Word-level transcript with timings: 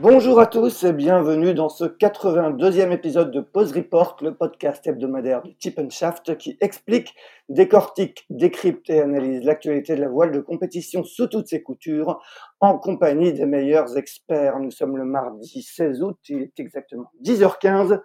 Bonjour 0.00 0.38
à 0.38 0.46
tous 0.46 0.84
et 0.84 0.92
bienvenue 0.92 1.54
dans 1.54 1.68
ce 1.68 1.82
82e 1.82 2.92
épisode 2.92 3.32
de 3.32 3.40
Pause 3.40 3.72
Report, 3.72 4.16
le 4.22 4.32
podcast 4.32 4.86
hebdomadaire 4.86 5.42
du 5.42 5.56
Tip 5.56 5.80
qui 6.38 6.56
explique, 6.60 7.16
décortique, 7.48 8.24
décrypte 8.30 8.88
et 8.90 9.00
analyse 9.00 9.42
l'actualité 9.42 9.96
de 9.96 10.00
la 10.00 10.08
voile 10.08 10.30
de 10.30 10.38
compétition 10.38 11.02
sous 11.02 11.26
toutes 11.26 11.48
ses 11.48 11.64
coutures 11.64 12.22
en 12.60 12.78
compagnie 12.78 13.32
des 13.32 13.44
meilleurs 13.44 13.98
experts. 13.98 14.60
Nous 14.60 14.70
sommes 14.70 14.96
le 14.96 15.04
mardi 15.04 15.62
16 15.62 16.00
août, 16.00 16.18
il 16.28 16.42
est 16.42 16.60
exactement 16.60 17.10
10h15 17.24 18.00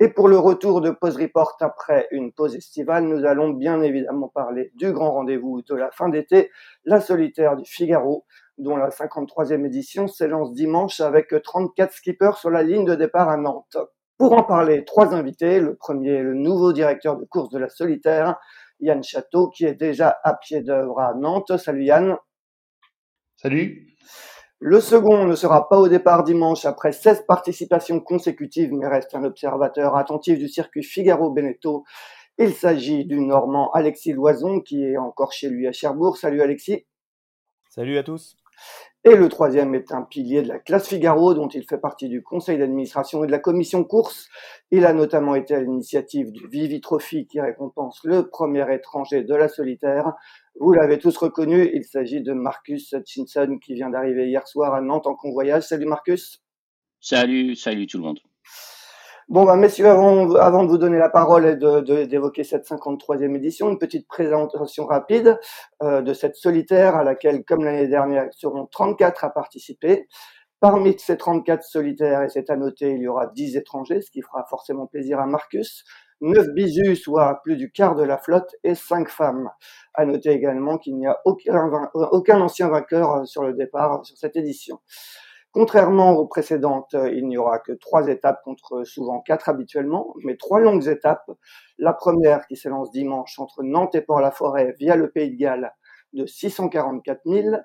et 0.00 0.08
pour 0.08 0.28
le 0.28 0.38
retour 0.38 0.80
de 0.80 0.90
Pause 0.90 1.18
Report 1.18 1.56
après 1.60 2.08
une 2.10 2.32
pause 2.32 2.56
estivale, 2.56 3.04
nous 3.04 3.24
allons 3.24 3.50
bien 3.50 3.80
évidemment 3.80 4.28
parler 4.28 4.72
du 4.74 4.92
grand 4.92 5.12
rendez-vous 5.12 5.62
de 5.62 5.74
la 5.74 5.90
fin 5.92 6.08
d'été, 6.08 6.50
la 6.84 7.00
solitaire 7.00 7.54
du 7.54 7.64
Figaro, 7.64 8.24
dont 8.58 8.76
la 8.76 8.90
53e 8.90 9.66
édition 9.66 10.06
s'élance 10.06 10.52
dimanche 10.52 11.00
avec 11.00 11.34
34 11.42 11.92
skippers 11.92 12.36
sur 12.36 12.50
la 12.50 12.62
ligne 12.62 12.84
de 12.84 12.94
départ 12.94 13.28
à 13.28 13.36
Nantes. 13.36 13.76
Pour 14.16 14.32
en 14.32 14.44
parler, 14.44 14.84
trois 14.84 15.12
invités. 15.14 15.58
Le 15.60 15.74
premier, 15.74 16.22
le 16.22 16.34
nouveau 16.34 16.72
directeur 16.72 17.16
de 17.16 17.24
course 17.24 17.50
de 17.50 17.58
la 17.58 17.68
solitaire, 17.68 18.36
Yann 18.80 19.02
Château, 19.02 19.50
qui 19.50 19.64
est 19.64 19.74
déjà 19.74 20.18
à 20.22 20.34
pied 20.34 20.62
d'œuvre 20.62 21.00
à 21.00 21.14
Nantes. 21.14 21.56
Salut 21.56 21.84
Yann. 21.84 22.16
Salut. 23.36 23.94
Le 24.60 24.80
second 24.80 25.26
ne 25.26 25.34
sera 25.34 25.68
pas 25.68 25.78
au 25.78 25.88
départ 25.88 26.22
dimanche 26.22 26.64
après 26.64 26.92
16 26.92 27.24
participations 27.26 28.00
consécutives, 28.00 28.72
mais 28.72 28.86
reste 28.86 29.14
un 29.14 29.24
observateur 29.24 29.96
attentif 29.96 30.38
du 30.38 30.48
circuit 30.48 30.84
Figaro-Beneteau. 30.84 31.84
Il 32.38 32.54
s'agit 32.54 33.04
du 33.04 33.20
Normand 33.20 33.70
Alexis 33.72 34.12
Loison, 34.12 34.60
qui 34.60 34.84
est 34.84 34.96
encore 34.96 35.32
chez 35.32 35.48
lui 35.48 35.66
à 35.66 35.72
Cherbourg. 35.72 36.16
Salut 36.16 36.40
Alexis. 36.40 36.86
Salut 37.68 37.98
à 37.98 38.04
tous. 38.04 38.36
Et 39.06 39.16
le 39.16 39.28
troisième 39.28 39.74
est 39.74 39.92
un 39.92 40.00
pilier 40.00 40.40
de 40.40 40.48
la 40.48 40.58
classe 40.58 40.88
Figaro, 40.88 41.34
dont 41.34 41.48
il 41.48 41.64
fait 41.64 41.76
partie 41.76 42.08
du 42.08 42.22
conseil 42.22 42.56
d'administration 42.56 43.22
et 43.22 43.26
de 43.26 43.32
la 43.32 43.38
commission 43.38 43.84
course. 43.84 44.30
Il 44.70 44.86
a 44.86 44.94
notamment 44.94 45.34
été 45.34 45.54
à 45.54 45.60
l'initiative 45.60 46.32
du 46.32 46.48
Vivi 46.48 46.80
Trophy 46.80 47.26
qui 47.26 47.38
récompense 47.38 48.00
le 48.04 48.30
premier 48.30 48.64
étranger 48.72 49.22
de 49.22 49.34
la 49.34 49.48
solitaire. 49.48 50.14
Vous 50.58 50.72
l'avez 50.72 50.98
tous 50.98 51.14
reconnu, 51.18 51.70
il 51.74 51.84
s'agit 51.84 52.22
de 52.22 52.32
Marcus 52.32 52.92
Hutchinson 52.92 53.58
qui 53.62 53.74
vient 53.74 53.90
d'arriver 53.90 54.26
hier 54.28 54.48
soir 54.48 54.72
à 54.72 54.80
Nantes 54.80 55.06
en 55.06 55.14
convoyage. 55.14 55.64
Salut 55.64 55.86
Marcus. 55.86 56.42
Salut, 56.98 57.56
salut 57.56 57.86
tout 57.86 57.98
le 57.98 58.04
monde. 58.04 58.20
Bon, 59.30 59.46
bah, 59.46 59.56
messieurs, 59.56 59.88
avant, 59.88 60.64
de 60.64 60.68
vous 60.68 60.76
donner 60.76 60.98
la 60.98 61.08
parole 61.08 61.46
et 61.46 61.56
d'évoquer 62.06 62.44
cette 62.44 62.68
53e 62.68 63.34
édition, 63.34 63.70
une 63.70 63.78
petite 63.78 64.06
présentation 64.06 64.84
rapide 64.84 65.40
euh, 65.82 66.02
de 66.02 66.12
cette 66.12 66.36
solitaire 66.36 66.94
à 66.94 67.04
laquelle, 67.04 67.42
comme 67.42 67.64
l'année 67.64 67.88
dernière, 67.88 68.28
seront 68.32 68.66
34 68.66 69.24
à 69.24 69.30
participer. 69.30 70.08
Parmi 70.60 70.94
ces 70.98 71.16
34 71.16 71.62
solitaires, 71.62 72.22
et 72.22 72.28
c'est 72.28 72.50
à 72.50 72.56
noter, 72.56 72.90
il 72.90 73.00
y 73.00 73.08
aura 73.08 73.28
10 73.28 73.56
étrangers, 73.56 74.02
ce 74.02 74.10
qui 74.10 74.20
fera 74.20 74.44
forcément 74.50 74.86
plaisir 74.86 75.18
à 75.18 75.26
Marcus, 75.26 75.84
9 76.20 76.48
bisus, 76.54 76.96
soit 76.96 77.40
plus 77.42 77.56
du 77.56 77.72
quart 77.72 77.94
de 77.94 78.02
la 78.02 78.18
flotte, 78.18 78.54
et 78.62 78.74
5 78.74 79.08
femmes. 79.08 79.48
À 79.94 80.04
noter 80.04 80.30
également 80.32 80.76
qu'il 80.76 80.98
n'y 80.98 81.06
a 81.06 81.18
aucun, 81.24 81.90
aucun 81.94 82.42
ancien 82.42 82.68
vainqueur 82.68 83.26
sur 83.26 83.42
le 83.42 83.54
départ 83.54 84.04
sur 84.04 84.18
cette 84.18 84.36
édition. 84.36 84.80
Contrairement 85.54 86.14
aux 86.14 86.26
précédentes, 86.26 86.94
euh, 86.94 87.12
il 87.14 87.28
n'y 87.28 87.38
aura 87.38 87.60
que 87.60 87.70
trois 87.70 88.08
étapes 88.08 88.42
contre 88.42 88.82
souvent 88.82 89.20
quatre 89.20 89.48
habituellement, 89.48 90.12
mais 90.24 90.36
trois 90.36 90.58
longues 90.58 90.88
étapes. 90.88 91.30
La 91.78 91.92
première 91.92 92.48
qui 92.48 92.56
s'élance 92.56 92.90
dimanche 92.90 93.38
entre 93.38 93.62
Nantes 93.62 93.94
et 93.94 94.00
Port-la-Forêt 94.00 94.74
via 94.80 94.96
le 94.96 95.12
Pays 95.12 95.30
de 95.30 95.36
Galles 95.36 95.72
de 96.12 96.26
644 96.26 97.20
000. 97.24 97.56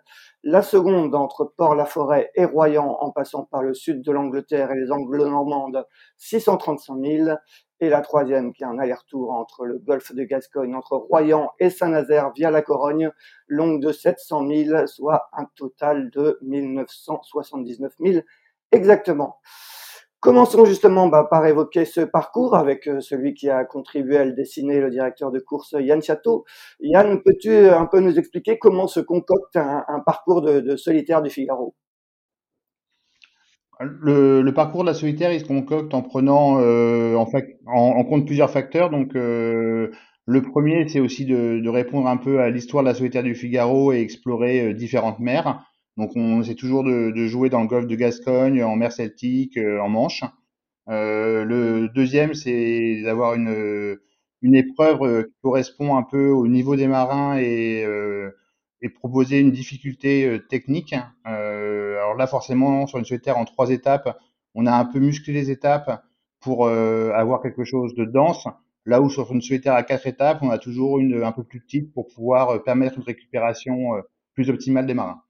La 0.43 0.61
seconde 0.61 1.15
entre 1.15 1.51
Port-la-Forêt 1.57 2.29
et 2.35 2.45
Royan 2.45 2.95
en 2.99 3.09
passant 3.09 3.45
par 3.45 3.63
le 3.63 3.73
sud 3.73 4.03
de 4.03 4.11
l'Angleterre 4.11 4.69
et 4.71 4.79
les 4.79 4.91
Anglo-Normandes, 4.91 5.83
635 6.17 6.95
000 7.03 7.37
et 7.81 7.89
la 7.89 8.01
troisième 8.01 8.53
qui 8.53 8.63
est 8.63 8.67
un 8.67 8.77
aller-retour 8.77 9.31
entre 9.31 9.65
le 9.65 9.77
golfe 9.77 10.13
de 10.13 10.23
Gascogne, 10.23 10.75
entre 10.75 10.97
Royan 10.97 11.51
et 11.59 11.69
Saint-Nazaire 11.69 12.31
via 12.35 12.51
la 12.51 12.61
Corogne, 12.61 13.11
longue 13.47 13.81
de 13.81 13.91
700 13.91 14.47
000, 14.47 14.87
soit 14.87 15.29
un 15.33 15.45
total 15.55 16.09
de 16.09 16.37
1979 16.41 17.93
000 17.99 18.19
exactement. 18.71 19.39
Commençons 20.19 20.65
justement 20.65 21.07
bah, 21.07 21.25
par 21.29 21.45
évoquer 21.45 21.85
ce 21.85 22.01
parcours 22.01 22.55
avec 22.55 22.87
euh, 22.87 22.99
celui 22.99 23.33
qui 23.33 23.49
a 23.49 23.63
contribué 23.63 24.17
à 24.17 24.25
le 24.25 24.33
dessiner, 24.33 24.81
le 24.81 24.89
directeur 24.89 25.31
de 25.31 25.39
course 25.39 25.75
Yann 25.79 26.01
Château. 26.01 26.43
Yann, 26.81 27.21
peux-tu 27.23 27.69
un 27.69 27.85
peu 27.85 28.01
nous 28.01 28.19
expliquer 28.19 28.59
comment 28.59 28.87
se 28.87 28.99
concocte 28.99 29.55
un, 29.55 30.01
parcours 30.05 30.41
de 30.41 30.75
solitaire 30.75 31.21
du 31.21 31.29
Figaro? 31.29 31.73
Le, 33.79 34.51
parcours 34.51 34.81
de 34.81 34.87
la 34.87 34.93
solitaire, 34.93 35.31
il 35.31 35.39
se 35.39 35.45
concocte 35.45 35.93
en 35.93 36.01
prenant 36.01 36.59
euh, 36.59 37.15
en, 37.15 37.27
en, 37.67 38.03
compte 38.03 38.25
plusieurs 38.25 38.51
facteurs. 38.51 38.89
Donc, 38.89 39.15
euh, 39.15 39.91
le 40.25 40.41
premier, 40.41 40.87
c'est 40.87 40.99
aussi 40.99 41.25
de, 41.25 41.67
répondre 41.69 42.07
un 42.07 42.17
peu 42.17 42.41
à 42.41 42.49
l'histoire 42.49 42.83
de 42.83 42.89
la 42.89 42.95
solitaire 42.95 43.23
du 43.23 43.35
Figaro 43.35 43.93
et 43.93 44.01
explorer 44.01 44.61
euh, 44.67 44.73
différentes 44.73 45.19
mers. 45.19 45.65
Donc, 45.97 46.11
on 46.15 46.41
essaie 46.41 46.55
toujours 46.55 46.83
de, 46.83 47.13
jouer 47.27 47.49
dans 47.49 47.61
le 47.61 47.67
golfe 47.67 47.87
de 47.87 47.95
Gascogne, 47.95 48.63
en 48.63 48.75
mer 48.75 48.91
Celtique, 48.91 49.57
en 49.57 49.89
Manche. 49.89 50.23
le 50.87 51.87
deuxième, 51.93 52.33
c'est 52.33 53.01
d'avoir 53.03 53.33
une, 53.33 53.97
une 54.41 54.55
épreuve 54.55 55.25
qui 55.25 55.33
correspond 55.41 55.97
un 55.97 56.03
peu 56.03 56.29
au 56.29 56.47
niveau 56.47 56.77
des 56.77 56.87
marins 56.87 57.37
et 57.37 57.85
et 58.81 58.89
proposer 58.89 59.39
une 59.39 59.51
difficulté 59.51 60.25
euh, 60.25 60.39
technique. 60.39 60.95
Euh, 61.27 61.97
alors 61.97 62.15
là, 62.15 62.27
forcément, 62.27 62.87
sur 62.87 62.99
une 62.99 63.05
solitaire 63.05 63.37
en 63.37 63.45
trois 63.45 63.69
étapes, 63.69 64.17
on 64.55 64.65
a 64.65 64.71
un 64.71 64.85
peu 64.85 64.99
musclé 64.99 65.33
les 65.33 65.51
étapes 65.51 66.03
pour 66.39 66.65
euh, 66.65 67.11
avoir 67.13 67.41
quelque 67.41 67.63
chose 67.63 67.93
de 67.95 68.05
dense. 68.05 68.47
Là 68.85 69.01
où 69.01 69.09
sur 69.09 69.31
une 69.31 69.41
solitaire 69.41 69.73
à 69.75 69.83
quatre 69.83 70.07
étapes, 70.07 70.39
on 70.41 70.49
a 70.49 70.57
toujours 70.57 70.99
une 70.99 71.23
un 71.23 71.31
peu 71.31 71.43
plus 71.43 71.59
petite 71.59 71.93
pour 71.93 72.07
pouvoir 72.07 72.63
permettre 72.63 72.97
une 72.97 73.03
récupération 73.03 73.91
plus 74.33 74.49
optimale 74.49 74.87
des 74.87 74.93
marins. 74.93 75.21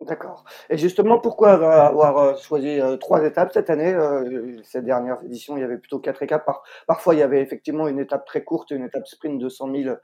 D'accord. 0.00 0.44
Et 0.70 0.78
justement, 0.78 1.18
pourquoi 1.18 1.54
avoir 1.86 2.18
euh, 2.18 2.36
choisi 2.36 2.80
euh, 2.80 2.96
trois 2.96 3.24
étapes 3.24 3.50
cette 3.52 3.68
année 3.68 3.92
euh, 3.92 4.56
Ces 4.62 4.80
dernières 4.80 5.20
éditions, 5.24 5.56
il 5.56 5.60
y 5.60 5.64
avait 5.64 5.76
plutôt 5.76 5.98
quatre 5.98 6.22
étapes. 6.22 6.46
parfois, 6.86 7.14
il 7.14 7.18
y 7.18 7.22
avait 7.22 7.42
effectivement 7.42 7.88
une 7.88 7.98
étape 7.98 8.24
très 8.24 8.44
courte, 8.44 8.70
une 8.70 8.84
étape 8.84 9.08
sprint 9.08 9.40
de 9.40 9.48
100 9.48 9.74
000, 9.74 9.96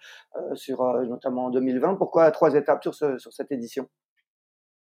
sur, 0.54 0.82
notamment 1.04 1.44
en 1.44 1.50
2020. 1.50 1.94
Pourquoi 1.94 2.28
trois 2.32 2.54
étapes 2.54 2.82
sur, 2.82 2.94
sur 2.94 3.32
cette 3.32 3.52
édition? 3.52 3.86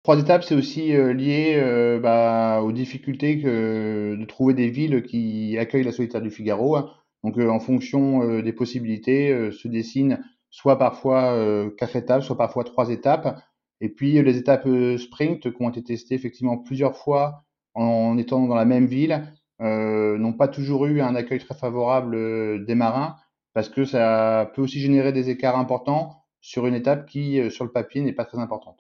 Trois 0.02 0.18
étapes, 0.18 0.44
c'est 0.44 0.54
aussi 0.54 0.92
lié 0.92 1.98
bah, 2.02 2.60
aux 2.62 2.72
difficultés 2.72 3.36
de 3.36 4.24
trouver 4.26 4.52
des 4.52 4.68
villes 4.68 5.02
qui 5.02 5.56
accueillent 5.58 5.84
la 5.84 5.92
solitaire 5.92 6.22
du 6.22 6.30
Figaro. 6.30 6.76
Donc, 7.24 7.38
en 7.38 7.60
fonction 7.60 8.40
des 8.40 8.52
possibilités, 8.52 9.50
se 9.50 9.68
dessinent 9.68 10.22
soit 10.50 10.78
parfois 10.78 11.70
quatre 11.78 11.96
étapes, 11.96 12.22
soit 12.22 12.36
parfois 12.36 12.64
trois 12.64 12.90
étapes. 12.90 13.40
Et 13.80 13.88
puis 13.88 14.22
les 14.22 14.36
étapes 14.36 14.66
euh, 14.66 14.98
sprint 14.98 15.52
qui 15.52 15.62
ont 15.62 15.70
été 15.70 15.82
testées 15.82 16.14
effectivement 16.14 16.58
plusieurs 16.58 16.96
fois 16.96 17.44
en 17.74 18.18
étant 18.18 18.46
dans 18.46 18.54
la 18.54 18.64
même 18.64 18.86
ville 18.86 19.22
euh, 19.60 20.18
n'ont 20.18 20.32
pas 20.32 20.48
toujours 20.48 20.86
eu 20.86 21.00
un 21.00 21.14
accueil 21.14 21.38
très 21.38 21.54
favorable 21.54 22.14
euh, 22.14 22.64
des 22.64 22.74
marins 22.74 23.16
parce 23.54 23.68
que 23.68 23.84
ça 23.84 24.50
peut 24.54 24.62
aussi 24.62 24.80
générer 24.80 25.12
des 25.12 25.30
écarts 25.30 25.58
importants 25.58 26.24
sur 26.40 26.66
une 26.66 26.74
étape 26.74 27.06
qui, 27.06 27.50
sur 27.50 27.64
le 27.64 27.72
papier, 27.72 28.00
n'est 28.00 28.12
pas 28.12 28.24
très 28.24 28.38
importante. 28.38 28.78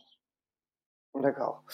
D'accord. 1.20 1.64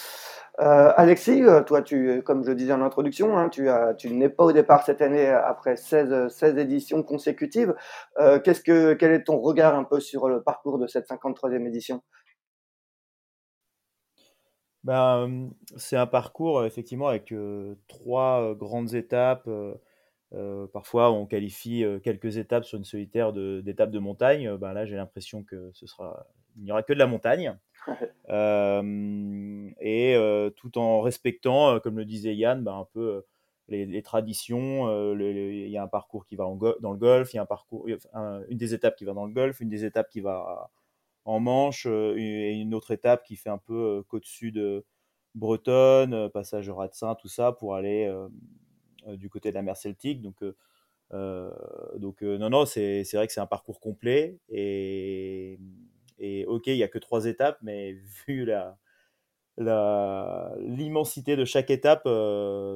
Alexis, 0.59 1.43
toi, 1.67 1.83
tu, 1.83 2.23
comme 2.23 2.43
je 2.43 2.53
disais 2.53 2.73
en 2.73 2.81
introduction, 2.81 3.37
hein, 3.37 3.51
tu, 3.51 3.69
tu 3.99 4.11
n'es 4.15 4.31
pas 4.31 4.45
au 4.45 4.53
départ 4.53 4.83
cette 4.83 5.03
année 5.03 5.29
après 5.29 5.77
16, 5.77 6.29
16 6.29 6.57
éditions 6.57 7.03
consécutives. 7.03 7.75
Que, 8.17 8.95
quel 8.95 9.13
est 9.13 9.25
ton 9.25 9.39
regard 9.39 9.77
un 9.77 9.85
peu 9.85 10.01
sur 10.01 10.29
le 10.29 10.43
parcours 10.43 10.79
de 10.79 10.87
cette 10.87 11.07
53e 11.07 11.67
édition? 11.67 12.03
Ben, 14.87 15.51
c'est 15.77 15.97
un 15.97 16.07
parcours 16.07 16.65
effectivement 16.65 17.09
avec 17.09 17.35
trois 17.89 18.55
grandes 18.55 18.95
étapes. 18.95 19.51
parfois, 20.73 21.11
on 21.11 21.27
qualifie 21.27 21.85
quelques 22.05 22.37
étapes 22.37 22.65
sur 22.65 22.79
une 22.79 22.85
solitaire 22.85 23.33
d'étapes 23.33 23.91
de, 23.91 23.99
montagne. 23.99 24.57
Ben 24.57 24.73
là, 24.73 24.87
j'ai 24.87 24.95
l'impression 24.95 25.43
que 25.43 25.71
ce 25.73 25.89
sera 25.89 26.29
il 26.57 26.63
n'y 26.63 26.71
aura 26.71 26.85
que 26.85 26.93
de 26.93 26.99
la 27.01 27.09
montagne. 27.09 27.59
et 29.81 30.17
tout 30.57 30.79
en 30.79 31.01
respectant, 31.01 31.81
comme 31.81 31.99
le 31.99 32.05
disait 32.05 32.37
Yann, 32.37 32.63
bah, 32.63 32.75
un 32.75 32.87
peu 32.93 33.25
les, 33.69 34.03
traditions. 34.03 35.13
il 35.19 35.69
y 35.69 35.77
a 35.77 35.83
un 35.83 35.89
parcours 35.89 36.27
qui 36.27 36.37
va 36.37 36.45
dans 36.81 36.93
le 36.93 36.99
golf, 36.99 37.35
il 37.35 37.37
y 37.37 37.41
a 37.41 37.43
un 37.43 37.47
parcours, 37.47 37.89
une 37.89 38.57
des 38.57 38.73
étapes 38.73 38.95
qui 38.95 39.05
va 39.05 39.15
dans 39.15 39.27
le 39.27 39.33
golf, 39.33 39.59
une 39.61 39.69
des 39.69 39.85
étapes 39.85 40.09
qui 40.11 40.21
va 40.21 40.71
en 41.27 41.41
Manche 41.41 41.87
et 41.87 42.53
une 42.55 42.75
autre 42.75 42.93
étape 42.93 43.25
qui 43.25 43.37
fait 43.37 43.51
un 43.51 43.59
peu 43.59 44.03
côte 44.09 44.25
sud 44.27 44.85
bretonne, 45.35 46.31
passage 46.31 46.69
au 46.71 46.77
Ratsin, 46.77 47.15
tout 47.17 47.29
ça 47.29 47.53
pour 47.53 47.75
aller 47.77 48.11
du 49.09 49.31
côté 49.31 49.51
de 49.51 49.55
la 49.57 49.63
mer 49.63 49.77
Celtique. 49.77 50.23
Donc 50.23 50.43
donc 51.97 52.23
non, 52.23 52.51
non, 52.51 52.67
c'est 52.67 53.05
vrai 53.15 53.27
que 53.27 53.33
c'est 53.33 53.41
un 53.41 53.47
parcours 53.47 53.81
complet 53.81 54.39
et, 54.49 55.59
et 56.19 56.45
ok, 56.47 56.67
il 56.69 56.77
n'y 56.77 56.83
a 56.83 56.89
que 56.89 56.99
trois 56.99 57.27
étapes, 57.27 57.59
mais 57.63 57.93
vu 58.29 58.45
la 58.45 58.79
l'immensité 60.59 61.37
de 61.37 61.45
chaque 61.45 61.71
étape, 61.71 62.03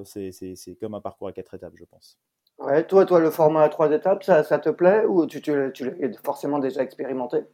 c'est 0.05 0.77
comme 0.81 0.95
un 0.95 1.01
parcours 1.01 1.29
à 1.29 1.33
quatre 1.33 1.55
étapes, 1.55 1.75
je 1.77 1.85
pense. 1.85 2.19
Ouais, 2.59 2.87
toi, 2.87 3.05
toi, 3.07 3.19
le 3.19 3.31
format 3.33 3.63
à 3.65 3.69
trois 3.69 3.91
étapes, 3.91 4.23
ça, 4.23 4.45
ça 4.45 4.61
te 4.61 4.69
plaît 4.69 5.05
ou 5.05 5.27
tu, 5.27 5.43
tu, 5.43 5.53
tu 5.75 5.85
l'as 5.91 6.13
forcément 6.23 6.61
déjà 6.61 6.81
expérimenté? 6.83 7.45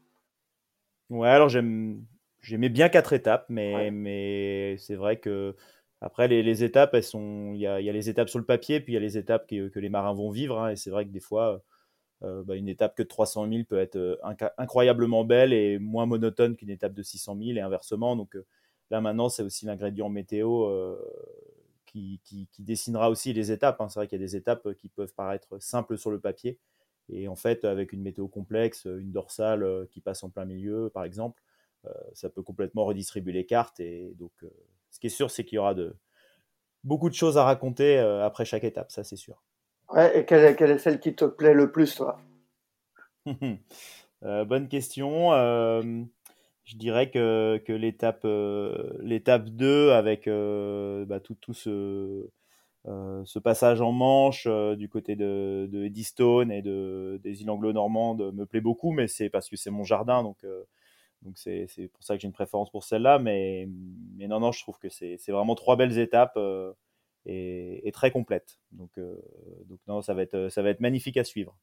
Ouais, 1.11 1.29
alors 1.29 1.49
j'aimais 1.49 2.69
bien 2.69 2.89
quatre 2.89 3.13
étapes, 3.13 3.47
mais, 3.49 3.91
mais 3.91 4.77
c'est 4.79 4.97
vrai 4.97 5.19
que 5.19 5.55
après, 6.01 6.29
les, 6.29 6.63
étapes, 6.65 6.95
elles 6.95 7.03
sont, 7.03 7.53
il 7.55 7.61
y 7.61 7.67
a, 7.67 7.81
y 7.81 7.89
a, 7.89 7.93
les 7.93 8.11
étapes 8.11 8.29
sur 8.29 8.39
le 8.39 8.45
papier, 8.45 8.81
puis 8.81 8.93
il 8.93 8.95
y 8.95 8.99
a 8.99 9.01
les 9.01 9.17
étapes 9.17 9.47
que, 9.49 9.69
que 9.69 9.79
les 9.79 9.89
marins 9.89 10.13
vont 10.13 10.31
vivre. 10.31 10.59
Hein, 10.59 10.71
et 10.71 10.77
c'est 10.77 10.91
vrai 10.91 11.07
que 11.07 11.11
des 11.11 11.21
fois, 11.21 11.63
euh, 12.23 12.43
bah, 12.45 12.57
une 12.57 12.69
étape 12.69 12.97
que 12.97 13.03
de 13.03 13.09
300 13.09 13.49
000 13.49 13.65
peut 13.65 13.79
être 13.79 13.97
euh, 13.97 14.17
incroyablement 14.59 15.25
belle 15.25 15.53
et 15.53 15.79
moins 15.79 16.07
monotone 16.07 16.57
qu'une 16.57 16.71
étape 16.71 16.95
de 16.95 17.03
600 17.03 17.37
000 17.39 17.59
et 17.59 17.61
inversement. 17.61 18.17
Donc 18.17 18.37
euh, 18.37 18.47
là, 18.91 19.01
maintenant, 19.01 19.29
c'est 19.29 19.43
aussi 19.43 19.67
l'ingrédient 19.67 20.09
météo 20.09 20.69
qui, 21.87 22.21
qui, 22.25 22.49
dessinera 22.63 23.11
aussi 23.11 23.33
les 23.33 23.53
étapes. 23.53 23.81
Hein. 23.81 23.89
C'est 23.89 24.01
vrai 24.01 24.07
qu'il 24.07 24.21
y 24.21 24.23
a 24.23 24.27
des 24.27 24.37
étapes 24.37 24.75
qui 24.75 24.89
peuvent 24.89 25.15
paraître 25.15 25.61
simples 25.61 25.97
sur 25.99 26.11
le 26.11 26.21
papier. 26.21 26.59
Et 27.09 27.29
en 27.29 27.37
fait, 27.37 27.65
avec 27.65 27.93
une 27.93 28.03
météo 28.03 28.29
complexe, 28.29 28.85
une 28.85 29.13
dorsale 29.13 29.87
qui 29.91 30.01
passe 30.01 30.25
en 30.25 30.31
plein 30.31 30.45
milieu, 30.45 30.91
par 30.93 31.05
exemple, 31.05 31.43
ça 32.15 32.29
peut 32.29 32.43
complètement 32.43 32.85
redistribuer 32.85 33.33
les 33.33 33.47
cartes. 33.47 33.79
Et 33.79 34.13
donc, 34.19 34.33
ce 34.91 34.99
qui 34.99 35.07
est 35.07 35.11
sûr, 35.11 35.31
c'est 35.31 35.45
qu'il 35.45 35.57
y 35.57 35.59
aura 35.59 35.75
de, 35.75 35.95
beaucoup 36.87 37.11
de 37.11 37.15
choses 37.15 37.37
à 37.37 37.45
raconter 37.45 37.99
euh, 37.99 38.25
après 38.25 38.45
chaque 38.45 38.65
étape, 38.65 38.91
ça 38.91 39.05
c'est 39.05 39.17
sûr. 39.17 39.43
Ouais, 39.91 40.19
et 40.19 40.25
quelle 40.25 40.45
est, 40.45 40.57
quelle 40.57 40.71
est, 40.71 40.79
celle 40.79 41.01
qui 41.01 41.15
te 41.15 41.25
plaît 41.25 41.55
le 41.55 41.71
plus, 41.71 41.95
toi? 41.95 42.19
Euh, 44.23 44.47
Bonne 44.47 44.67
question. 44.67 45.35
Euh, 45.35 45.83
je 46.65 46.77
dirais 46.77 47.11
que, 47.11 47.63
que 47.67 47.73
l'étape, 47.73 48.27
l'étape 49.01 49.45
2, 49.51 49.91
avec 49.91 50.27
bah, 50.27 51.21
tout, 51.21 51.35
tout 51.35 51.53
ce, 51.53 52.27
ce 52.87 53.39
passage 53.39 53.81
en 53.81 53.93
Manche 53.93 54.47
du 54.77 54.89
côté 54.89 55.17
de, 55.17 55.69
de 55.71 55.85
et 55.85 56.63
de, 56.63 57.21
des 57.23 57.43
îles 57.43 57.51
anglo-normandes, 57.51 58.33
me 58.33 58.47
plaît 58.47 58.61
beaucoup, 58.61 58.93
mais 58.93 59.09
c'est 59.09 59.29
parce 59.29 59.49
que 59.49 59.57
c'est 59.57 59.71
mon 59.71 59.85
jardin, 59.85 60.23
donc 60.23 60.45
donc 61.23 61.39
c'est 61.39 61.67
pour 61.93 62.05
ça 62.05 62.15
que 62.15 62.21
j'ai 62.21 62.27
une 62.27 62.33
préférence 62.33 62.71
pour 62.71 62.85
celle-là. 62.85 63.19
Mais, 63.19 63.69
non, 64.19 64.41
non, 64.41 64.53
je 64.53 64.63
trouve 64.63 64.79
que 64.79 64.89
c'est 64.89 65.19
vraiment 65.29 65.55
trois 65.55 65.77
belles 65.77 65.99
étapes 65.99 66.37
euh, 66.37 66.73
et, 67.25 67.91
très 67.93 68.11
complètes. 68.11 68.59
Donc, 68.73 68.91
euh, 68.99 69.17
non, 69.89 70.03
ça 70.03 70.15
va 70.15 70.23
être 70.23 70.81
magnifique 70.81 71.17
à 71.17 71.25
suivre. 71.25 71.57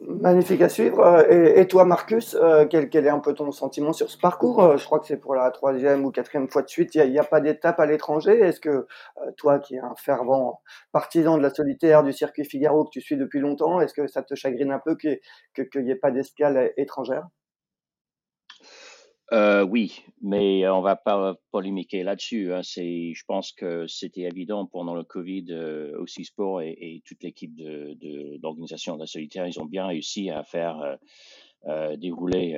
Magnifique 0.00 0.60
à 0.60 0.68
suivre. 0.68 1.00
Euh, 1.00 1.54
et, 1.56 1.66
toi, 1.66 1.84
Marcus, 1.84 2.36
quel, 2.70 2.90
quel, 2.90 3.06
est 3.06 3.10
un 3.10 3.18
peu 3.18 3.32
ton 3.32 3.50
sentiment 3.50 3.92
sur 3.92 4.10
ce 4.10 4.18
parcours 4.18 4.76
Je 4.76 4.84
crois 4.84 5.00
que 5.00 5.06
c'est 5.06 5.16
pour 5.16 5.34
la 5.34 5.50
troisième 5.50 6.04
ou 6.04 6.10
quatrième 6.10 6.48
fois 6.48 6.62
de 6.62 6.68
suite. 6.68 6.94
Il 6.94 7.10
n'y 7.10 7.18
a, 7.18 7.24
pas 7.24 7.40
d'étape 7.40 7.80
à 7.80 7.86
l'étranger. 7.86 8.38
Est-ce 8.38 8.60
que 8.60 8.86
toi, 9.36 9.58
qui 9.58 9.76
es 9.76 9.80
un 9.80 9.94
fervent 9.96 10.60
partisan 10.92 11.38
de 11.38 11.42
la 11.42 11.50
solitaire, 11.50 12.02
du 12.02 12.12
circuit 12.12 12.44
Figaro 12.44 12.84
que 12.84 12.90
tu 12.90 13.00
suis 13.00 13.16
depuis 13.16 13.40
longtemps, 13.40 13.80
est-ce 13.80 13.94
que 13.94 14.06
ça 14.06 14.22
te 14.22 14.34
chagrine 14.34 14.70
un 14.70 14.80
peu 14.84 14.96
qu'il 14.96 15.18
n'y 15.82 15.90
ait 15.90 15.96
pas 15.96 16.10
d'escale 16.10 16.72
étrangère? 16.76 17.26
Euh, 19.32 19.64
oui, 19.64 20.04
mais 20.22 20.64
euh, 20.64 20.74
on 20.74 20.82
va 20.82 20.94
pas 20.94 21.34
polémiquer 21.50 22.04
là-dessus. 22.04 22.52
Hein. 22.52 22.60
C'est, 22.62 23.12
je 23.12 23.24
pense 23.26 23.50
que 23.52 23.86
c'était 23.88 24.22
évident 24.22 24.66
pendant 24.66 24.94
le 24.94 25.02
Covid, 25.02 25.46
euh, 25.50 25.98
aussi 25.98 26.24
Sport 26.24 26.62
et, 26.62 27.02
toute 27.04 27.24
l'équipe 27.24 27.54
de, 27.56 27.94
de, 27.94 28.36
d'organisation 28.36 28.94
de 28.94 29.00
la 29.00 29.06
solitaire, 29.06 29.46
ils 29.46 29.58
ont 29.58 29.66
bien 29.66 29.86
réussi 29.86 30.30
à 30.30 30.44
faire 30.44 30.98
dérouler 31.96 32.56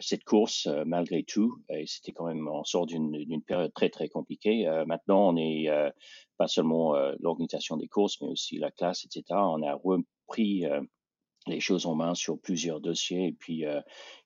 cette 0.00 0.24
course 0.24 0.68
malgré 0.86 1.22
tout. 1.22 1.62
C'était 1.86 2.10
quand 2.10 2.26
même, 2.26 2.48
on 2.48 2.64
sort 2.64 2.86
d'une 2.86 3.42
période 3.46 3.72
très 3.72 3.90
très 3.90 4.08
compliquée. 4.08 4.66
maintenant, 4.86 5.28
on 5.28 5.36
est 5.36 5.68
pas 6.36 6.48
seulement 6.48 6.94
l'organisation 7.20 7.76
des 7.76 7.86
courses, 7.86 8.20
mais 8.20 8.28
aussi 8.28 8.58
la 8.58 8.72
classe, 8.72 9.04
etc. 9.04 9.24
On 9.30 9.62
a 9.62 9.74
repris 9.74 10.64
les 11.46 11.60
choses 11.60 11.86
en 11.86 11.94
main 11.94 12.14
sur 12.14 12.38
plusieurs 12.38 12.80
dossiers. 12.80 13.26
Et 13.28 13.32
puis, 13.32 13.64
il 13.64 13.82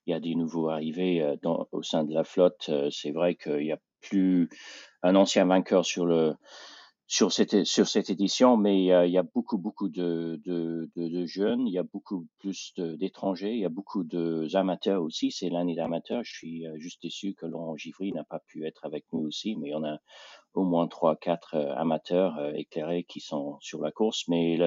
y 0.07 0.13
a 0.13 0.19
des 0.19 0.35
nouveaux 0.35 0.69
arrivés 0.69 1.35
au 1.71 1.83
sein 1.83 2.03
de 2.03 2.13
la 2.13 2.23
flotte. 2.23 2.71
C'est 2.91 3.11
vrai 3.11 3.35
qu'il 3.35 3.57
n'y 3.57 3.71
a 3.71 3.79
plus 4.01 4.49
un 5.03 5.15
ancien 5.15 5.45
vainqueur 5.45 5.85
sur 5.85 7.31
cette 7.31 8.09
édition, 8.09 8.55
mais 8.57 8.79
il 8.81 9.11
y 9.11 9.17
a 9.17 9.23
beaucoup 9.23 9.57
beaucoup 9.57 9.89
de, 9.89 10.39
de, 10.45 10.89
de, 10.95 11.07
de 11.09 11.25
jeunes, 11.25 11.67
il 11.67 11.73
y 11.73 11.77
a 11.77 11.83
beaucoup 11.83 12.27
plus 12.39 12.73
d'étrangers, 12.77 13.51
il 13.53 13.59
y 13.59 13.65
a 13.65 13.69
beaucoup 13.69 14.03
d'amateurs 14.03 15.03
aussi. 15.03 15.31
C'est 15.31 15.49
l'année 15.49 15.75
d'amateurs. 15.75 16.23
Je 16.23 16.31
suis 16.33 16.65
juste 16.77 17.01
déçu 17.01 17.33
que 17.33 17.45
Laurent 17.45 17.75
Givry 17.75 18.13
n'a 18.13 18.23
pas 18.23 18.39
pu 18.47 18.65
être 18.65 18.85
avec 18.85 19.05
nous 19.11 19.19
aussi, 19.19 19.55
mais 19.57 19.73
on 19.73 19.83
a 19.83 19.97
au 20.53 20.63
moins 20.63 20.87
trois, 20.87 21.15
quatre 21.15 21.55
euh, 21.55 21.73
amateurs 21.75 22.37
euh, 22.37 22.51
éclairés 22.53 23.03
qui 23.03 23.19
sont 23.19 23.57
sur 23.61 23.81
la 23.81 23.91
course. 23.91 24.27
Mais 24.27 24.57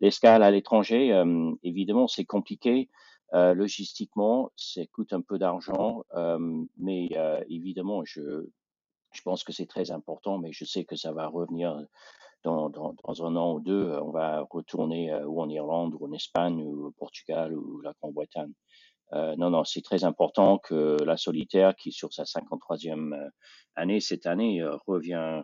l'escale 0.00 0.42
à 0.42 0.50
l'étranger, 0.50 1.12
euh, 1.12 1.52
évidemment, 1.62 2.08
c'est 2.08 2.24
compliqué. 2.24 2.88
logistiquement, 3.32 4.50
ça 4.56 4.82
coûte 4.92 5.12
un 5.12 5.20
peu 5.20 5.38
d'argent, 5.38 6.02
mais 6.76 7.08
évidemment, 7.48 8.04
je, 8.04 8.22
je 9.12 9.22
pense 9.22 9.44
que 9.44 9.52
c'est 9.52 9.68
très 9.68 9.92
important, 9.92 10.38
mais 10.38 10.50
je 10.52 10.64
sais 10.64 10.84
que 10.84 10.96
ça 10.96 11.12
va 11.12 11.28
revenir 11.28 11.68
dans, 12.42 12.70
dans, 12.70 12.96
dans, 13.04 13.24
un 13.24 13.36
an 13.36 13.54
ou 13.54 13.60
deux. 13.60 13.84
On 14.02 14.10
va 14.10 14.44
retourner 14.50 15.14
ou 15.24 15.40
en 15.40 15.48
Irlande 15.48 15.94
ou 15.94 16.06
en 16.08 16.12
Espagne 16.12 16.60
ou 16.64 16.86
au 16.88 16.90
Portugal 16.90 17.54
ou 17.56 17.80
la 17.82 17.92
Grande-Bretagne. 18.00 18.52
Euh, 19.12 19.34
non, 19.36 19.50
non, 19.50 19.64
c'est 19.64 19.82
très 19.82 20.04
important 20.04 20.58
que 20.58 20.96
la 21.04 21.16
solitaire, 21.16 21.74
qui 21.76 21.92
sur 21.92 22.12
sa 22.12 22.24
53e 22.24 23.14
euh, 23.14 23.28
année 23.74 24.00
cette 24.00 24.26
année, 24.26 24.60
euh, 24.60 24.76
revient 24.86 25.42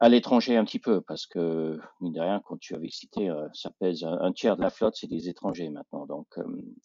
à 0.00 0.08
l'étranger 0.08 0.56
un 0.56 0.64
petit 0.64 0.80
peu, 0.80 1.00
parce 1.00 1.26
que, 1.26 1.78
mine 2.00 2.12
de 2.12 2.20
rien, 2.20 2.40
quand 2.44 2.58
tu 2.58 2.74
avais 2.74 2.90
cité, 2.90 3.32
ça 3.52 3.70
pèse 3.78 4.04
un, 4.04 4.32
tiers 4.32 4.56
de 4.56 4.60
la 4.60 4.68
flotte, 4.68 4.96
c'est 4.96 5.06
des 5.06 5.28
étrangers 5.28 5.70
maintenant, 5.70 6.04
donc 6.04 6.26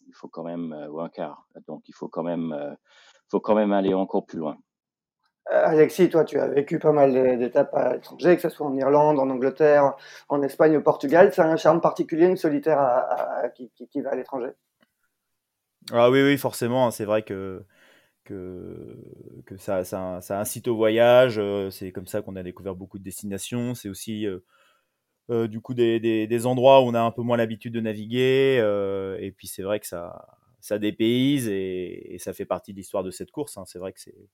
il 0.06 0.14
faut 0.14 0.28
quand 0.28 0.44
même, 0.44 0.72
ou 0.90 1.00
un 1.00 1.08
quart, 1.08 1.44
donc 1.66 1.82
il 1.88 1.92
faut 1.92 2.08
quand 2.08 2.22
même, 2.22 2.76
faut 3.28 3.40
quand 3.40 3.56
même 3.56 3.72
aller 3.72 3.92
encore 3.92 4.24
plus 4.24 4.38
loin. 4.38 4.56
Alexis, 5.46 6.08
toi, 6.08 6.24
tu 6.24 6.38
as 6.38 6.46
vécu 6.46 6.78
pas 6.78 6.92
mal 6.92 7.36
d'étapes 7.36 7.74
à 7.74 7.94
l'étranger, 7.94 8.36
que 8.36 8.42
ce 8.42 8.48
soit 8.48 8.66
en 8.66 8.76
Irlande, 8.76 9.18
en 9.18 9.28
Angleterre, 9.28 9.96
en 10.28 10.40
Espagne, 10.42 10.76
au 10.76 10.82
Portugal. 10.82 11.32
C'est 11.34 11.42
un 11.42 11.56
charme 11.56 11.80
particulier, 11.80 12.26
une 12.26 12.36
solitaire 12.36 12.78
qui 13.90 14.00
va 14.00 14.12
à 14.12 14.14
l'étranger? 14.14 14.52
Ah 15.92 16.10
oui, 16.10 16.22
oui, 16.22 16.38
forcément, 16.38 16.90
c'est 16.90 17.04
vrai 17.04 17.22
que, 17.22 17.64
que, 18.24 19.56
ça, 19.58 19.84
ça, 19.84 20.40
incite 20.40 20.68
au 20.68 20.76
voyage. 20.76 21.38
Euh, 21.38 21.70
c'est 21.70 21.92
comme 21.92 22.06
ça 22.06 22.22
qu'on 22.22 22.36
a 22.36 22.42
découvert 22.42 22.74
beaucoup 22.74 22.98
de 22.98 23.04
destinations. 23.04 23.74
C'est 23.74 23.88
aussi 23.88 24.26
euh, 24.26 24.40
euh, 25.30 25.48
du 25.48 25.60
coup 25.60 25.74
des, 25.74 26.00
des, 26.00 26.46
endroits 26.46 26.82
où 26.82 26.84
on 26.86 26.94
a 26.94 27.00
un 27.00 27.10
peu 27.10 27.22
moins 27.22 27.36
l'habitude 27.36 27.74
de 27.74 27.80
naviguer. 27.80 28.58
et 29.20 29.32
puis 29.32 29.48
c'est 29.48 29.62
vrai 29.62 29.80
que 29.80 29.86
ça, 29.86 30.28
ça 30.60 30.78
dépayse 30.78 31.48
et, 31.48 32.14
et 32.14 32.18
ça 32.18 32.32
fait 32.32 32.44
partie 32.46 32.72
de 32.72 32.78
l'histoire 32.78 33.04
de 33.04 33.10
cette 33.10 33.30
course. 33.30 33.56
Hein. 33.58 33.64
C'est 33.66 33.78
vrai 33.78 33.92
que 33.92 34.00
c'est 34.00 34.28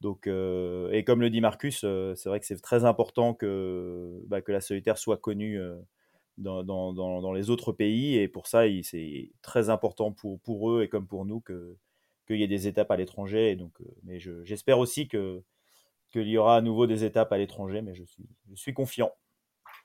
donc 0.00 0.26
et 0.28 1.04
comme 1.04 1.20
le 1.20 1.30
dit 1.30 1.40
Marcus, 1.40 1.80
c'est 1.80 2.28
vrai 2.28 2.40
que 2.40 2.46
c'est 2.46 2.60
très 2.60 2.84
important 2.84 3.34
que 3.34 4.22
bah, 4.26 4.40
que 4.42 4.52
la 4.52 4.60
solitaire 4.60 4.98
soit 4.98 5.18
connue 5.18 5.60
dans, 6.38 6.62
dans, 6.62 6.92
dans, 6.92 7.32
les 7.32 7.50
autres 7.50 7.72
pays. 7.72 8.16
Et 8.16 8.28
pour 8.28 8.46
ça, 8.46 8.62
c'est 8.82 9.30
très 9.42 9.70
important 9.70 10.12
pour, 10.12 10.40
pour 10.40 10.70
eux 10.70 10.82
et 10.82 10.88
comme 10.88 11.06
pour 11.06 11.24
nous 11.24 11.40
qu'il 11.40 12.36
y 12.36 12.42
ait 12.42 12.48
des 12.48 12.66
étapes 12.66 12.90
à 12.90 12.96
l'étranger. 12.96 13.56
Donc, 13.56 13.72
euh, 13.80 13.84
mais 14.04 14.18
j'espère 14.44 14.78
aussi 14.78 15.08
que 15.08 15.42
qu'il 16.12 16.28
y 16.28 16.38
aura 16.38 16.56
à 16.56 16.60
nouveau 16.60 16.86
des 16.86 17.04
étapes 17.04 17.32
à 17.32 17.38
l'étranger, 17.38 17.82
mais 17.82 17.94
je 17.94 18.04
suis, 18.04 18.28
je 18.48 18.54
suis 18.54 18.72
confiant. 18.72 19.10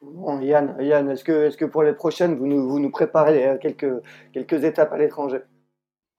Bon, 0.02 0.40
Yann, 0.40 0.78
Yann 0.80 1.10
est-ce 1.10 1.24
que, 1.24 1.48
est 1.48 1.58
que 1.58 1.66
pour 1.66 1.82
les 1.82 1.94
prochaines, 1.94 2.36
vous 2.36 2.46
nous, 2.46 2.70
vous 2.70 2.80
nous 2.80 2.92
préparez 2.92 3.48
euh, 3.48 3.58
quelques, 3.58 3.92
quelques 4.32 4.64
étapes 4.64 4.94
à 4.94 4.98
l'étranger? 4.98 5.40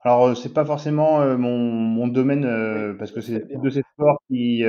Alors, 0.01 0.27
euh, 0.27 0.35
c'est 0.35 0.53
pas 0.53 0.65
forcément 0.65 1.25
mon, 1.39 1.57
mon 1.57 2.09
domaine, 2.09 2.97
parce 2.99 3.13
que 3.13 3.21
c'est 3.21 3.47
de 3.57 3.71
ces 3.71 3.83
sports 3.95 4.21
qui, 4.29 4.65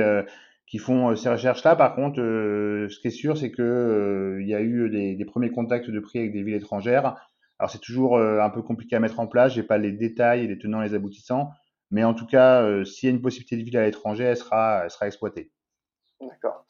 qui 0.74 0.78
font 0.80 1.10
euh, 1.10 1.14
ces 1.14 1.28
recherches-là. 1.28 1.76
Par 1.76 1.94
contre, 1.94 2.20
euh, 2.20 2.88
ce 2.88 2.98
qui 2.98 3.06
est 3.06 3.12
sûr, 3.12 3.38
c'est 3.38 3.52
que 3.52 3.62
euh, 3.62 4.42
il 4.42 4.48
y 4.48 4.56
a 4.56 4.60
eu 4.60 4.90
des, 4.90 5.24
premiers 5.24 5.52
contacts 5.52 5.88
de 5.88 6.00
prix 6.00 6.18
avec 6.18 6.32
des 6.32 6.42
villes 6.42 6.56
étrangères. 6.56 7.14
Alors 7.60 7.70
c'est 7.70 7.78
toujours 7.78 8.18
un 8.18 8.50
peu 8.50 8.60
compliqué 8.60 8.96
à 8.96 8.98
mettre 8.98 9.20
en 9.20 9.28
place. 9.28 9.54
J'ai 9.54 9.62
pas 9.62 9.78
les 9.78 9.92
détails, 9.92 10.48
les 10.48 10.58
tenants, 10.58 10.80
les 10.80 10.94
aboutissants, 10.94 11.52
mais 11.92 12.02
en 12.02 12.12
tout 12.12 12.26
cas, 12.26 12.84
s'il 12.84 13.08
y 13.08 13.12
a 13.12 13.14
une 13.14 13.22
possibilité 13.22 13.56
de 13.56 13.62
ville 13.62 13.76
à 13.76 13.84
l'étranger, 13.84 14.24
elle 14.24 14.36
sera, 14.36 14.80
elle 14.82 14.90
sera 14.90 15.06
exploitée. 15.06 15.52
D'accord. 16.20 16.66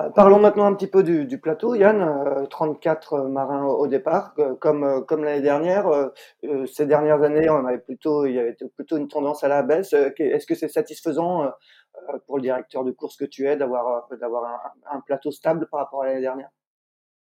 Euh, 0.00 0.10
parlons 0.10 0.38
maintenant 0.38 0.66
un 0.66 0.74
petit 0.74 0.86
peu 0.86 1.02
du, 1.02 1.38
plateau, 1.38 1.74
Yann. 1.74 2.46
34 2.48 3.12
euh, 3.12 3.28
marins 3.28 3.64
au, 3.66 3.86
départ, 3.86 4.34
comme, 4.60 4.84
euh, 4.84 5.16
l'année 5.16 5.42
dernière. 5.42 6.10
ces 6.66 6.86
dernières 6.86 7.22
années, 7.22 7.48
on 7.50 7.66
avait 7.66 7.78
plutôt, 7.78 8.26
il 8.26 8.34
y 8.34 8.38
avait 8.38 8.56
plutôt 8.76 8.96
une 8.96 9.08
tendance 9.08 9.44
à 9.44 9.48
la 9.48 9.62
baisse. 9.62 9.92
Est-ce 9.92 10.46
que 10.46 10.54
c'est 10.54 10.68
satisfaisant 10.68 11.50
pour 12.26 12.36
le 12.36 12.42
directeur 12.42 12.84
de 12.84 12.92
course 12.92 13.16
que 13.16 13.24
tu 13.24 13.46
es 13.46 13.56
d'avoir 13.56 14.08
d'avoir 14.20 14.72
un, 14.90 15.00
plateau 15.00 15.30
stable 15.30 15.68
par 15.70 15.80
rapport 15.80 16.02
à 16.02 16.06
l'année 16.06 16.20
dernière? 16.20 16.48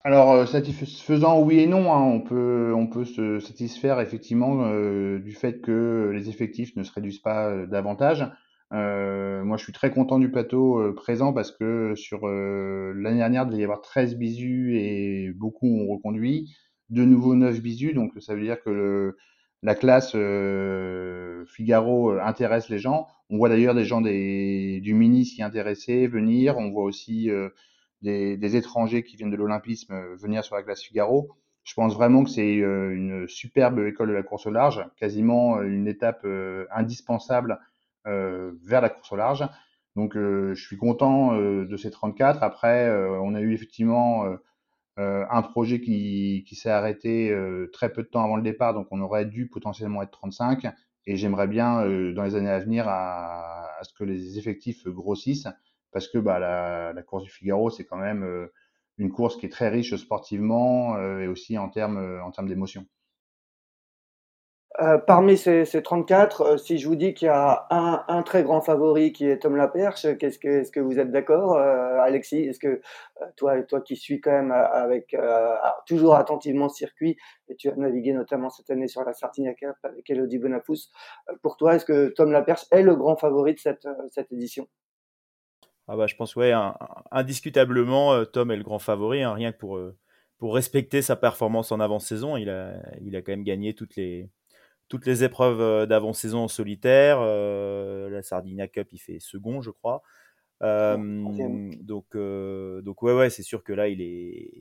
Alors 0.03 0.47
satisfaisant 0.47 1.41
oui 1.41 1.59
et 1.59 1.67
non, 1.67 1.91
hein. 1.93 2.01
on 2.01 2.21
peut 2.21 2.73
on 2.73 2.87
peut 2.87 3.03
se 3.03 3.39
satisfaire 3.39 3.99
effectivement 3.99 4.69
du 5.17 5.33
fait 5.33 5.59
que 5.59 6.11
les 6.13 6.29
effectifs 6.29 6.75
ne 6.75 6.83
se 6.83 6.93
réduisent 6.93 7.21
pas 7.21 7.65
davantage. 7.65 8.29
Euh, 8.71 9.43
moi, 9.43 9.57
je 9.57 9.63
suis 9.63 9.73
très 9.73 9.91
content 9.91 10.19
du 10.19 10.29
plateau 10.29 10.79
euh, 10.79 10.93
présent 10.93 11.33
parce 11.33 11.51
que 11.51 11.95
sur 11.95 12.27
euh, 12.27 12.93
l'année 12.95 13.17
dernière, 13.17 13.43
il 13.43 13.49
devait 13.49 13.61
y 13.61 13.63
avoir 13.63 13.81
13 13.81 14.15
bisus 14.15 14.77
et 14.77 15.31
beaucoup 15.33 15.67
ont 15.67 15.87
reconduit. 15.87 16.55
De 16.89 17.03
nouveau 17.05 17.35
9 17.35 17.61
bisus, 17.61 17.93
donc 17.93 18.13
ça 18.19 18.33
veut 18.35 18.41
dire 18.41 18.61
que 18.63 18.69
le, 18.71 19.17
la 19.61 19.75
classe 19.75 20.15
Figaro 21.47 22.11
intéresse 22.11 22.69
les 22.69 22.79
gens. 22.79 23.07
On 23.29 23.37
voit 23.37 23.49
d'ailleurs 23.49 23.75
des 23.75 23.85
gens 23.85 24.01
des, 24.01 24.79
du 24.81 24.95
mini 24.95 25.25
s'y 25.25 25.43
intéresser, 25.43 26.07
venir. 26.07 26.57
On 26.57 26.71
voit 26.71 26.83
aussi 26.83 27.29
des, 28.01 28.37
des, 28.37 28.55
étrangers 28.55 29.03
qui 29.03 29.17
viennent 29.17 29.29
de 29.29 29.35
l'Olympisme 29.35 29.93
venir 30.15 30.43
sur 30.43 30.55
la 30.55 30.63
classe 30.63 30.81
Figaro. 30.81 31.29
Je 31.63 31.75
pense 31.75 31.93
vraiment 31.93 32.23
que 32.23 32.31
c'est 32.31 32.55
une 32.55 33.27
superbe 33.27 33.79
école 33.85 34.09
de 34.09 34.13
la 34.13 34.23
course 34.23 34.47
au 34.47 34.51
large, 34.51 34.83
quasiment 34.97 35.61
une 35.61 35.87
étape 35.87 36.25
indispensable 36.71 37.51
euh, 37.51 37.68
vers 38.63 38.81
la 38.81 38.89
course 38.89 39.11
au 39.11 39.15
large. 39.15 39.47
Donc 39.95 40.15
euh, 40.15 40.53
je 40.53 40.65
suis 40.65 40.77
content 40.77 41.33
euh, 41.33 41.65
de 41.65 41.77
ces 41.77 41.91
34. 41.91 42.43
Après, 42.43 42.89
on 43.21 43.35
a 43.35 43.41
eu 43.41 43.53
effectivement 43.53 44.25
un 44.97 45.41
projet 45.43 45.79
qui, 45.79 46.45
s'est 46.51 46.69
arrêté 46.69 47.33
très 47.71 47.91
peu 47.91 48.03
de 48.03 48.07
temps 48.07 48.23
avant 48.23 48.35
le 48.35 48.43
départ, 48.43 48.73
donc 48.73 48.87
on 48.91 48.99
aurait 49.01 49.25
dû 49.25 49.47
potentiellement 49.47 50.01
être 50.01 50.11
35. 50.11 50.67
Et 51.05 51.15
j'aimerais 51.15 51.47
bien, 51.47 51.85
dans 52.13 52.23
les 52.23 52.35
années 52.35 52.49
à 52.49 52.59
venir, 52.59 52.87
à, 52.87 53.77
à, 53.79 53.83
ce 53.83 53.93
que 53.93 54.03
les 54.03 54.37
effectifs 54.37 54.85
grossissent, 54.87 55.47
parce 55.91 56.07
que 56.07 56.17
bah, 56.17 56.37
la, 56.39 56.91
la 56.93 57.01
course 57.01 57.23
du 57.23 57.29
Figaro, 57.29 57.69
c'est 57.69 57.85
quand 57.85 57.97
même 57.97 58.49
une 58.97 59.09
course 59.09 59.37
qui 59.37 59.45
est 59.45 59.49
très 59.49 59.69
riche 59.69 59.95
sportivement 59.95 60.99
et 61.19 61.27
aussi 61.27 61.57
en 61.57 61.69
termes 61.69 62.19
en 62.21 62.31
termes 62.31 62.49
d'émotion. 62.49 62.85
Euh, 64.81 64.97
parmi 64.97 65.37
ces, 65.37 65.65
ces 65.65 65.83
34, 65.83 66.41
euh, 66.41 66.57
si 66.57 66.77
je 66.77 66.87
vous 66.87 66.95
dis 66.95 67.13
qu'il 67.13 67.25
y 67.25 67.29
a 67.29 67.67
un, 67.69 68.23
très 68.23 68.43
grand 68.43 68.61
favori 68.61 69.11
qui 69.11 69.25
est 69.25 69.39
Tom 69.39 69.57
Laperche, 69.57 70.07
qu'est-ce 70.17 70.39
que, 70.39 70.61
est-ce 70.61 70.71
que 70.71 70.79
vous 70.79 70.99
êtes 70.99 71.11
d'accord, 71.11 71.57
euh, 71.57 71.97
Alexis? 71.99 72.43
Est-ce 72.43 72.59
que 72.59 72.81
toi, 73.35 73.61
toi 73.63 73.81
qui 73.81 73.97
suis 73.97 74.21
quand 74.21 74.31
même 74.31 74.51
avec 74.51 75.15
toujours 75.85 76.15
attentivement 76.15 76.69
circuit 76.69 77.17
et 77.49 77.55
tu 77.55 77.69
as 77.69 77.75
navigué 77.75 78.13
notamment 78.13 78.49
cette 78.49 78.69
année 78.69 78.87
sur 78.87 79.03
la 79.03 79.11
Sardinia 79.11 79.53
Cup 79.53 79.75
avec 79.83 80.09
Elodie 80.09 80.37
Bonafous, 80.37 80.91
pour 81.41 81.57
toi, 81.57 81.75
est-ce 81.75 81.85
que 81.85 82.09
Tom 82.09 82.31
Laperche 82.31 82.65
est 82.71 82.83
le 82.83 82.95
grand 82.95 83.17
favori 83.17 83.55
de 83.55 83.59
cette, 83.59 83.87
cette 84.11 84.31
édition? 84.31 84.67
Ah 85.89 85.97
bah, 85.97 86.07
je 86.07 86.15
pense 86.15 86.37
ouais, 86.37 86.53
indiscutablement, 87.11 88.23
Tom 88.25 88.51
est 88.51 88.57
le 88.57 88.63
grand 88.63 88.79
favori, 88.79 89.23
hein, 89.23 89.33
rien 89.33 89.51
que 89.51 89.57
pour 89.57 89.79
pour 90.37 90.55
respecter 90.55 91.01
sa 91.01 91.17
performance 91.17 91.73
en 91.73 91.81
avant-saison, 91.81 92.37
il 92.37 92.49
a 92.49 92.75
il 93.01 93.15
a 93.17 93.21
quand 93.21 93.33
même 93.33 93.43
gagné 93.43 93.73
toutes 93.73 93.97
les 93.97 94.29
toutes 94.89 95.05
les 95.05 95.23
épreuves 95.23 95.61
euh, 95.61 95.85
d'avant-saison 95.85 96.39
en 96.39 96.47
solitaire. 96.47 97.19
Euh, 97.21 98.09
la 98.09 98.23
Sardinia 98.23 98.67
Cup, 98.67 98.89
il 98.91 98.97
fait 98.97 99.19
second, 99.19 99.61
je 99.61 99.69
crois. 99.69 100.01
Euh, 100.61 100.97
donc, 101.81 102.17
donc 102.17 103.01
ouais, 103.03 103.13
ouais, 103.13 103.29
c'est 103.29 103.43
sûr 103.43 103.63
que 103.63 103.71
là, 103.71 103.87
il 103.87 104.01
est, 104.01 104.51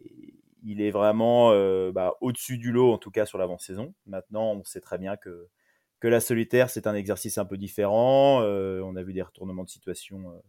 il 0.62 0.80
est 0.80 0.92
vraiment 0.92 1.50
bah, 1.90 2.14
au-dessus 2.20 2.58
du 2.58 2.70
lot, 2.70 2.92
en 2.92 2.98
tout 2.98 3.10
cas 3.10 3.26
sur 3.26 3.38
l'avant-saison. 3.38 3.94
Maintenant, 4.06 4.52
on 4.52 4.62
sait 4.62 4.80
très 4.80 4.98
bien 4.98 5.16
que, 5.16 5.48
que 5.98 6.06
la 6.06 6.20
solitaire, 6.20 6.70
c'est 6.70 6.86
un 6.86 6.94
exercice 6.94 7.38
un 7.38 7.44
peu 7.44 7.56
différent. 7.56 8.42
on 8.42 8.96
a 8.96 9.02
vu 9.02 9.12
des 9.12 9.22
retournements 9.22 9.64
de 9.64 9.70
situation 9.70 10.40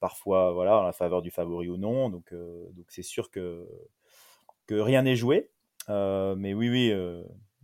parfois, 0.00 0.52
voilà, 0.52 0.80
en 0.80 0.82
la 0.82 0.92
faveur 0.92 1.22
du 1.22 1.30
favori 1.30 1.70
ou 1.70 1.78
non. 1.78 2.10
Donc, 2.10 2.34
donc 2.34 2.86
c'est 2.88 3.02
sûr 3.02 3.30
que, 3.30 3.66
que 4.66 4.74
rien 4.74 5.00
n'est 5.00 5.16
joué. 5.16 5.50
mais 5.88 6.52
oui, 6.52 6.68
oui, 6.68 6.92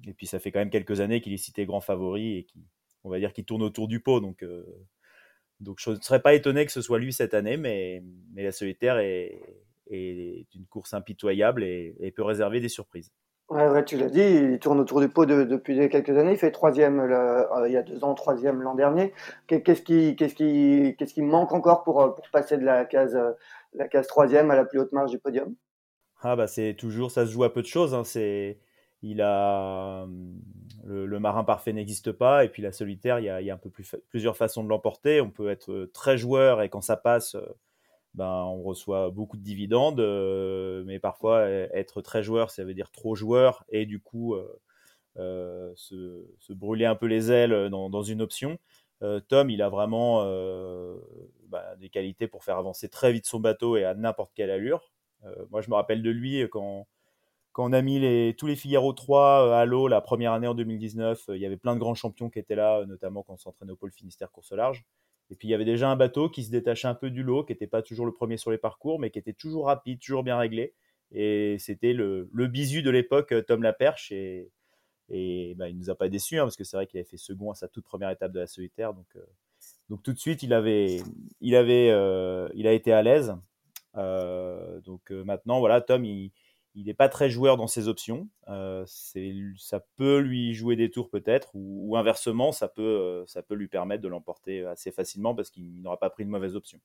et 0.07 0.13
puis 0.13 0.27
ça 0.27 0.39
fait 0.39 0.51
quand 0.51 0.59
même 0.59 0.71
quelques 0.71 1.01
années 1.01 1.21
qu'il 1.21 1.33
est 1.33 1.39
cité 1.39 1.67
grand 1.67 1.81
favori 1.81 2.39
et 2.39 2.45
qui, 2.45 2.65
on 3.05 3.11
va 3.11 3.19
dire, 3.19 3.33
qu'il 3.33 3.45
tourne 3.45 3.63
autour 3.63 3.89
du 3.89 4.01
pot. 4.01 4.21
Donc, 4.21 4.43
euh, 4.43 4.65
donc 5.61 5.79
je 5.81 5.91
ne 5.91 5.97
serais 5.97 6.23
pas 6.23 6.35
étonné 6.35 6.67
que 6.67 6.73
ce 6.73 6.83
soit 6.83 6.99
lui 6.99 7.13
cette 7.13 7.35
année, 7.35 7.57
mais, 7.57 8.03
mais 8.33 8.43
la 8.43 8.53
solitaire 8.53 8.99
est, 8.99 9.41
est 9.91 10.47
une 10.55 10.67
course 10.67 10.95
impitoyable 10.95 11.63
et, 11.65 12.13
peut 12.15 12.23
réserver 12.23 12.61
des 12.61 12.69
surprises. 12.69 13.13
Ouais, 13.49 13.69
ouais, 13.69 13.85
tu 13.85 13.99
l'as 13.99 14.09
dit, 14.09 14.23
il 14.23 14.59
tourne 14.61 14.81
autour 14.81 15.01
du 15.01 15.09
pot 15.09 15.27
depuis 15.27 15.89
quelques 15.91 16.17
années. 16.17 16.33
Il 16.33 16.39
fait 16.39 16.53
troisième 16.53 17.01
euh, 17.01 17.69
il 17.69 17.73
y 17.73 17.77
a 17.77 17.83
deux 17.83 18.03
ans, 18.03 18.15
troisième 18.15 18.63
l'an 18.63 18.75
dernier. 18.75 19.13
Qu'est-ce 19.47 19.83
qui, 19.83 20.17
qu'est-ce 20.17 20.35
qui, 20.35 20.95
qu'est-ce 20.99 21.13
qui 21.13 21.23
manque 21.23 21.53
encore 21.53 21.83
pour, 21.83 22.15
pour 22.15 22.25
passer 22.33 22.57
de 22.57 22.65
la 22.65 22.87
case, 22.87 23.19
la 23.75 23.89
case 23.89 24.07
troisième 24.07 24.51
à 24.51 24.57
la 24.57 24.65
plus 24.65 24.79
haute 24.81 24.93
marge 24.93 25.11
du 25.11 25.19
podium? 25.19 25.55
Ah 26.23 26.37
bah 26.37 26.47
c'est 26.47 26.75
toujours, 26.75 27.11
ça 27.11 27.27
se 27.27 27.33
joue 27.33 27.45
à 27.45 27.53
peu 27.53 27.63
de 27.63 27.67
choses. 27.67 27.95
Hein. 27.95 28.05
C'est 28.05 28.59
il 29.03 29.21
a 29.21 30.07
le, 30.85 31.19
marin 31.19 31.45
parfait 31.45 31.73
n'existe 31.73 32.13
pas 32.13 32.45
et 32.45 32.49
puis 32.49 32.63
la 32.63 32.73
solitaire 32.73 33.19
il 33.19 33.25
y 33.25 33.51
a, 33.51 33.55
un 33.55 33.59
peu 33.59 33.71
plus, 33.71 33.95
plusieurs 34.09 34.37
façons 34.37 34.65
de 34.65 34.69
l'emporter. 34.69 35.21
On 35.21 35.31
peut 35.31 35.51
être 35.51 35.71
euh, 35.73 35.91
très 35.93 36.19
joueur 36.19 36.63
et 36.63 36.69
quand 36.69 36.81
ça 36.81 36.97
passe 36.97 37.35
euh, 37.35 37.47
ben 38.15 38.45
on 38.45 38.63
reçoit 38.63 39.11
beaucoup 39.11 39.37
de 39.39 39.43
dividendes 39.43 40.01
euh, 40.01 40.85
mais 40.87 40.99
parfois 40.99 41.49
être 41.49 42.03
très 42.03 42.23
joueur 42.23 42.51
ça 42.51 42.63
veut 42.63 42.75
dire 42.75 42.91
trop 42.91 43.15
joueur 43.15 43.65
et 43.71 43.87
du 43.87 44.01
coup 44.01 44.37
se, 45.17 46.53
brûler 46.53 46.85
un 46.85 46.95
peu 46.95 47.07
les 47.07 47.31
ailes 47.33 47.71
dans, 47.71 47.89
dans 47.89 48.03
une 48.03 48.21
option. 48.21 48.59
Tom 49.29 49.49
il 49.49 49.63
a 49.63 49.71
vraiment 49.71 50.25
ben, 51.49 51.63
des 51.79 51.89
qualités 51.89 52.29
pour 52.29 52.45
faire 52.45 52.59
avancer 52.59 52.91
très 52.91 53.13
vite 53.13 53.25
son 53.25 53.41
bateau 53.41 53.79
et 53.79 53.85
à 53.85 53.95
n'importe 53.95 54.33
quelle 54.35 54.51
allure. 54.51 54.93
Moi 55.51 55.63
je 55.63 55.71
me 55.71 55.75
rappelle 55.75 56.03
de 56.03 56.11
lui 56.11 56.47
quand 56.51 56.87
quand 57.53 57.69
on 57.69 57.73
a 57.73 57.83
mis 57.83 57.99
les, 57.99 58.35
tous 58.37 58.47
les 58.47 58.57
Figaro 58.57 58.93
3 58.93 59.49
euh, 59.49 59.53
à 59.53 59.65
l'eau 59.65 59.87
la 59.89 60.01
première 60.01 60.33
année 60.33 60.47
en 60.47 60.55
2019, 60.55 61.29
euh, 61.29 61.37
il 61.37 61.43
y 61.43 61.47
avait 61.47 61.57
plein 61.57 61.75
de 61.75 61.81
grands 61.81 61.95
champions 61.95 62.31
qui 62.31 62.39
étaient 62.39 62.55
là, 62.55 62.79
euh, 62.79 62.87
notamment 62.87 63.23
quand 63.23 63.35
on 63.35 63.39
s'entraînait 63.39 63.73
au 63.73 63.77
pôle 63.77 63.93
Finistère 63.93 64.31
course 64.31 64.53
large. 64.53 64.85
Et 65.31 65.37
puis 65.37 65.49
il 65.49 65.51
y 65.51 65.55
avait 65.55 65.67
déjà 65.67 65.91
un 65.91 65.97
bateau 65.97 66.29
qui 66.29 66.45
se 66.45 66.51
détachait 66.51 66.89
un 66.89 66.95
peu 66.95 67.11
du 67.11 67.23
lot, 67.23 67.45
qui 67.45 67.53
n'était 67.53 67.67
pas 67.67 67.83
toujours 67.83 68.07
le 68.07 68.13
premier 68.13 68.37
sur 68.37 68.51
les 68.51 68.59
parcours, 68.59 68.99
mais 68.99 69.11
qui 69.11 69.19
était 69.19 69.33
toujours 69.33 69.67
rapide, 69.67 70.01
toujours 70.01 70.23
bien 70.23 70.37
réglé. 70.37 70.75
Et 71.11 71.57
c'était 71.59 71.93
le, 71.93 72.29
le 72.33 72.47
bisu 72.47 72.83
de 72.83 72.91
l'époque, 72.91 73.35
Tom 73.47 73.63
Laperche. 73.63 74.13
Et, 74.13 74.51
et 75.09 75.55
bah, 75.57 75.69
il 75.69 75.75
ne 75.75 75.81
nous 75.81 75.91
a 75.91 75.95
pas 75.95 76.09
déçus, 76.09 76.39
hein, 76.39 76.45
parce 76.45 76.57
que 76.57 76.65
c'est 76.65 76.77
vrai 76.77 76.87
qu'il 76.87 76.99
avait 76.99 77.09
fait 77.09 77.17
second 77.17 77.51
à 77.51 77.55
sa 77.55 77.69
toute 77.69 77.85
première 77.85 78.11
étape 78.11 78.33
de 78.33 78.41
la 78.41 78.47
solitaire. 78.47 78.93
Donc, 78.95 79.07
donc 79.89 80.03
tout 80.03 80.13
de 80.13 80.19
suite, 80.19 80.43
il, 80.43 80.53
avait, 80.53 81.03
il, 81.41 81.55
avait, 81.55 81.89
il 82.55 82.67
a 82.67 82.73
été 82.73 82.93
à 82.93 83.03
l'aise. 83.03 83.35
donc 83.95 85.11
maintenant, 85.11 85.61
voilà, 85.61 85.81
Tom, 85.81 86.05
il, 86.05 86.31
il 86.75 86.87
n'est 86.87 86.95
pas 86.95 87.09
très 87.09 87.29
joueur 87.29 87.57
dans 87.57 87.67
ses 87.67 87.89
options. 87.89 88.29
Euh, 88.49 88.85
ça 88.87 89.81
peut 89.97 90.19
lui 90.19 90.55
jouer 90.55 90.77
des 90.77 90.91
tours 90.91 91.11
peut-être, 91.11 91.51
ou, 91.55 91.97
inversement, 91.97 92.53
ça 92.53 92.69
peut, 92.69 92.83
euh, 92.83 93.25
ça 93.27 93.43
peut 93.43 93.55
lui 93.55 93.69
permettre 93.69 94.03
de 94.03 94.09
l'emporter 94.09 94.65
assez 94.67 94.91
facilement 94.91 95.35
parce 95.35 95.51
qu'il 95.51 95.81
n'aura 95.83 95.99
pas 95.99 96.11
pris 96.11 96.25
de 96.25 96.31
mauvaise 96.31 96.57
option. 96.57 96.79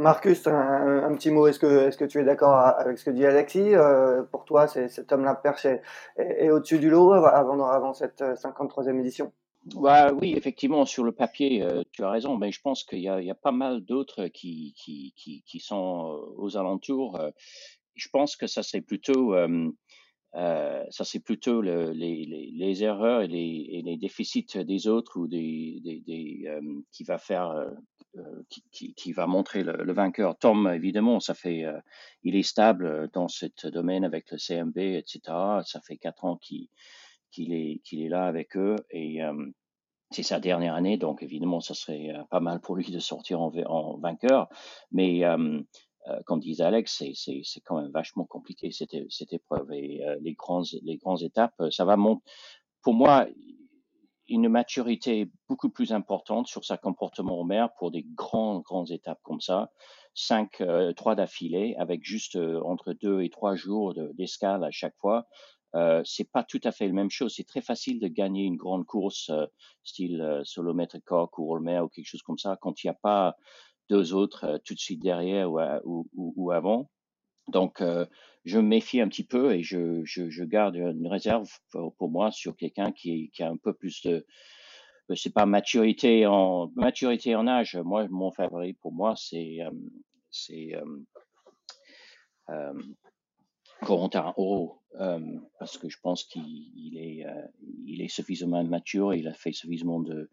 Marcus, 0.00 0.46
un, 0.46 1.12
petit 1.14 1.32
mot, 1.32 1.48
est-ce 1.48 1.58
que, 1.58 1.88
est 1.88 1.98
que 1.98 2.04
tu 2.04 2.20
es 2.20 2.24
d'accord 2.24 2.54
avec 2.54 2.98
ce 2.98 3.04
que 3.04 3.10
dit 3.10 3.26
Alexis 3.26 3.74
euh, 3.74 4.22
Pour 4.22 4.44
toi, 4.44 4.68
cet 4.68 5.10
homme-là 5.10 5.34
perche 5.34 5.66
est, 5.66 5.82
est, 6.16 6.50
au-dessus 6.50 6.78
du 6.78 6.88
lot 6.88 7.12
avant, 7.12 7.68
avant 7.68 7.94
cette 7.94 8.20
53e 8.20 9.00
édition? 9.00 9.32
Bah, 9.74 10.12
oui, 10.12 10.34
effectivement, 10.36 10.86
sur 10.86 11.02
le 11.02 11.10
papier, 11.10 11.66
tu 11.90 12.04
as 12.04 12.10
raison, 12.10 12.36
mais 12.36 12.52
je 12.52 12.60
pense 12.60 12.84
qu'il 12.84 13.00
y, 13.00 13.02
y, 13.02 13.30
a 13.30 13.34
pas 13.34 13.50
mal 13.50 13.80
d'autres 13.80 14.28
qui, 14.28 14.72
qui, 14.76 15.12
qui, 15.16 15.42
qui, 15.44 15.58
sont 15.58 16.32
aux 16.36 16.56
alentours 16.56 17.20
je 17.98 18.08
pense 18.08 18.36
que 18.36 18.46
ça 18.46 18.62
serait 18.62 18.80
plutôt, 18.80 19.34
ça 20.34 21.04
c'est 21.04 21.20
plutôt 21.20 21.60
le, 21.60 21.90
les, 21.92 22.84
erreurs 22.84 23.22
et 23.22 23.28
les, 23.28 23.96
déficits 23.96 24.64
des 24.64 24.88
autres 24.88 25.18
ou 25.18 25.26
des, 25.26 25.80
qui 26.92 27.04
va 27.04 27.18
faire, 27.18 27.52
qui, 28.70 29.12
va 29.12 29.26
montrer 29.26 29.62
le, 29.62 29.92
vainqueur. 29.92 30.38
Tom, 30.38 30.68
évidemment, 30.68 31.20
ça 31.20 31.34
fait, 31.34 31.64
il 32.22 32.36
est 32.36 32.42
stable 32.42 33.10
dans 33.12 33.28
ce 33.28 33.68
domaine 33.68 34.04
avec 34.04 34.30
le 34.30 34.38
CMB, 34.38 34.78
etc. 34.78 35.20
Ça 35.64 35.80
fait 35.80 35.96
quatre 35.96 36.24
ans 36.24 36.36
qu'il 36.36 36.68
qu'il 37.30 37.52
est, 37.52 37.82
qu'il 37.84 38.02
est 38.02 38.08
là 38.08 38.24
avec 38.24 38.56
eux 38.56 38.76
et 38.90 39.20
c'est 40.10 40.22
sa 40.22 40.40
dernière 40.40 40.74
année, 40.74 40.96
donc 40.96 41.22
évidemment, 41.22 41.60
ça 41.60 41.74
serait 41.74 42.14
pas 42.30 42.40
mal 42.40 42.60
pour 42.60 42.76
lui 42.76 42.90
de 42.90 42.98
sortir 42.98 43.40
en, 43.40 43.52
en 43.66 43.98
vainqueur. 43.98 44.48
Mais 44.90 45.22
comme 46.26 46.40
disait 46.40 46.64
Alex, 46.64 47.02
c'est 47.14 47.60
quand 47.64 47.80
même 47.80 47.90
vachement 47.90 48.24
compliqué 48.24 48.70
cette, 48.70 48.96
cette 49.10 49.32
épreuve. 49.32 49.72
Et 49.72 50.00
les, 50.20 50.34
grandes, 50.34 50.66
les 50.82 50.96
grandes 50.96 51.22
étapes, 51.22 51.54
ça 51.70 51.84
va 51.84 51.96
monter. 51.96 52.22
Pour 52.82 52.94
moi, 52.94 53.26
une 54.28 54.48
maturité 54.48 55.30
beaucoup 55.48 55.70
plus 55.70 55.92
importante 55.92 56.46
sur 56.46 56.64
sa 56.64 56.76
comportement 56.76 57.38
au 57.38 57.44
mer 57.44 57.70
pour 57.78 57.90
des 57.90 58.04
grandes, 58.14 58.62
grandes 58.62 58.90
étapes 58.90 59.20
comme 59.22 59.40
ça. 59.40 59.70
Cinq, 60.14 60.62
trois 60.96 61.14
d'affilée 61.14 61.74
avec 61.78 62.04
juste 62.04 62.36
entre 62.36 62.92
deux 62.92 63.22
et 63.22 63.30
trois 63.30 63.54
jours 63.54 63.94
d'escale 64.14 64.64
à 64.64 64.70
chaque 64.70 64.96
fois. 64.96 65.26
Euh, 65.74 66.02
c'est 66.04 66.30
pas 66.30 66.44
tout 66.44 66.60
à 66.64 66.72
fait 66.72 66.86
la 66.86 66.92
même 66.92 67.10
chose. 67.10 67.34
C'est 67.36 67.46
très 67.46 67.60
facile 67.60 68.00
de 68.00 68.08
gagner 68.08 68.44
une 68.44 68.56
grande 68.56 68.86
course 68.86 69.28
euh, 69.30 69.46
style 69.84 70.20
euh, 70.22 70.42
solomètre 70.44 70.96
coq 71.04 71.38
ou 71.38 71.52
Olmer 71.52 71.80
ou 71.80 71.88
quelque 71.88 72.06
chose 72.06 72.22
comme 72.22 72.38
ça 72.38 72.56
quand 72.60 72.82
il 72.82 72.86
n'y 72.86 72.90
a 72.90 72.94
pas 72.94 73.36
deux 73.88 74.14
autres 74.14 74.44
euh, 74.44 74.58
tout 74.64 74.74
de 74.74 74.78
suite 74.78 75.02
derrière 75.02 75.50
ou, 75.50 76.08
ou, 76.14 76.50
avant. 76.50 76.90
Donc, 77.48 77.82
je 78.44 78.58
me 78.58 78.62
méfie 78.62 79.00
un 79.00 79.08
petit 79.08 79.24
peu 79.24 79.54
et 79.54 79.62
je, 79.62 80.02
je, 80.04 80.44
garde 80.44 80.76
une 80.76 81.06
réserve 81.06 81.48
pour, 81.70 81.94
pour 81.96 82.10
moi 82.10 82.30
sur 82.30 82.54
quelqu'un 82.54 82.92
qui, 82.92 83.30
qui, 83.30 83.42
a 83.42 83.48
un 83.48 83.56
peu 83.56 83.72
plus 83.72 84.02
de, 84.02 84.26
c'est 85.14 85.32
pas 85.32 85.46
maturité 85.46 86.26
en 86.26 86.70
maturité 86.76 87.34
en 87.36 87.46
âge. 87.46 87.74
Moi, 87.76 88.06
mon 88.10 88.30
favori 88.30 88.74
pour 88.74 88.92
moi, 88.92 89.14
c'est 89.16 89.60
c'est 90.30 90.74
Corentin 93.82 94.34
Oro, 94.36 94.82
euh, 95.00 95.20
parce 95.58 95.78
que 95.78 95.88
je 95.88 95.98
pense 96.02 96.24
qu'il 96.24 96.98
est, 96.98 97.24
euh, 97.26 97.46
il 97.86 98.02
est 98.02 98.08
suffisamment 98.08 98.64
mature 98.64 99.14
il 99.14 99.28
a 99.28 99.34
fait 99.34 99.52
suffisamment 99.52 100.00
de, 100.00 100.30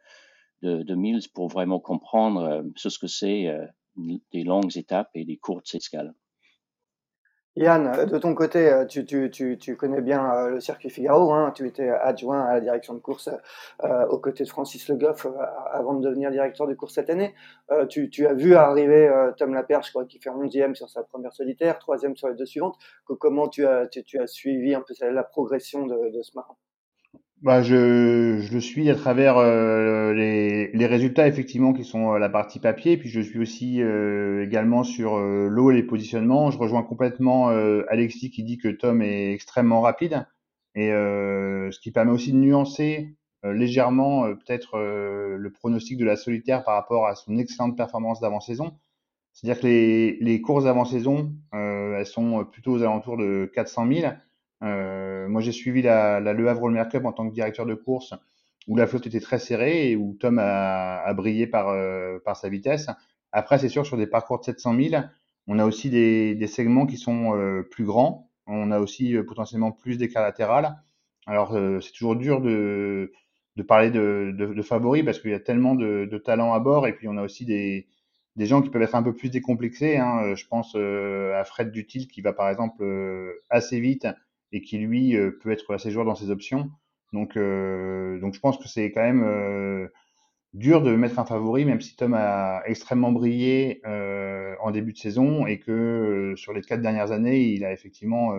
de, 0.61 0.95
mills 0.95 1.29
pour 1.33 1.47
vraiment 1.47 1.79
comprendre 1.79 2.43
euh, 2.43 2.63
ce 2.75 2.97
que 2.97 3.07
c'est 3.07 3.47
euh, 3.47 3.65
des 4.31 4.43
longues 4.43 4.77
étapes 4.77 5.11
et 5.13 5.25
des 5.25 5.37
courtes 5.37 5.73
escales. 5.75 6.13
Yann, 7.57 7.87
euh, 7.87 8.05
de 8.05 8.17
ton 8.17 8.35
côté, 8.35 8.83
tu, 8.89 9.05
tu, 9.05 9.31
tu, 9.31 9.57
tu 9.57 9.77
connais 9.77 10.01
bien 10.01 10.47
le 10.47 10.59
circuit 10.59 10.89
Figaro, 10.89 11.31
hein, 11.31 11.53
tu 11.55 11.65
étais 11.65 11.87
adjoint 11.87 12.41
à 12.41 12.55
la 12.55 12.61
direction 12.61 12.93
de 12.93 12.99
course 12.99 13.29
euh, 13.83 14.05
aux 14.07 14.19
côtés 14.19 14.43
de 14.43 14.49
Francis 14.49 14.89
Le 14.89 14.95
Goff 14.95 15.25
avant 15.71 15.93
de 15.93 16.05
devenir 16.05 16.31
directeur 16.31 16.67
de 16.67 16.73
course 16.73 16.95
cette 16.95 17.09
année. 17.09 17.33
Euh, 17.71 17.85
tu, 17.85 18.27
as 18.27 18.33
vu 18.33 18.55
arriver 18.55 19.09
Tom 19.37 19.53
Laperche, 19.53 19.91
crois, 19.91 20.05
qui 20.05 20.19
fait 20.19 20.29
11e 20.29 20.75
sur 20.75 20.89
sa 20.89 21.03
première 21.03 21.33
solitaire, 21.33 21.79
3e 21.79 22.15
sur 22.17 22.27
les 22.27 22.35
deux 22.35 22.45
suivantes. 22.45 22.75
comment 23.05 23.47
tu 23.47 23.65
as, 23.65 23.87
tu, 23.87 24.19
as 24.19 24.27
suivi 24.27 24.75
un 24.75 24.81
peu 24.81 24.93
la 25.09 25.23
progression 25.23 25.85
de, 25.85 26.09
de 26.09 26.21
ce 26.21 26.31
marin? 26.35 26.57
Bah, 27.45 27.61
je, 27.61 28.39
je 28.41 28.51
le 28.51 28.59
suis 28.59 28.89
à 28.89 28.95
travers 28.95 29.37
euh, 29.37 30.13
les, 30.13 30.71
les 30.71 30.85
résultats 30.87 31.27
effectivement 31.27 31.73
qui 31.73 31.83
sont 31.83 32.13
la 32.13 32.27
partie 32.27 32.59
papier, 32.59 32.97
puis 32.97 33.07
je 33.07 33.21
suis 33.21 33.37
aussi 33.37 33.83
euh, 33.83 34.43
également 34.43 34.83
sur 34.83 35.17
euh, 35.17 35.47
l'eau 35.47 35.69
et 35.69 35.75
les 35.75 35.83
positionnements. 35.83 36.49
Je 36.49 36.57
rejoins 36.57 36.81
complètement 36.81 37.49
Alexis 37.87 38.31
qui 38.31 38.43
dit 38.43 38.57
que 38.57 38.69
Tom 38.69 39.03
est 39.03 39.31
extrêmement 39.31 39.81
rapide 39.81 40.25
et 40.73 40.89
ce 40.89 41.79
qui 41.79 41.91
permet 41.91 42.11
aussi 42.11 42.31
de 42.33 42.37
nuancer 42.37 43.15
légèrement 43.43 44.23
peut-être 44.33 44.79
le 44.79 45.51
pronostic 45.51 45.97
de 45.99 46.05
la 46.05 46.15
solitaire 46.15 46.63
par 46.63 46.73
rapport 46.73 47.05
à 47.05 47.13
son 47.13 47.37
excellente 47.37 47.77
performance 47.77 48.19
d'avant-saison. 48.21 48.73
C'est-à-dire 49.33 49.61
que 49.61 49.67
les, 49.67 50.17
les 50.19 50.41
courses 50.41 50.63
d'avant-saison, 50.63 51.31
elles 51.53 52.07
sont 52.07 52.43
plutôt 52.43 52.71
aux 52.73 52.81
alentours 52.81 53.17
de 53.17 53.49
400 53.53 53.87
000 53.87 54.07
euh, 54.07 54.11
moi, 54.65 55.41
j'ai 55.41 55.51
suivi 55.51 55.81
la, 55.81 56.19
Le 56.19 56.49
Havre 56.49 56.69
Mer 56.69 56.89
Cup 56.89 57.05
en 57.05 57.11
tant 57.11 57.27
que 57.29 57.33
directeur 57.33 57.65
de 57.65 57.75
course, 57.75 58.13
où 58.67 58.75
la 58.75 58.87
flotte 58.87 59.07
était 59.07 59.19
très 59.19 59.39
serrée 59.39 59.91
et 59.91 59.95
où 59.95 60.15
Tom 60.19 60.39
a, 60.39 61.13
brillé 61.13 61.47
par, 61.47 61.69
euh, 61.69 62.19
par 62.23 62.35
sa 62.35 62.49
vitesse. 62.49 62.87
Après, 63.31 63.59
c'est 63.59 63.69
sûr, 63.69 63.85
sur 63.85 63.97
des 63.97 64.07
parcours 64.07 64.39
de 64.39 64.45
700 64.45 64.75
000, 64.75 65.03
on 65.47 65.59
a 65.59 65.65
aussi 65.65 65.89
des, 65.89 66.47
segments 66.47 66.85
qui 66.85 66.97
sont 66.97 67.35
euh, 67.35 67.63
plus 67.63 67.85
grands. 67.85 68.29
On 68.47 68.71
a 68.71 68.79
aussi 68.79 69.15
euh, 69.15 69.23
potentiellement 69.23 69.71
plus 69.71 69.97
d'écart 69.97 70.23
latéral. 70.23 70.77
Alors, 71.27 71.55
euh, 71.55 71.79
c'est 71.81 71.91
toujours 71.91 72.15
dur 72.15 72.41
de, 72.41 73.11
parler 73.67 73.91
de, 73.91 74.33
de, 74.35 74.61
favoris 74.61 75.03
parce 75.03 75.19
qu'il 75.19 75.31
y 75.31 75.35
a 75.35 75.39
tellement 75.39 75.75
de, 75.75 76.17
talents 76.23 76.53
à 76.53 76.59
bord 76.59 76.87
et 76.87 76.93
puis 76.93 77.07
on 77.07 77.17
a 77.17 77.23
aussi 77.23 77.45
des, 77.45 77.87
des 78.35 78.45
gens 78.45 78.61
qui 78.61 78.69
peuvent 78.69 78.81
être 78.81 78.95
un 78.95 79.03
peu 79.03 79.13
plus 79.13 79.29
décomplexés. 79.29 79.97
Hein. 79.97 80.35
Je 80.35 80.45
pense 80.47 80.75
à 80.75 81.43
Fred 81.43 81.71
Dutil 81.71 82.07
qui 82.07 82.21
va 82.21 82.33
par 82.33 82.49
exemple 82.49 82.83
assez 83.49 83.79
vite 83.79 84.07
et 84.51 84.61
qui 84.61 84.77
lui 84.77 85.15
euh, 85.15 85.31
peut 85.41 85.51
être 85.51 85.73
assez 85.73 85.91
joueur 85.91 86.05
dans 86.05 86.15
ses 86.15 86.29
options. 86.29 86.71
Donc, 87.13 87.37
euh, 87.37 88.19
donc 88.19 88.33
je 88.33 88.39
pense 88.39 88.57
que 88.57 88.67
c'est 88.67 88.91
quand 88.91 89.01
même 89.01 89.23
euh, 89.23 89.87
dur 90.53 90.81
de 90.81 90.95
mettre 90.95 91.19
un 91.19 91.25
favori, 91.25 91.65
même 91.65 91.81
si 91.81 91.95
Tom 91.95 92.13
a 92.13 92.61
extrêmement 92.65 93.11
brillé 93.11 93.81
en 93.85 94.71
début 94.71 94.93
de 94.93 94.97
saison 94.97 95.45
et 95.45 95.59
que 95.59 96.33
sur 96.37 96.53
les 96.53 96.61
quatre 96.61 96.81
dernières 96.81 97.11
années, 97.11 97.41
il 97.41 97.65
a 97.65 97.73
effectivement 97.73 98.33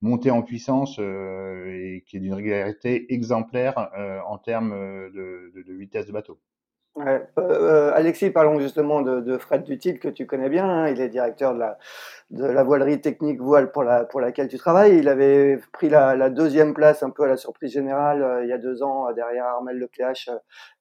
monté 0.00 0.30
en 0.30 0.42
puissance 0.42 0.98
et 0.98 2.02
qui 2.06 2.16
est 2.16 2.20
d'une 2.20 2.34
régularité 2.34 3.12
exemplaire 3.12 3.90
en 4.26 4.38
termes 4.38 4.72
de, 5.12 5.52
vitesse 5.68 6.06
de 6.06 6.12
bateau. 6.12 6.40
Euh, 6.96 7.92
Alexis, 7.92 8.30
parlons 8.30 8.60
justement 8.60 9.00
de, 9.02 9.20
de 9.20 9.36
Fred 9.36 9.64
Dutil 9.64 9.98
que 9.98 10.08
tu 10.08 10.26
connais 10.26 10.48
bien. 10.48 10.68
Hein. 10.68 10.88
Il 10.88 11.00
est 11.00 11.08
directeur 11.08 11.54
de 11.54 11.58
la, 11.58 11.78
de 12.30 12.44
la 12.44 12.62
voilerie 12.62 13.00
technique 13.00 13.40
voile 13.40 13.72
pour, 13.72 13.82
la, 13.82 14.04
pour 14.04 14.20
laquelle 14.20 14.48
tu 14.48 14.58
travailles. 14.58 14.98
Il 14.98 15.08
avait 15.08 15.58
pris 15.72 15.88
la, 15.88 16.14
la 16.14 16.30
deuxième 16.30 16.72
place 16.72 17.02
un 17.02 17.10
peu 17.10 17.24
à 17.24 17.26
la 17.26 17.36
surprise 17.36 17.72
générale 17.72 18.22
euh, 18.22 18.44
il 18.44 18.48
y 18.48 18.52
a 18.52 18.58
deux 18.58 18.82
ans 18.82 19.12
derrière 19.12 19.44
Armel 19.44 19.78
Lecléache 19.78 20.30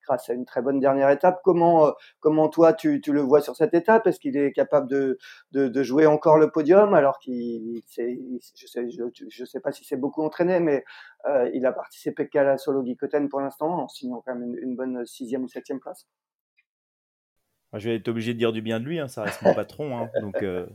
grâce 0.03 0.29
à 0.29 0.33
une 0.33 0.45
très 0.45 0.61
bonne 0.61 0.79
dernière 0.79 1.09
étape. 1.09 1.39
Comment, 1.43 1.87
euh, 1.87 1.91
comment 2.19 2.49
toi 2.49 2.73
tu, 2.73 3.01
tu 3.01 3.13
le 3.13 3.21
vois 3.21 3.41
sur 3.41 3.55
cette 3.55 3.73
étape? 3.73 4.07
Est-ce 4.07 4.19
qu'il 4.19 4.37
est 4.37 4.51
capable 4.51 4.89
de, 4.89 5.17
de, 5.51 5.83
jouer 5.83 6.05
encore 6.05 6.37
le 6.37 6.51
podium 6.51 6.93
alors 6.93 7.19
qu'il, 7.19 7.81
je 7.97 8.67
sais, 8.67 8.89
je, 8.89 9.03
je 9.29 9.45
sais 9.45 9.59
pas 9.59 9.71
si 9.71 9.83
c'est 9.83 9.97
beaucoup 9.97 10.23
entraîné, 10.23 10.59
mais 10.59 10.83
euh, 11.27 11.49
il 11.53 11.65
a 11.65 11.71
participé 11.71 12.27
qu'à 12.27 12.43
la 12.43 12.57
solo 12.57 12.83
Guicoten 12.83 13.29
pour 13.29 13.41
l'instant 13.41 13.83
en 13.83 13.87
signant 13.87 14.21
quand 14.25 14.35
même 14.35 14.55
une, 14.61 14.75
bonne 14.75 15.05
sixième 15.05 15.43
ou 15.43 15.47
septième 15.47 15.79
place? 15.79 16.07
Je 17.73 17.89
vais 17.89 17.95
être 17.95 18.07
obligé 18.07 18.33
de 18.33 18.39
dire 18.39 18.51
du 18.51 18.61
bien 18.61 18.79
de 18.79 18.85
lui, 18.85 18.99
hein, 18.99 19.07
ça 19.07 19.23
reste 19.23 19.41
mon 19.41 19.53
patron, 19.55 19.97
hein, 19.97 20.09
donc 20.21 20.43
euh, 20.43 20.67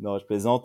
non, 0.00 0.18
je 0.18 0.24
plaisante. 0.24 0.64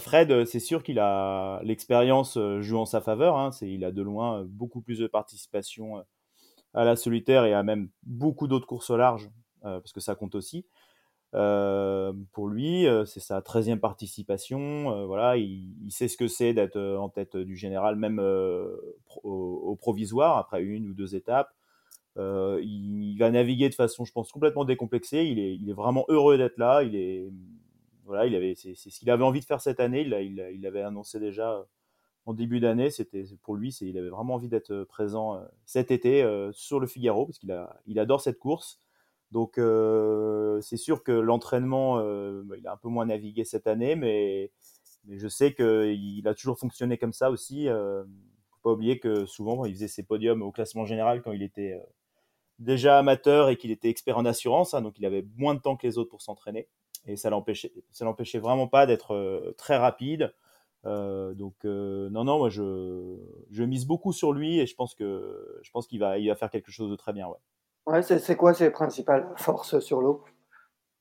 Fred, 0.00 0.44
c'est 0.44 0.60
sûr 0.60 0.82
qu'il 0.82 0.98
a 0.98 1.60
l'expérience 1.62 2.38
joue 2.60 2.78
en 2.78 2.84
sa 2.84 3.00
faveur. 3.00 3.36
Hein, 3.36 3.50
il 3.62 3.84
a 3.84 3.92
de 3.92 4.02
loin 4.02 4.44
beaucoup 4.46 4.80
plus 4.80 4.98
de 4.98 5.06
participation 5.06 6.04
à 6.74 6.84
la 6.84 6.96
solitaire 6.96 7.44
et 7.44 7.54
à 7.54 7.62
même 7.62 7.88
beaucoup 8.02 8.48
d'autres 8.48 8.66
courses 8.66 8.90
au 8.90 8.96
large, 8.96 9.30
euh, 9.64 9.80
parce 9.80 9.92
que 9.92 10.00
ça 10.00 10.14
compte 10.14 10.34
aussi. 10.34 10.66
Euh, 11.34 12.12
pour 12.32 12.48
lui, 12.48 12.86
euh, 12.86 13.04
c'est 13.04 13.20
sa 13.20 13.40
13e 13.40 13.78
participation. 13.78 15.06
Voilà, 15.06 15.36
il, 15.36 15.90
sait 15.90 16.08
ce 16.08 16.16
que 16.16 16.28
c'est 16.28 16.52
d'être 16.52 16.78
en 16.78 17.08
tête 17.08 17.36
du 17.36 17.56
général, 17.56 17.96
même 17.96 18.18
au, 19.22 19.76
provisoire, 19.80 20.36
après 20.36 20.62
une 20.62 20.88
ou 20.88 20.94
deux 20.94 21.14
étapes. 21.14 21.50
Il, 22.16 23.16
va 23.18 23.30
naviguer 23.30 23.68
de 23.68 23.74
façon, 23.74 24.04
je 24.04 24.12
pense, 24.12 24.30
complètement 24.32 24.64
décomplexée. 24.64 25.24
Il 25.24 25.38
est, 25.70 25.72
vraiment 25.72 26.04
heureux 26.08 26.36
d'être 26.36 26.58
là. 26.58 26.82
Il 26.82 26.96
est, 26.96 27.28
voilà, 28.04 28.26
il 28.26 28.34
avait, 28.34 28.54
c'est, 28.56 28.74
ce 28.74 28.98
qu'il 28.98 29.10
avait 29.10 29.24
envie 29.24 29.40
de 29.40 29.44
faire 29.44 29.60
cette 29.60 29.80
année. 29.80 30.02
Il 30.02 30.60
l'avait 30.62 30.82
annoncé 30.82 31.20
déjà 31.20 31.64
en 32.26 32.34
début 32.34 32.60
d'année. 32.60 32.90
C'était 32.90 33.24
pour 33.42 33.56
lui, 33.56 33.70
il 33.80 33.98
avait 33.98 34.08
vraiment 34.08 34.34
envie 34.34 34.48
d'être 34.48 34.84
présent 34.84 35.40
cet 35.66 35.90
été 35.90 36.22
euh, 36.22 36.52
sur 36.52 36.80
le 36.80 36.86
Figaro 36.86 37.26
parce 37.26 37.38
qu'il 37.38 37.98
adore 37.98 38.20
cette 38.20 38.38
course. 38.38 38.80
Donc 39.34 39.58
euh, 39.58 40.60
c'est 40.60 40.76
sûr 40.76 41.02
que 41.02 41.10
l'entraînement, 41.10 41.98
euh, 41.98 42.42
bah, 42.44 42.54
il 42.56 42.66
a 42.68 42.72
un 42.72 42.76
peu 42.76 42.88
moins 42.88 43.06
navigué 43.06 43.44
cette 43.44 43.66
année, 43.66 43.96
mais, 43.96 44.52
je 45.08 45.28
sais 45.28 45.52
qu'il 45.54 46.26
a 46.26 46.34
toujours 46.34 46.58
fonctionné 46.58 46.96
comme 46.98 47.12
ça 47.12 47.30
aussi. 47.30 47.68
Euh, 47.68 48.04
faut 48.04 48.60
pas 48.62 48.72
oublier 48.72 49.00
que 49.00 49.26
souvent, 49.26 49.64
il 49.64 49.74
faisait 49.74 49.88
ses 49.88 50.04
podiums 50.04 50.40
au 50.40 50.52
classement 50.52 50.86
général 50.86 51.20
quand 51.20 51.32
il 51.32 51.42
était 51.42 51.72
euh, 51.72 51.84
déjà 52.60 52.96
amateur 52.98 53.48
et 53.48 53.56
qu'il 53.56 53.72
était 53.72 53.88
expert 53.88 54.16
en 54.16 54.24
assurance, 54.24 54.72
hein, 54.72 54.82
donc 54.82 54.98
il 55.00 55.04
avait 55.04 55.26
moins 55.36 55.54
de 55.56 55.60
temps 55.60 55.76
que 55.76 55.86
les 55.86 55.98
autres 55.98 56.10
pour 56.10 56.22
s'entraîner. 56.22 56.68
Et 57.06 57.16
ça 57.16 57.28
l'empêchait, 57.28 57.72
l'empêchait 58.00 58.38
vraiment 58.38 58.68
pas 58.68 58.86
d'être 58.86 59.14
euh, 59.14 59.52
très 59.58 59.76
rapide. 59.76 60.32
Euh, 60.86 61.34
donc 61.34 61.64
non, 61.64 62.24
non, 62.24 62.38
moi 62.38 62.50
je, 62.50 63.16
je 63.50 63.64
mise 63.64 63.86
beaucoup 63.86 64.12
sur 64.12 64.32
lui 64.32 64.60
et 64.60 64.66
je 64.66 64.74
pense 64.74 64.94
que 64.94 65.58
je 65.62 65.70
pense 65.70 65.86
qu'il 65.86 66.00
va, 66.00 66.18
il 66.18 66.28
va 66.28 66.36
faire 66.36 66.50
quelque 66.50 66.70
chose 66.70 66.90
de 66.90 66.96
très 66.96 67.12
bien. 67.12 67.26
Ouais. 67.28 67.38
Ouais, 67.86 68.02
c'est 68.02 68.36
quoi 68.36 68.54
ses 68.54 68.70
principales 68.70 69.30
forces 69.36 69.78
sur 69.80 70.00
l'eau? 70.00 70.24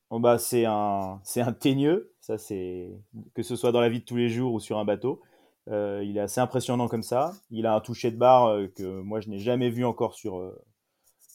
Bon 0.10 0.20
bah, 0.20 0.38
C'est 0.38 0.66
un, 0.66 1.22
un 1.38 1.54
teigneux, 1.54 2.14
ça 2.20 2.38
c'est 2.38 2.92
que 3.34 3.42
ce 3.42 3.56
soit 3.56 3.72
dans 3.72 3.82
la 3.82 3.90
vie 3.90 4.02
de 4.02 4.06
tous 4.06 4.18
les 4.18 4.30
jours 4.30 4.54
ou 4.54 4.60
sur 4.60 4.78
un 4.78 4.86
bateau. 4.86 5.22
Euh, 5.70 6.04
il 6.04 6.18
est 6.18 6.22
assez 6.22 6.42
impressionnant 6.42 6.88
comme 6.88 7.04
ça. 7.04 7.32
Il 7.50 7.66
a 7.66 7.74
un 7.74 7.80
toucher 7.80 8.12
de 8.12 8.18
barre 8.18 8.48
euh, 8.48 8.68
que 8.68 9.02
moi 9.02 9.22
je 9.22 9.30
n'ai 9.30 9.40
jamais 9.40 9.70
vu 9.70 9.86
encore 9.86 10.14
sur, 10.14 10.38
euh, 10.40 10.62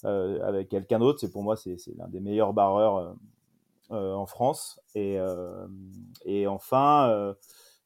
euh 0.04 0.46
avec 0.46 0.68
quelqu'un 0.68 0.98
d'autre. 0.98 1.18
C'est 1.18 1.32
pour 1.32 1.42
moi 1.42 1.56
c'est 1.56 1.76
l'un 1.96 2.08
des 2.08 2.20
meilleurs 2.20 2.52
barreurs 2.52 3.16
euh, 3.90 4.12
en 4.12 4.26
France. 4.26 4.80
Et, 4.94 5.18
et 6.26 6.46
enfin, 6.46 7.34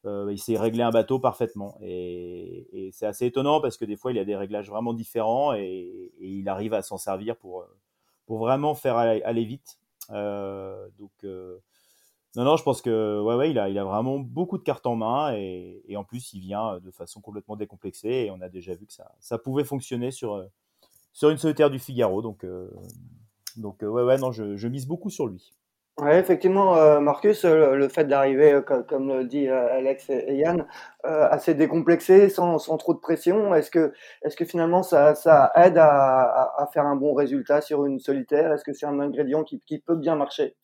il 0.05 0.39
sait 0.39 0.57
régler 0.57 0.83
un 0.83 0.91
bateau 0.91 1.19
parfaitement. 1.19 1.77
Et, 1.81 2.91
c'est 2.93 3.07
assez 3.07 3.27
étonnant 3.27 3.61
parce 3.61 3.77
que 3.77 3.85
des 3.85 3.97
fois 3.97 4.13
il 4.13 4.19
a 4.19 4.25
des 4.25 4.37
réglages 4.37 4.69
vraiment 4.69 4.95
différents 4.95 5.55
et, 5.55 6.13
il 6.21 6.49
arrive 6.49 6.75
à 6.75 6.83
s'en 6.83 6.99
servir 6.99 7.37
pour, 7.37 7.65
pour 8.27 8.39
vraiment 8.39 8.75
faire 8.75 8.97
aller, 8.97 9.45
vite. 9.45 9.79
Euh, 10.11 10.89
donc, 10.99 11.13
euh, 11.25 11.59
Non, 12.37 12.45
non, 12.45 12.57
je 12.57 12.63
pense 12.63 12.83
que 12.83 13.21
ouais, 13.21 13.35
ouais, 13.35 13.51
il 13.51 13.59
a, 13.59 13.69
il 13.69 13.79
a 13.79 13.85
vraiment 13.85 14.19
beaucoup 14.19 14.59
de 14.59 14.63
cartes 14.63 14.87
en 14.87 14.97
main 14.97 15.35
et, 15.35 15.95
en 15.97 16.05
plus 16.05 16.33
il 16.33 16.41
vient 16.41 16.79
de 16.81 16.91
façon 16.91 17.21
complètement 17.21 17.57
décomplexée 17.57 18.27
et 18.27 18.31
on 18.31 18.41
a 18.41 18.49
déjà 18.49 18.75
vu 18.75 18.87
que 18.87 18.93
ça, 18.93 19.13
ça 19.21 19.39
pouvait 19.39 19.65
fonctionner 19.65 20.11
sur, 20.11 20.45
sur 21.13 21.31
une 21.31 21.39
solitaire 21.39 21.71
du 21.71 21.79
Figaro. 21.79 22.23
Donc, 22.23 22.45
donc 23.57 23.83
ouais, 23.83 24.03
ouais, 24.03 24.19
non, 24.19 24.33
je 24.33 24.69
mise 24.69 24.87
beaucoup 24.87 25.11
sur 25.11 25.27
lui. 25.27 25.53
Effectivement, 26.11 26.77
euh, 26.77 27.01
Marcus, 27.01 27.45
euh, 27.45 27.75
le 27.75 27.89
fait 27.89 28.05
d'arriver, 28.05 28.53
euh, 28.53 28.61
comme 28.61 29.09
le 29.09 29.25
dit, 29.25 29.49
Alex 29.49 30.11
et 30.11 30.37
Yann, 30.37 30.67
assez 31.05 31.55
décomplexé, 31.55 32.29
sans 32.29 32.59
trop 32.79 32.95
de 32.95 32.99
pression, 32.99 33.55
est-ce 33.55 33.71
que 33.71 34.45
finalement 34.45 34.83
ça 34.83 35.53
aide 35.57 35.79
à 35.79 36.53
à 36.59 36.67
faire 36.73 36.87
un 36.87 36.97
bon 36.97 37.15
résultat 37.15 37.61
sur 37.61 37.85
une 37.87 38.01
solitaire? 38.01 38.53
Est-ce 38.53 38.65
que 38.65 38.73
c'est 38.73 38.87
un 38.87 39.01
ingrédient 39.01 39.45
qui 39.45 39.61
qui 39.67 39.79
peut 39.79 39.97
bien 39.97 40.17
marcher? 40.17 40.57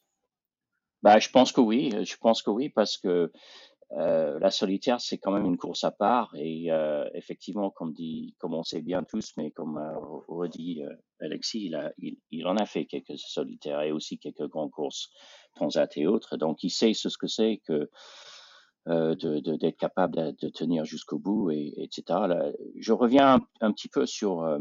Bah, 1.03 1.19
je 1.21 1.29
pense 1.31 1.53
que 1.53 1.61
oui, 1.61 1.95
je 2.05 2.17
pense 2.17 2.43
que 2.43 2.51
oui 2.51 2.71
parce 2.71 2.99
que 2.99 3.31
euh, 3.93 4.39
la 4.39 4.51
solitaire, 4.51 5.01
c'est 5.01 5.17
quand 5.17 5.33
même 5.33 5.47
une 5.47 5.57
course 5.57 5.83
à 5.83 5.91
part 5.91 6.35
et 6.37 6.71
euh, 6.71 7.09
effectivement, 7.15 7.71
comme 7.71 7.95
on 8.43 8.63
sait 8.63 8.83
bien 8.83 9.03
tous, 9.03 9.33
mais 9.39 9.51
comme 9.51 9.79
euh, 9.79 9.99
redit 10.29 10.83
euh, 10.85 10.95
Alexis, 11.21 11.73
il, 12.31 12.47
en 12.47 12.57
a 12.57 12.67
fait 12.67 12.85
quelques 12.85 13.19
solitaires 13.19 13.81
et 13.81 13.91
aussi 13.91 14.19
quelques 14.19 14.47
grandes 14.47 14.71
courses 14.71 15.11
transat 15.55 15.97
et 15.97 16.07
autres. 16.07 16.37
Donc, 16.37 16.63
il 16.63 16.71
sait 16.71 16.93
ce 16.93 17.09
que 17.17 17.27
c'est 17.27 17.63
que 17.67 17.91
d'être 18.87 19.77
capable 19.77 20.35
de, 20.37 20.49
tenir 20.49 20.85
jusqu'au 20.85 21.19
bout 21.19 21.51
et 21.51 21.75
etc. 21.79 22.21
Je 22.79 22.93
reviens 22.93 23.41
un, 23.61 23.73
petit 23.73 23.89
peu 23.89 24.07
sur 24.07 24.59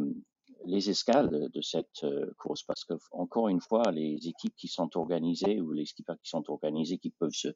les 0.65 0.89
escales 0.89 1.30
de, 1.30 1.62
cette 1.62 2.04
euh, 2.04 2.32
course 2.38 2.63
parce 2.63 2.84
que 2.86 2.93
encore 3.12 3.48
une 3.48 3.62
fois 3.62 3.91
les 3.91 4.28
équipes 4.28 4.56
qui 4.56 4.67
sont 4.67 4.98
organisées 4.98 5.62
ou 5.62 5.72
les 5.72 5.86
skippers 5.86 6.17
qui 6.24 6.30
sont 6.30 6.50
organisés 6.50 6.98
qui 6.98 7.10
peuvent 7.10 7.34
se, 7.34 7.50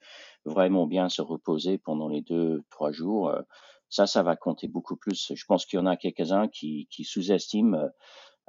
vraiment 0.45 0.87
bien 0.87 1.09
se 1.09 1.21
reposer 1.21 1.77
pendant 1.77 2.07
les 2.07 2.21
deux 2.21 2.63
trois 2.69 2.91
jours 2.91 3.29
euh, 3.29 3.41
ça 3.89 4.07
ça 4.07 4.23
va 4.23 4.37
compter 4.37 4.69
beaucoup 4.69 4.95
plus. 4.95 5.33
Je 5.35 5.45
pense 5.45 5.65
qu'il 5.65 5.77
y 5.77 5.81
en 5.81 5.85
a 5.85 5.97
quelques-uns 5.97 6.47
qui, 6.47 6.87
qui 6.89 7.03
sous-estiment 7.03 7.89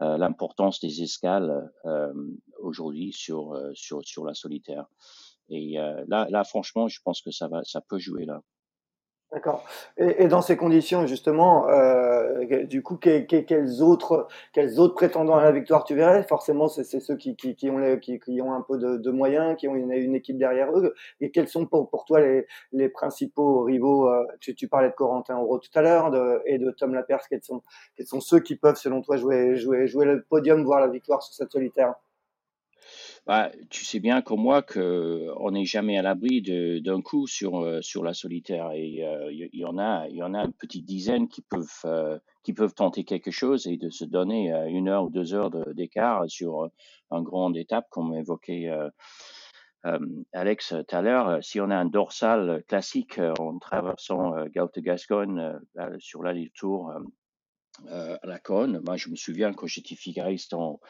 euh, 0.01 0.17
l'importance 0.17 0.79
des 0.79 1.03
escales 1.03 1.73
aujourd'hui 2.61 3.13
sur 3.13 3.59
sur 3.75 4.05
sur 4.05 4.25
la 4.25 4.35
solitaire. 4.35 4.87
Et 5.49 5.75
là 6.07 6.29
là 6.31 6.45
franchement 6.45 6.87
je 6.87 7.01
pense 7.05 7.21
que 7.23 7.33
ça 7.33 7.49
va 7.49 7.65
ça 7.65 7.81
peut 7.81 7.99
jouer 7.99 8.25
là 8.25 8.41
D'accord. 9.33 9.65
Et, 9.97 10.25
et, 10.25 10.29
dans 10.29 10.43
ces 10.43 10.59
conditions, 10.59 11.07
justement, 11.07 11.67
euh, 11.71 12.45
du 12.67 12.83
coup, 12.83 12.97
que, 12.97 13.21
que, 13.21 13.37
quels 13.37 13.83
autres, 13.83 14.29
quels 14.53 14.79
autres 14.79 14.95
prétendants 14.95 15.37
à 15.37 15.43
la 15.43 15.53
victoire 15.53 15.85
tu 15.85 15.95
verrais? 15.95 16.23
Forcément, 16.25 16.69
c'est 16.69 16.85
ceux 16.85 17.17
qui, 17.17 17.35
qui, 17.35 17.57
qui, 17.57 17.71
ont 17.71 17.79
les, 17.79 17.99
qui, 17.99 18.19
qui, 18.19 18.43
ont 18.43 18.53
un 18.53 18.61
peu 18.61 18.77
de, 18.77 18.99
de, 18.99 19.11
moyens, 19.11 19.57
qui 19.57 19.69
ont 19.69 19.75
une, 19.75 19.91
une, 19.91 20.15
équipe 20.15 20.37
derrière 20.37 20.71
eux. 20.77 20.95
Et 21.23 21.31
quels 21.31 21.49
sont 21.49 21.65
pour, 21.65 21.89
pour 21.89 22.05
toi 22.05 22.21
les, 22.21 22.47
les 22.73 22.91
principaux 22.91 23.63
rivaux 23.63 24.07
euh, 24.11 24.23
tu, 24.41 24.55
tu, 24.55 24.69
parlais 24.69 24.91
de 24.91 24.95
Corentin 24.95 25.39
Euro 25.39 25.59
tout 25.59 25.71
à 25.75 25.81
l'heure 25.81 26.13
et 26.45 26.59
de 26.59 26.71
Tom 26.71 26.93
Laperce. 26.93 27.27
Quels 27.27 27.43
sont, 27.43 27.63
quels 27.97 28.07
sont 28.07 28.21
ceux 28.21 28.41
qui 28.41 28.57
peuvent, 28.57 28.77
selon 28.77 29.01
toi, 29.01 29.17
jouer, 29.17 29.57
jouer, 29.57 29.87
jouer 29.87 30.05
le 30.05 30.23
podium, 30.23 30.63
voir 30.63 30.81
la 30.81 30.89
victoire 30.89 31.23
sur 31.23 31.33
cette 31.33 31.53
solitaire? 31.53 31.95
Bah, 33.27 33.53
tu 33.71 33.85
sais 33.85 34.01
bien 34.01 34.21
comme 34.21 34.41
moi 34.41 34.63
qu'on 34.63 35.51
n'est 35.53 35.65
jamais 35.65 35.97
à 35.97 36.03
l'abri 36.03 36.43
d'un 36.83 37.01
coup 37.03 37.27
sur, 37.27 37.61
euh, 37.61 37.81
sur 37.81 38.03
la 38.03 38.15
solitaire. 38.15 38.73
Et 38.73 38.89
il 38.89 39.05
euh, 39.05 39.49
y, 39.53 39.65
en 39.65 39.79
a, 39.79 40.09
il 40.09 40.17
y 40.17 40.23
en 40.23 40.35
a 40.35 40.45
une 40.45 40.53
petite 40.53 40.85
dizaine 40.85 41.29
qui 41.29 41.41
peuvent, 41.41 41.71
euh, 41.85 42.19
qui 42.43 42.53
peuvent 42.53 42.75
tenter 42.75 43.05
quelque 43.05 43.31
chose 43.31 43.69
et 43.69 43.77
de 43.77 43.91
se 43.91 44.05
donner 44.05 44.53
une 44.69 44.89
heure 44.89 45.05
ou 45.05 45.11
deux 45.11 45.35
heures 45.35 45.51
d'écart 45.75 46.25
sur 46.29 46.69
un 47.11 47.23
grande 47.23 47.57
étape, 47.57 47.87
comme 47.91 48.13
évoquait 48.15 48.69
Alex 50.33 50.75
tout 50.89 50.97
à 50.97 51.03
l'heure. 51.03 51.43
Si 51.45 51.61
on 51.61 51.71
a 51.71 51.77
un 51.77 51.85
dorsal 51.85 52.65
classique 52.67 53.21
en 53.39 53.59
traversant 53.59 54.37
euh, 54.37 54.47
Gaute-Gascogne 54.55 55.59
sur 55.99 56.23
l'allée-tour 57.85 58.19
à 58.23 58.27
la 58.27 58.39
Cône, 58.39 58.83
moi 58.85 58.97
je 58.97 59.09
me 59.09 59.17
souviens 59.17 59.53
quand 59.53 59.67
j'étais 59.67 59.97
figariste 59.97 60.55
en 60.55 60.81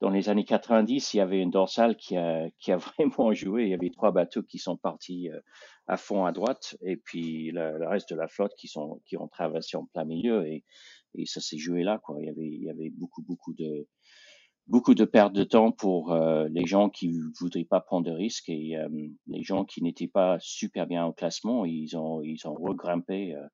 dans 0.00 0.10
les 0.10 0.28
années 0.28 0.44
90, 0.44 1.14
il 1.14 1.16
y 1.16 1.20
avait 1.20 1.40
une 1.40 1.50
dorsale 1.50 1.96
qui 1.96 2.16
a, 2.16 2.50
vraiment 2.76 3.32
joué. 3.32 3.64
Il 3.64 3.70
y 3.70 3.74
avait 3.74 3.90
trois 3.90 4.12
bateaux 4.12 4.42
qui 4.42 4.58
sont 4.58 4.76
partis 4.76 5.30
euh, 5.30 5.40
à 5.86 5.96
fond 5.96 6.24
à 6.24 6.32
droite 6.32 6.76
et 6.82 6.96
puis 6.96 7.50
le, 7.50 7.86
reste 7.88 8.10
de 8.10 8.16
la 8.16 8.28
flotte 8.28 8.52
qui 8.56 8.68
sont 8.68 9.00
qui 9.06 9.16
ont 9.16 9.28
traversé 9.28 9.76
en 9.76 9.86
plein 9.86 10.04
milieu 10.04 10.46
et, 10.46 10.64
ça 11.24 11.40
s'est 11.40 11.58
joué 11.58 11.82
là. 11.82 12.00
Il 12.20 12.62
y 12.62 12.70
avait 12.70 12.90
beaucoup 12.90 13.22
beaucoup 13.22 13.52
de 13.54 13.88
beaucoup 14.68 14.94
de 14.94 15.04
perte 15.04 15.32
de 15.32 15.42
temps 15.42 15.72
pour 15.72 16.12
euh, 16.12 16.46
les 16.50 16.66
gens 16.66 16.90
qui 16.90 17.10
voudraient 17.40 17.64
pas 17.64 17.80
prendre 17.80 18.06
de 18.06 18.12
risques 18.12 18.50
et 18.50 18.76
euh, 18.76 18.88
les 19.26 19.42
gens 19.42 19.64
qui 19.64 19.82
n'étaient 19.82 20.06
pas 20.06 20.36
super 20.38 20.86
bien 20.86 21.06
au 21.06 21.12
classement, 21.12 21.64
ils 21.64 21.96
ont 21.96 22.22
ils 22.22 22.46
ont 22.46 22.54
regrimpé 22.54 23.34
euh, 23.34 23.40
euh, 23.40 23.48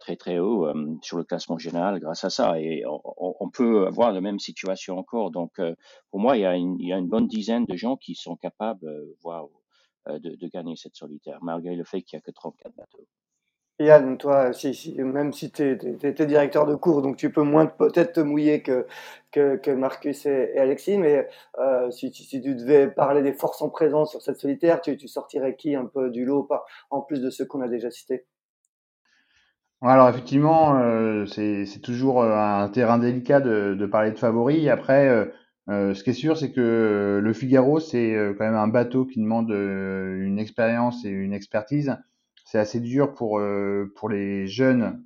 très 0.00 0.16
très 0.16 0.38
haut 0.38 0.66
euh, 0.66 0.96
sur 1.02 1.18
le 1.18 1.24
classement 1.24 1.58
général 1.58 2.00
grâce 2.00 2.24
à 2.24 2.30
ça. 2.30 2.60
Et 2.60 2.84
on, 2.86 3.50
peut 3.50 3.86
avoir 3.86 4.12
la 4.12 4.20
même 4.20 4.38
situation 4.38 4.98
encore. 4.98 5.30
Donc 5.30 5.58
euh, 5.58 5.74
pour 6.10 6.20
moi, 6.20 6.36
il 6.36 6.40
y, 6.40 6.46
a 6.46 6.54
une, 6.56 7.08
bonne 7.08 7.26
dizaine 7.26 7.64
de 7.64 7.76
gens 7.76 7.96
qui 7.96 8.14
sont 8.14 8.36
capables 8.36 8.86
de, 10.08 10.46
gagner 10.52 10.76
cette 10.76 10.96
solitaire, 10.96 11.38
malgré 11.42 11.74
le 11.74 11.84
fait 11.84 12.02
qu'il 12.02 12.16
n'y 12.16 12.20
a 12.20 12.22
que 12.22 12.30
34 12.30 12.74
bateaux. 12.74 13.06
Yann, 13.78 14.16
toi, 14.16 14.54
si, 14.54 14.94
même 14.98 15.34
si 15.34 15.50
tu 15.50 15.72
étais 16.02 16.24
directeur 16.24 16.64
de 16.64 16.74
cours, 16.74 17.02
donc 17.02 17.18
tu 17.18 17.30
peux 17.30 17.42
moins 17.42 17.66
peut-être 17.66 18.14
te 18.14 18.20
mouiller 18.20 18.62
que, 18.62 18.86
que, 19.32 19.56
que 19.56 19.70
Marcus 19.70 20.24
et, 20.24 20.52
et, 20.54 20.58
Alexis, 20.58 20.96
mais 20.96 21.28
euh, 21.58 21.90
si, 21.90 22.10
tu 22.10 22.40
devais 22.40 22.88
parler 22.90 23.20
des 23.22 23.34
forces 23.34 23.60
en 23.60 23.68
présence 23.68 24.10
sur 24.12 24.22
cette 24.22 24.38
solitaire, 24.38 24.80
tu 24.80 24.96
sortirais 25.08 25.56
qui 25.56 25.74
un 25.74 25.84
peu 25.84 26.08
du 26.08 26.24
lot, 26.24 26.48
en 26.88 27.02
plus 27.02 27.20
de 27.20 27.28
ceux 27.28 27.44
qu'on 27.44 27.60
a 27.60 27.68
déjà 27.68 27.90
cités? 27.90 28.24
Alors 29.82 30.08
effectivement, 30.08 30.78
euh, 30.78 31.26
c'est 31.26 31.80
toujours 31.82 32.22
euh, 32.22 32.32
un 32.34 32.68
terrain 32.68 32.98
délicat 32.98 33.40
de, 33.40 33.74
de 33.78 33.86
parler 33.86 34.10
de 34.10 34.18
favoris. 34.18 34.68
Après, 34.68 35.08
euh, 35.68 35.94
ce 35.94 36.02
qui 36.02 36.10
est 36.10 36.14
sûr, 36.14 36.36
c'est 36.36 36.52
que 36.52 37.20
le 37.22 37.32
Figaro, 37.32 37.78
c'est 37.78 38.14
quand 38.38 38.44
même 38.44 38.54
un 38.54 38.68
bateau 38.68 39.04
qui 39.04 39.20
demande 39.20 39.50
une 39.50 40.38
expérience 40.38 41.04
et 41.04 41.10
une 41.10 41.32
expertise. 41.32 41.96
C'est 42.44 42.58
assez 42.58 42.80
dur 42.80 43.14
pour 43.14 43.42
pour 43.96 44.08
les 44.08 44.46
jeunes, 44.46 45.02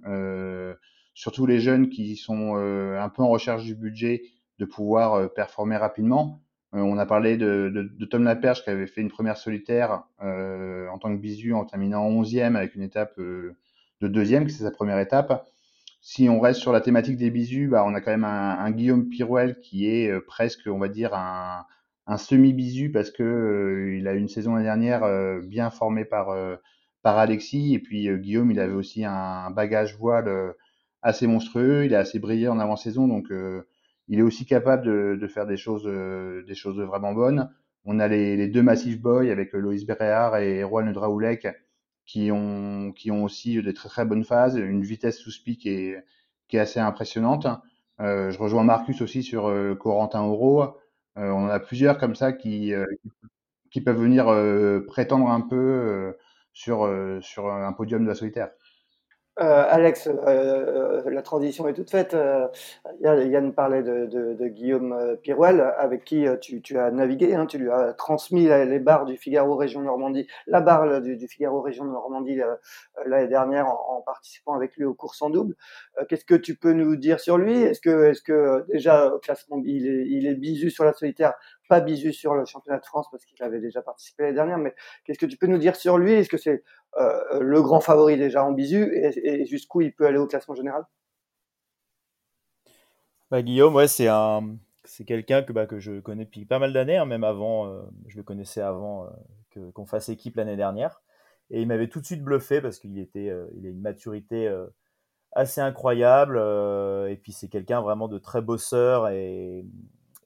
surtout 1.15 1.47
les 1.47 1.61
jeunes 1.61 1.89
qui 1.89 2.17
sont 2.17 2.57
un 2.57 3.09
peu 3.09 3.23
en 3.23 3.29
recherche 3.29 3.65
du 3.65 3.75
budget, 3.75 4.23
de 4.59 4.67
pouvoir 4.67 5.33
performer 5.33 5.79
rapidement. 5.79 6.43
on 6.73 6.99
a 6.99 7.07
parlé 7.07 7.39
de, 7.39 7.73
de, 7.75 7.83
de, 7.83 8.05
Tom 8.05 8.25
Laperche 8.25 8.63
qui 8.63 8.69
avait 8.69 8.87
fait 8.87 9.01
une 9.01 9.11
première 9.11 9.39
solitaire 9.39 10.03
en 10.21 10.99
tant 10.99 11.11
que 11.11 11.21
bisu 11.21 11.55
en 11.55 11.65
terminant 11.65 12.07
11e 12.11 12.55
avec 12.55 12.75
une 12.75 12.83
étape 12.83 13.19
de 14.01 14.09
deuxième, 14.09 14.49
c'est 14.49 14.65
sa 14.65 14.71
première 14.71 14.99
étape. 14.99 15.47
Si 16.01 16.29
on 16.29 16.41
reste 16.41 16.61
sur 16.61 16.73
la 16.73 16.81
thématique 16.81 17.19
des 17.19 17.31
bisous, 17.31 17.69
bah, 17.69 17.85
on 17.87 17.95
a 17.95 18.01
quand 18.01 18.11
même 18.11 18.25
un, 18.25 18.59
un 18.59 18.71
Guillaume 18.71 19.09
Pirouel 19.09 19.61
qui 19.61 19.87
est 19.89 20.11
euh, 20.11 20.21
presque, 20.27 20.67
on 20.67 20.79
va 20.79 20.89
dire, 20.89 21.15
un, 21.15 21.67
un 22.07 22.17
semi-bisu 22.17 22.91
parce 22.91 23.11
que 23.11 23.23
euh, 23.23 23.97
il 23.99 24.09
a 24.09 24.15
une 24.15 24.29
saison 24.29 24.53
l'année 24.55 24.65
dernière 24.65 25.05
euh, 25.05 25.41
bien 25.41 25.71
formée 25.71 26.07
par, 26.07 26.35
par 27.03 27.19
Alexis. 27.19 27.75
Et 27.75 27.79
puis 27.79 28.09
Guillaume, 28.19 28.51
il 28.51 28.61
avait 28.61 28.73
aussi 28.73 29.05
un 29.05 29.51
bagage 29.51 29.97
voile 29.97 30.55
assez 31.03 31.27
monstrueux. 31.27 31.85
Il 31.85 31.93
est 31.93 31.97
assez 31.97 32.19
brillé 32.19 32.49
en 32.49 32.59
avant-saison, 32.59 33.07
donc 33.07 33.29
il 34.09 34.19
est 34.19 34.23
aussi 34.23 34.47
capable 34.47 34.85
de, 34.85 35.19
de 35.21 35.27
faire 35.27 35.47
des 35.47 35.59
choses, 35.59 35.85
des 36.47 36.55
choses 36.55 36.81
vraiment 36.81 37.13
bonnes. 37.13 37.51
On 37.85 37.99
a 38.01 38.09
les, 38.09 38.37
les 38.37 38.49
deux 38.49 38.63
Massif 38.63 39.01
Boy 39.01 39.31
avec 39.31 39.53
Loïs 39.53 39.87
Béréard 39.87 40.37
et 40.39 40.61
Erwan 40.61 40.93
Draoulek 40.93 41.47
qui 42.07 42.31
ont, 42.33 42.93
qui 42.93 43.11
ont 43.11 43.25
aussi 43.25 43.63
des 43.63 43.75
très 43.75 43.89
très 43.89 44.05
bonnes 44.05 44.25
phases, 44.25 44.57
une 44.57 44.83
vitesse 44.83 45.19
sous 45.19 45.31
speed 45.31 45.59
qui 45.59 45.71
est, 45.71 46.05
qui 46.49 46.57
est 46.57 46.61
assez 46.61 46.81
impressionnante. 46.81 47.47
Euh, 48.01 48.31
je 48.31 48.39
rejoins 48.39 48.65
Marcus 48.65 49.01
aussi 49.03 49.23
sur 49.23 49.47
euh, 49.49 49.75
Corentin 49.75 50.27
Euro. 50.27 50.63
Euh, 51.19 51.31
on 51.31 51.47
a 51.49 51.61
plusieurs 51.61 51.99
comme 51.99 52.15
ça 52.15 52.33
qui, 52.33 52.73
euh, 52.75 52.87
qui 53.71 53.81
peuvent 53.81 54.01
venir 54.01 54.29
euh, 54.29 54.85
prétendre 54.87 55.29
un 55.29 55.41
peu 55.41 55.57
euh, 55.57 56.13
sur, 56.53 56.89
sur 57.23 57.49
un 57.53 57.73
podium 57.73 58.03
de 58.05 58.09
la 58.09 58.15
solitaire. 58.15 58.51
Euh, 59.41 59.65
Alex, 59.69 60.07
euh, 60.07 60.13
euh, 60.27 61.11
la 61.11 61.23
transition 61.23 61.67
est 61.67 61.73
toute 61.73 61.91
faite. 61.91 62.13
Euh, 62.13 62.47
Yann 63.01 63.55
parlait 63.55 63.83
de, 63.83 64.05
de, 64.05 64.35
de 64.35 64.49
Guillaume 64.49 64.93
euh, 64.93 65.17
Pirouel, 65.17 65.63
avec 65.79 66.05
qui 66.05 66.27
tu, 66.43 66.61
tu 66.61 66.79
as 66.79 66.91
navigué. 66.91 67.35
Hein, 67.35 67.47
tu 67.47 67.57
lui 67.57 67.71
as 67.71 67.95
transmis 67.95 68.45
les 68.47 68.79
barres 68.79 69.07
du 69.07 69.17
Figaro 69.17 69.57
Région 69.57 69.81
Normandie, 69.81 70.27
la 70.47 70.61
barre 70.61 71.01
du, 71.01 71.27
Figaro 71.27 71.63
Région 71.63 71.85
Normandie 71.87 72.41
l'année 73.07 73.29
dernière 73.29 73.67
en, 73.67 73.97
en, 73.99 74.03
participant 74.03 74.55
avec 74.55 74.77
lui 74.77 74.85
aux 74.85 74.95
courses 74.95 75.23
en 75.23 75.31
double. 75.31 75.55
Qu'est-ce 76.09 76.25
que 76.27 76.35
tu 76.35 76.55
peux 76.57 76.73
nous 76.73 76.97
dire 76.97 77.19
sur 77.19 77.39
lui? 77.39 77.63
Est-ce 77.63 77.81
que, 77.81 78.11
est-ce 78.11 78.23
que 78.23 78.67
déjà 78.69 79.11
classement 79.23 79.63
il 79.65 79.87
est, 79.87 80.07
il 80.07 80.27
est 80.27 80.35
bisu 80.35 80.71
sur 80.71 80.85
la 80.85 80.93
solitaire 80.93 81.35
pas 81.71 81.81
bisu 81.81 82.13
sur 82.13 82.35
le 82.35 82.45
championnat 82.45 82.81
de 82.81 82.85
France 82.85 83.07
parce 83.13 83.25
qu'il 83.25 83.41
avait 83.45 83.61
déjà 83.61 83.81
participé 83.81 84.25
l'année 84.25 84.35
dernière, 84.35 84.59
mais 84.59 84.75
qu'est-ce 85.05 85.21
que 85.21 85.27
tu 85.27 85.37
peux 85.37 85.47
nous 85.47 85.57
dire 85.57 85.77
sur 85.77 85.99
lui? 85.99 86.15
Est-ce 86.15 86.29
que 86.29 86.37
c'est 86.37 86.51
euh, 86.51 86.63
le 86.97 87.63
grand 87.63 87.81
favori 87.81 88.17
déjà 88.17 88.45
en 88.45 88.53
bisu 88.53 88.93
et, 88.95 89.47
jusqu'où 89.47 89.81
il 89.81 89.95
peut 89.95 90.07
aller 90.07 90.19
au 90.19 90.27
classement 90.27 90.55
général? 90.55 90.85
Bah, 93.31 93.43
Guillaume, 93.43 93.75
ouais, 93.77 93.87
c'est 93.87 94.09
un, 94.09 94.57
c'est 94.85 95.05
quelqu'un 95.05 95.43
que, 95.43 95.53
bah, 95.53 95.67
que 95.67 95.79
je 95.79 96.01
connais 96.01 96.25
depuis 96.25 96.45
pas 96.45 96.59
mal 96.59 96.73
d'années, 96.73 96.97
hein, 96.97 97.07
même 97.07 97.23
avant, 97.23 97.69
euh, 97.69 97.83
je 98.09 98.17
le 98.17 98.25
connaissais 98.25 98.61
avant 98.61 99.07
euh, 99.57 99.71
qu'on 99.73 99.87
fasse 99.87 100.09
équipe 100.09 100.37
l'année 100.37 100.57
dernière. 100.57 101.01
Et 101.51 101.63
il 101.63 101.69
m'avait 101.69 101.89
tout 101.89 102.01
de 102.01 102.07
suite 102.07 102.23
bluffé 102.23 102.61
parce 102.61 102.79
qu'il 102.79 102.99
était, 102.99 103.33
il 103.57 103.67
a 103.67 103.71
une 103.71 103.81
maturité 103.81 104.49
assez 105.33 105.61
incroyable. 105.61 106.39
et 107.09 107.17
puis 107.17 107.33
c'est 107.33 107.49
quelqu'un 107.49 107.81
vraiment 107.81 108.07
de 108.07 108.19
très 108.19 108.41
bosseur 108.41 109.09
et, 109.09 109.67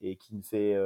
et 0.03 0.17
qui 0.17 0.37
ne 0.37 0.43
fait, 0.43 0.77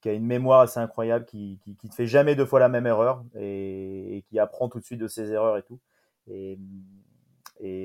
qui 0.00 0.08
a 0.08 0.12
une 0.12 0.26
mémoire 0.26 0.60
assez 0.60 0.80
incroyable, 0.80 1.24
qui, 1.24 1.58
qui, 1.62 1.76
qui, 1.76 1.88
ne 1.88 1.92
fait 1.92 2.06
jamais 2.06 2.34
deux 2.34 2.44
fois 2.44 2.60
la 2.60 2.68
même 2.68 2.86
erreur 2.86 3.24
et, 3.34 4.24
qui 4.28 4.38
apprend 4.38 4.68
tout 4.68 4.78
de 4.78 4.84
suite 4.84 5.00
de 5.00 5.08
ses 5.08 5.32
erreurs 5.32 5.56
et 5.56 5.62
tout. 5.62 5.80
Et, 6.28 6.58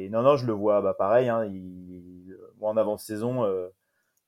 non, 0.09 0.21
non, 0.21 0.35
je 0.35 0.45
le 0.45 0.53
vois 0.53 0.81
bah, 0.81 0.93
pareil. 0.93 1.29
Hein, 1.29 1.49
moi, 2.59 2.71
en 2.71 2.77
avant-saison, 2.77 3.45
euh, 3.45 3.69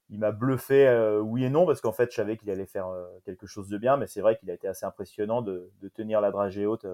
il 0.10 0.20
m'a 0.20 0.32
bluffé 0.32 0.88
euh, 0.88 1.20
oui 1.20 1.44
et 1.44 1.50
non, 1.50 1.66
parce 1.66 1.82
qu'en 1.82 1.92
fait, 1.92 2.12
je 2.12 2.16
savais 2.16 2.38
qu'il 2.38 2.50
allait 2.50 2.66
faire 2.66 2.88
euh, 2.88 3.06
quelque 3.26 3.48
chose 3.48 3.68
de 3.68 3.78
bien, 3.78 3.98
mais 3.98 4.08
c'est 4.08 4.22
vrai 4.22 4.38
qu'il 4.38 4.50
a 4.50 4.54
été 4.54 4.68
assez 4.68 4.86
impressionnant 4.86 5.42
de, 5.42 5.70
de 5.82 5.88
tenir 5.90 6.22
la 6.22 6.32
dragée 6.32 6.66
haute 6.66 6.86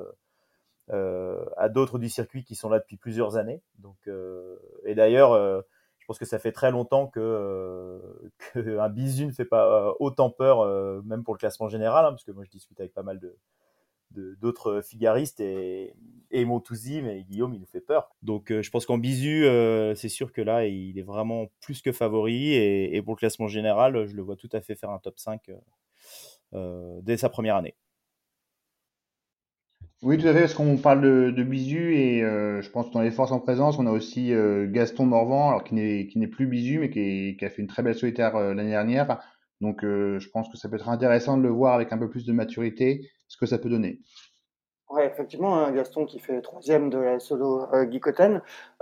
à 0.92 1.70
d'autres 1.70 2.00
du 2.00 2.10
circuit 2.10 2.44
qui 2.44 2.56
sont 2.56 2.68
là 2.68 2.80
depuis 2.80 2.98
plusieurs 2.98 3.38
années. 3.38 3.62
Donc, 3.78 4.10
et 4.86 4.96
d'ailleurs, 4.96 5.64
pense 6.10 6.20
que 6.20 6.26
ça 6.26 6.40
fait 6.40 6.52
très 6.52 6.72
longtemps 6.72 7.08
que, 7.08 8.02
que 8.54 8.80
un 8.80 8.90
bisu 8.90 9.26
ne 9.26 9.32
fait 9.32 9.46
pas 9.46 9.94
autant 10.00 10.30
peur, 10.30 10.66
même 11.04 11.24
pour 11.24 11.34
le 11.34 11.40
classement 11.40 11.70
général, 11.70 12.06
hein, 12.06 12.10
parce 12.10 12.24
que 12.24 12.32
moi, 12.32 12.44
je 12.44 12.50
discute 12.50 12.80
avec 12.80 12.94
pas 12.94 13.04
mal 13.04 13.20
d'autres 14.12 14.82
figaristes 14.82 15.40
et, 15.40 15.94
et 16.32 16.46
Montouzi, 16.46 17.02
mais 17.02 17.24
Guillaume, 17.24 17.54
il 17.54 17.60
nous 17.60 17.68
fait 17.68 17.82
peur. 17.82 18.10
Donc 18.22 18.52
euh, 18.52 18.62
je 18.62 18.70
pense 18.70 18.86
qu'en 18.86 18.98
bisu, 18.98 19.46
euh, 19.46 19.96
c'est 19.96 20.10
sûr 20.10 20.32
que 20.32 20.42
là, 20.42 20.66
il 20.66 20.98
est 20.98 21.04
vraiment 21.04 21.48
plus 21.62 21.82
que 21.82 21.92
favori. 21.92 22.54
Et, 22.54 23.02
pour 23.02 23.16
le 23.16 23.20
classement 23.20 23.48
général, 23.48 24.06
je 24.08 24.16
le 24.16 24.22
vois 24.22 24.36
tout 24.36 24.50
à 24.52 24.62
fait 24.62 24.76
faire 24.76 24.90
un 24.90 25.00
top 25.00 25.20
5 25.20 25.52
euh, 26.54 27.00
dès 27.04 27.18
sa 27.18 27.30
première 27.30 27.56
année. 27.56 27.76
Oui, 30.02 30.18
tout 30.18 30.28
à 30.28 30.34
fait, 30.34 30.42
parce 30.42 30.54
qu'on 30.54 30.78
parle 30.78 31.02
de, 31.02 31.32
de 31.32 31.44
Bisu 31.44 31.94
et 31.96 32.22
je 32.22 32.70
pense 32.70 32.88
que 32.88 32.94
dans 32.94 33.02
les 33.02 33.12
forces 33.12 33.34
en 33.34 33.40
présence, 33.40 33.78
on 33.80 33.86
a 33.86 33.92
aussi 33.92 34.32
Gaston 34.68 35.06
Morvan, 35.06 35.50
alors 35.50 35.64
qui 35.64 35.76
n'est 35.76 36.08
qui 36.08 36.20
n'est 36.20 36.28
plus 36.28 36.48
Bisu, 36.48 36.80
mais 36.80 36.90
qui, 36.90 37.36
qui, 37.38 37.46
a 37.46 37.50
fait 37.50 37.62
une 37.62 37.68
très 37.68 37.84
belle 37.84 37.96
solitaire 37.96 38.38
l'année 38.40 38.70
dernière. 38.70 39.20
Donc, 39.60 39.82
je 39.84 40.30
pense 40.30 40.48
que 40.50 40.58
ça 40.58 40.70
peut 40.70 40.78
être 40.78 40.88
intéressant 40.88 41.38
de 41.38 41.44
le 41.44 41.50
voir 41.50 41.76
avec 41.76 41.92
un 41.92 41.98
peu 41.98 42.10
plus 42.10 42.26
de 42.26 42.32
maturité 42.32 43.10
ce 43.28 43.36
que 43.36 43.46
ça 43.46 43.58
peut 43.58 43.70
donner. 43.70 44.00
Ouais, 44.90 45.06
effectivement, 45.06 45.56
hein, 45.60 45.72
Gaston 45.72 46.08
qui 46.08 46.20
fait 46.20 46.42
troisième 46.42 46.90
de 46.90 46.98
la 46.98 47.20
solo 47.20 47.62
euh, 47.76 47.86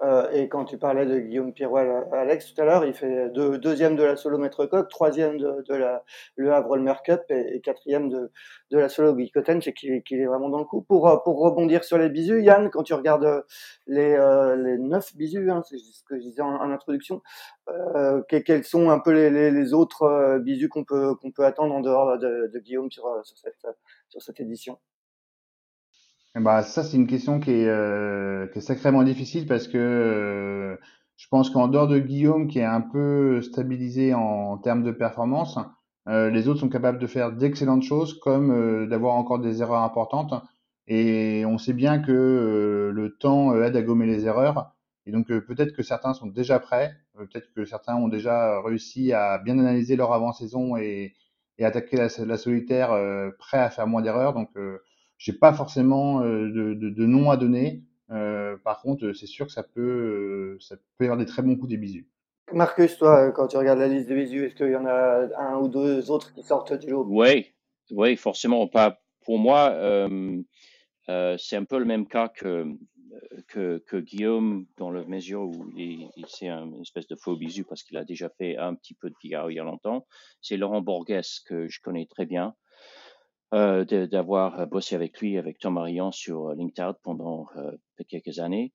euh, 0.03 0.31
et 0.31 0.47
quand 0.47 0.63
tu 0.63 0.77
parlais 0.77 1.05
de 1.05 1.19
Guillaume 1.19 1.51
Pirouel, 1.51 1.89
euh, 1.89 2.03
Alex, 2.13 2.53
tout 2.53 2.61
à 2.61 2.65
l'heure, 2.65 2.85
il 2.85 2.93
fait 2.93 3.29
deux, 3.31 3.57
deuxième 3.57 3.97
de 3.97 4.03
la 4.03 4.15
solo 4.15 4.37
Maître 4.37 4.65
Coq, 4.67 4.87
troisième 4.87 5.37
de, 5.37 5.65
de 5.67 5.75
la, 5.75 6.05
le 6.37 6.53
Havre 6.53 6.77
le 6.77 6.93
Cup 7.03 7.23
et, 7.29 7.59
quatrième 7.59 8.07
de, 8.07 8.31
de 8.71 8.77
la 8.77 8.87
solo 8.87 9.15
Guicoten, 9.15 9.61
c'est 9.61 9.73
qu'il 9.73 10.01
est 10.09 10.25
vraiment 10.25 10.47
dans 10.47 10.59
le 10.59 10.63
coup. 10.63 10.81
Pour, 10.81 11.09
euh, 11.09 11.17
pour 11.25 11.39
rebondir 11.39 11.83
sur 11.83 11.97
les 11.97 12.07
bisous, 12.07 12.37
Yann, 12.37 12.69
quand 12.69 12.83
tu 12.83 12.93
regardes 12.93 13.43
les, 13.87 14.11
les 14.57 14.77
neuf 14.77 15.13
bisous, 15.13 15.51
hein, 15.51 15.61
c'est 15.69 15.77
ce 15.77 16.03
que 16.05 16.15
je 16.15 16.21
disais 16.21 16.41
en, 16.41 16.71
introduction, 16.71 17.21
quels 18.29 18.63
sont 18.63 18.89
un 18.91 18.99
peu 18.99 19.11
les, 19.11 19.29
les, 19.29 19.51
les 19.51 19.73
autres 19.73 20.37
bisous 20.39 20.69
qu'on 20.69 20.85
peut, 20.85 21.15
qu'on 21.15 21.31
peut 21.31 21.43
attendre 21.45 21.75
en 21.75 21.81
dehors 21.81 22.17
de, 22.17 22.49
de 22.53 22.59
Guillaume 22.59 22.91
sur, 22.91 23.03
sur, 23.25 23.37
cette, 23.37 23.67
sur 24.09 24.21
cette 24.21 24.39
édition? 24.39 24.79
Bah, 26.35 26.61
ça, 26.63 26.83
c'est 26.83 26.97
une 26.97 27.07
question 27.07 27.39
qui 27.39 27.51
est, 27.51 27.67
euh, 27.67 28.47
qui 28.47 28.59
est 28.59 28.61
sacrément 28.61 29.03
difficile 29.03 29.47
parce 29.47 29.67
que 29.67 29.77
euh, 29.77 30.77
je 31.15 31.27
pense 31.29 31.49
qu'en 31.49 31.67
dehors 31.67 31.87
de 31.87 31.99
Guillaume, 31.99 32.47
qui 32.47 32.59
est 32.59 32.63
un 32.63 32.81
peu 32.81 33.41
stabilisé 33.41 34.13
en, 34.13 34.57
termes 34.57 34.83
de 34.83 34.91
performance, 34.91 35.57
euh, 36.07 36.29
les 36.29 36.47
autres 36.47 36.59
sont 36.59 36.69
capables 36.69 36.99
de 36.99 37.07
faire 37.07 37.31
d'excellentes 37.31 37.83
choses 37.83 38.19
comme 38.19 38.87
d'avoir 38.87 39.15
encore 39.15 39.39
des 39.39 39.61
erreurs 39.61 39.81
importantes. 39.81 40.33
Et 40.87 41.43
on 41.45 41.57
sait 41.57 41.73
bien 41.73 41.99
que 41.99 42.91
le 42.93 43.17
temps 43.17 43.53
aide 43.61 43.75
à 43.75 43.81
gommer 43.81 44.05
les 44.05 44.25
erreurs. 44.25 44.73
Et 45.05 45.11
donc 45.11 45.27
peut-être 45.27 45.73
que 45.73 45.83
certains 45.83 46.13
sont 46.13 46.27
déjà 46.27 46.59
prêts, 46.59 46.93
peut-être 47.17 47.51
que 47.53 47.65
certains 47.65 47.95
ont 47.95 48.07
déjà 48.09 48.61
réussi 48.61 49.11
à 49.13 49.37
bien 49.39 49.57
analyser 49.59 49.95
leur 49.95 50.13
avant-saison 50.13 50.77
et, 50.77 51.15
et 51.57 51.65
attaquer 51.65 51.97
la, 51.97 52.07
la 52.25 52.37
solitaire 52.37 52.89
prêts 53.39 53.59
à 53.59 53.69
faire 53.69 53.87
moins 53.87 54.01
d'erreurs. 54.01 54.33
Donc 54.33 54.49
j'ai 55.17 55.33
pas 55.33 55.53
forcément 55.53 56.21
euh, 56.21 56.49
de, 56.49 56.73
de, 56.73 56.89
de, 56.89 57.05
nom 57.05 57.29
à 57.29 57.37
donner. 57.37 57.83
Euh, 58.11 58.55
par 58.63 58.81
contre, 58.81 59.11
c'est 59.13 59.25
sûr 59.25 59.47
que 59.47 59.51
ça 59.51 59.63
peut, 59.63 59.81
euh, 59.81 60.57
ça 60.59 60.75
peut 60.97 61.05
y 61.05 61.07
avoir 61.07 61.17
des 61.17 61.25
très 61.25 61.41
bons 61.41 61.55
coups 61.55 61.69
des 61.69 61.77
bisous. 61.77 62.05
Marcus, 62.53 62.97
toi, 62.97 63.31
quand 63.31 63.47
tu 63.47 63.57
regardes 63.57 63.79
la 63.79 63.89
liste 63.89 64.07
des 64.07 64.15
bisous, 64.15 64.45
est-ce 64.45 64.55
qu'il 64.55 64.71
y 64.71 64.75
en 64.75 64.85
a 64.85 65.27
un 65.37 65.57
ou 65.57 65.67
deux 65.67 66.09
autres 66.11 66.33
qui 66.33 66.43
sortent 66.43 66.73
du 66.73 66.89
lot? 66.89 67.05
Oui, 67.09 67.53
oui, 67.91 68.15
forcément. 68.15 68.67
Pas 68.67 69.01
pour 69.25 69.37
moi. 69.37 69.71
Euh, 69.71 70.41
euh, 71.09 71.35
c'est 71.37 71.55
un 71.55 71.65
peu 71.65 71.77
le 71.77 71.85
même 71.85 72.07
cas 72.07 72.29
que, 72.29 72.65
que, 73.47 73.79
que 73.79 73.97
Guillaume 73.97 74.65
dans 74.77 74.91
la 74.91 75.03
mesure 75.05 75.43
où 75.43 75.71
il, 75.75 76.09
c'est 76.27 76.49
une 76.49 76.81
espèce 76.81 77.07
de 77.07 77.15
faux 77.15 77.35
bisou 77.35 77.63
parce 77.63 77.83
qu'il 77.83 77.97
a 77.97 78.05
déjà 78.05 78.29
fait 78.29 78.57
un 78.57 78.75
petit 78.75 78.93
peu 78.93 79.09
de 79.09 79.15
Figaro 79.19 79.49
il 79.49 79.55
y 79.55 79.59
a 79.59 79.63
longtemps. 79.63 80.05
C'est 80.41 80.57
Laurent 80.57 80.81
Borges 80.81 81.43
que 81.45 81.67
je 81.67 81.81
connais 81.81 82.05
très 82.05 82.25
bien. 82.25 82.55
Euh, 83.53 83.85
d'avoir 83.85 84.59
euh, 84.59 84.65
bossé 84.65 84.93
avec 84.93 85.21
lui, 85.21 85.37
avec 85.37 85.57
Tom 85.57 85.75
Marion 85.75 86.11
sur 86.11 86.49
euh, 86.49 86.55
LinkedIn 86.55 86.97
pendant 87.01 87.47
quelques 88.09 88.39
années. 88.39 88.73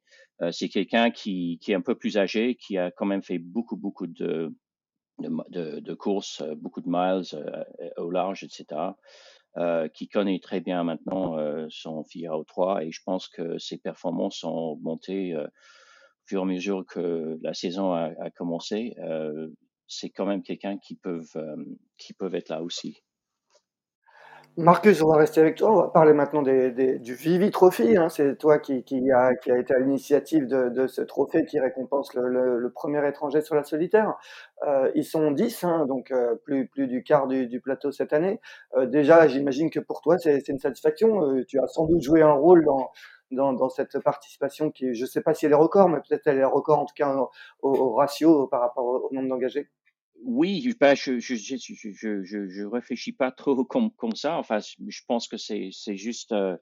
c'est 0.50 0.70
quelqu'un 0.70 1.10
qui, 1.10 1.60
est 1.68 1.74
un 1.74 1.82
peu 1.82 1.94
plus 1.94 2.16
âgé, 2.16 2.56
qui 2.56 2.78
a 2.78 2.90
quand 2.90 3.04
même 3.04 3.22
fait 3.22 3.38
beaucoup, 3.38 3.76
beaucoup 3.76 4.06
de, 4.06 4.50
courses, 5.98 6.42
beaucoup 6.56 6.80
de 6.80 6.88
miles 6.88 7.22
au 7.98 8.10
large, 8.10 8.44
etc. 8.44 8.92
Qui 9.94 10.08
connaît 10.08 10.40
très 10.40 10.60
bien 10.60 10.84
maintenant 10.84 11.36
son 11.68 12.02
Figaro 12.04 12.42
3 12.44 12.84
et 12.84 12.90
je 12.90 13.02
pense 13.04 13.28
que 13.28 13.58
ses 13.58 13.78
performances 13.78 14.38
sont 14.38 14.80
euh, 14.84 15.44
au 15.44 15.48
fur 16.26 16.40
et 16.40 16.42
à 16.42 16.46
mesure 16.46 16.84
que 16.86 17.38
la 17.42 17.54
saison 17.54 17.92
a, 17.92 18.30
commencé. 18.30 18.96
c'est 19.86 20.10
quand 20.10 20.26
même 20.26 20.42
quelqu'un 20.42 20.78
qui 20.78 20.96
peut 20.96 21.20
qui 21.98 22.14
être 22.20 22.48
là 22.48 22.62
aussi. 22.62 23.02
Marcus, 24.58 25.00
on 25.00 25.08
va 25.08 25.16
rester 25.16 25.40
avec 25.40 25.56
toi. 25.56 25.72
On 25.72 25.76
va 25.76 25.88
parler 25.88 26.12
maintenant 26.12 26.42
des, 26.42 26.98
du 26.98 27.14
Vivi 27.14 27.50
Trophy. 27.50 27.96
Hein. 27.96 28.10
C'est 28.10 28.36
toi 28.36 28.58
qui, 28.58 28.84
qui, 28.84 29.10
a, 29.10 29.34
qui 29.36 29.50
a 29.50 29.58
été 29.58 29.74
à 29.74 29.78
l'initiative 29.78 30.46
de, 30.46 30.68
de, 30.68 30.86
ce 30.86 31.00
trophée 31.00 31.46
qui 31.46 31.58
récompense 31.58 32.12
le, 32.12 32.58
le, 32.58 32.70
premier 32.70 33.06
étranger 33.08 33.40
sur 33.40 33.54
la 33.54 33.64
solitaire. 33.64 34.14
Euh, 34.68 34.90
ils 34.94 35.06
sont 35.06 35.30
10, 35.30 35.64
hein, 35.64 35.86
donc 35.86 36.10
euh, 36.10 36.34
plus, 36.44 36.68
plus 36.68 36.86
du 36.86 37.02
quart 37.02 37.28
du, 37.28 37.46
du 37.46 37.62
plateau 37.62 37.92
cette 37.92 38.12
année. 38.12 38.40
Euh, 38.76 38.84
déjà, 38.84 39.26
j'imagine 39.26 39.70
que 39.70 39.80
pour 39.80 40.02
toi, 40.02 40.18
c'est 40.18 40.46
une 40.48 40.58
satisfaction. 40.58 41.24
Euh, 41.24 41.44
tu 41.48 41.58
as 41.58 41.66
sans 41.68 41.86
doute 41.86 42.02
joué 42.02 42.20
un 42.20 42.32
rôle 42.32 42.62
dans, 42.66 42.90
dans, 43.30 43.54
dans, 43.54 43.70
cette 43.70 44.00
participation 44.00 44.70
qui, 44.70 44.92
je 44.92 45.02
ne 45.02 45.08
sais 45.08 45.22
pas 45.22 45.32
si 45.32 45.46
elle 45.46 45.52
est 45.52 45.54
record, 45.54 45.88
mais 45.88 46.00
peut-être 46.06 46.26
elle 46.26 46.38
est 46.38 46.44
record 46.44 46.78
en 46.78 46.84
tout 46.84 46.94
cas 46.94 47.16
au, 47.62 47.70
au 47.70 47.94
ratio 47.94 48.48
par 48.48 48.60
rapport 48.60 48.84
au 48.84 49.08
nombre 49.12 49.30
d'engagés. 49.30 49.70
Oui, 50.24 50.72
ben, 50.80 50.94
je, 50.94 51.18
je, 51.18 51.34
je, 51.34 52.22
je, 52.24 52.64
réfléchis 52.64 53.12
pas 53.12 53.32
trop 53.32 53.64
comme, 53.64 54.14
ça. 54.14 54.38
Enfin, 54.38 54.58
je 54.60 55.00
pense 55.06 55.26
que 55.26 55.36
c'est, 55.36 55.72
juste, 55.96 56.32
euh, 56.32 56.56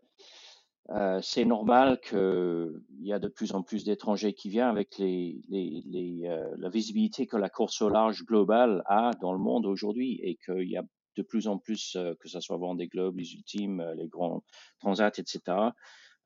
euh, 0.90 1.20
c'est 1.22 1.44
normal 1.44 2.00
qu'il 2.00 2.82
y 3.00 3.12
a 3.12 3.18
de 3.18 3.28
plus 3.28 3.52
en 3.52 3.62
plus 3.62 3.84
d'étrangers 3.84 4.32
qui 4.32 4.48
viennent 4.48 4.68
avec 4.68 4.98
euh, 5.00 6.54
la 6.56 6.70
visibilité 6.70 7.26
que 7.26 7.36
la 7.36 7.50
course 7.50 7.82
au 7.82 7.90
large 7.90 8.24
globale 8.24 8.82
a 8.86 9.10
dans 9.20 9.32
le 9.32 9.38
monde 9.38 9.66
aujourd'hui 9.66 10.20
et 10.22 10.36
qu'il 10.36 10.68
y 10.68 10.76
a 10.76 10.84
de 11.16 11.22
plus 11.22 11.46
en 11.48 11.58
plus, 11.58 11.98
que 12.20 12.28
ce 12.28 12.40
soit 12.40 12.56
Vendée 12.56 12.86
Globe, 12.86 13.18
les 13.18 13.34
Ultimes, 13.34 13.84
les 13.96 14.08
grands 14.08 14.42
transats, 14.78 15.12
etc. 15.18 15.40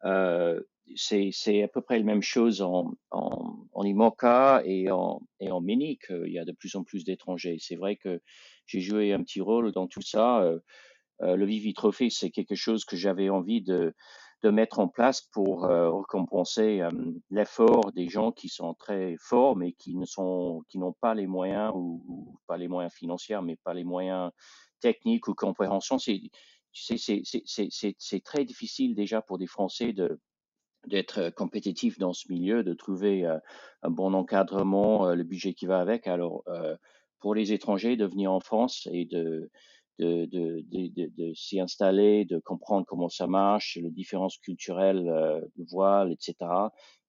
Euh, 0.05 0.61
c'est 0.97 1.63
à 1.63 1.69
peu 1.69 1.81
près 1.81 1.99
la 1.99 2.05
même 2.05 2.23
chose 2.23 2.61
en, 2.61 2.93
en, 3.11 3.57
en 3.73 3.85
IMOCA 3.85 4.63
et 4.65 4.91
en, 4.91 5.23
et 5.41 5.51
en 5.51 5.61
Mini, 5.61 5.99
qu'il 5.99 6.31
y 6.31 6.39
a 6.39 6.45
de 6.45 6.53
plus 6.53 6.77
en 6.77 6.85
plus 6.85 7.05
d'étrangers. 7.05 7.57
C'est 7.59 7.77
vrai 7.77 7.97
que 7.97 8.21
j'ai 8.67 8.81
joué 8.81 9.13
un 9.13 9.23
petit 9.23 9.41
rôle 9.41 9.73
dans 9.73 9.87
tout 9.87 10.03
ça. 10.03 10.43
Euh, 10.43 10.59
euh, 11.23 11.37
le 11.37 11.47
Vivi 11.47 11.75
Trophy, 11.75 12.11
c'est 12.11 12.31
quelque 12.31 12.55
chose 12.55 12.85
que 12.85 12.97
j'avais 12.97 13.31
envie 13.31 13.63
de, 13.63 13.95
de 14.43 14.51
mettre 14.51 14.79
en 14.79 14.89
place 14.89 15.23
pour 15.33 15.65
euh, 15.65 15.91
récompenser 15.91 16.81
euh, 16.81 16.91
l'effort 17.31 17.93
des 17.93 18.09
gens 18.09 18.33
qui 18.33 18.49
sont 18.49 18.75
très 18.75 19.17
forts, 19.19 19.57
mais 19.57 19.73
qui 19.73 19.97
qui 20.69 20.79
n'ont 20.79 20.93
pas 21.01 21.15
les 21.15 21.27
moyens 21.27 21.73
ou, 21.75 22.37
pas 22.47 22.59
les 22.59 22.69
moyens 22.69 22.93
financiers, 22.93 23.41
mais 23.43 23.57
pas 23.65 23.75
les 23.75 23.85
moyens 23.85 24.31
techniques 24.81 25.29
ou 25.29 25.35
compréhension. 25.35 25.99
C'est 26.75 28.23
très 28.25 28.45
difficile 28.45 28.95
déjà 28.95 29.23
pour 29.23 29.39
des 29.39 29.47
Français 29.47 29.93
de, 29.93 30.21
d'être 30.87 31.19
euh, 31.19 31.31
compétitif 31.31 31.99
dans 31.99 32.13
ce 32.13 32.31
milieu, 32.31 32.63
de 32.63 32.75
trouver 32.75 33.25
euh, 33.25 33.39
un 33.83 33.91
bon 33.91 34.15
encadrement, 34.15 35.09
euh, 35.09 35.15
le 35.15 35.25
budget 35.25 35.55
qui 35.55 35.67
va 35.67 35.81
avec. 35.81 36.07
Alors, 36.07 36.45
pour 37.21 37.35
les 37.35 37.53
étrangers, 37.53 37.97
de 37.97 38.05
venir 38.05 38.31
en 38.33 38.41
France 38.41 38.87
et 38.93 39.07
de, 39.07 39.51
de, 39.99 40.27
de, 40.27 40.63
de, 40.71 41.11
de 41.17 41.35
s'y 41.35 41.59
installer, 41.59 42.27
de 42.27 42.39
comprendre 42.39 42.85
comment 42.87 43.09
ça 43.09 43.27
marche, 43.27 43.79
les 43.81 43.91
différences 43.91 44.37
culturelles, 44.37 45.05
de 45.05 45.65
voile, 45.71 46.13
etc. 46.13 46.35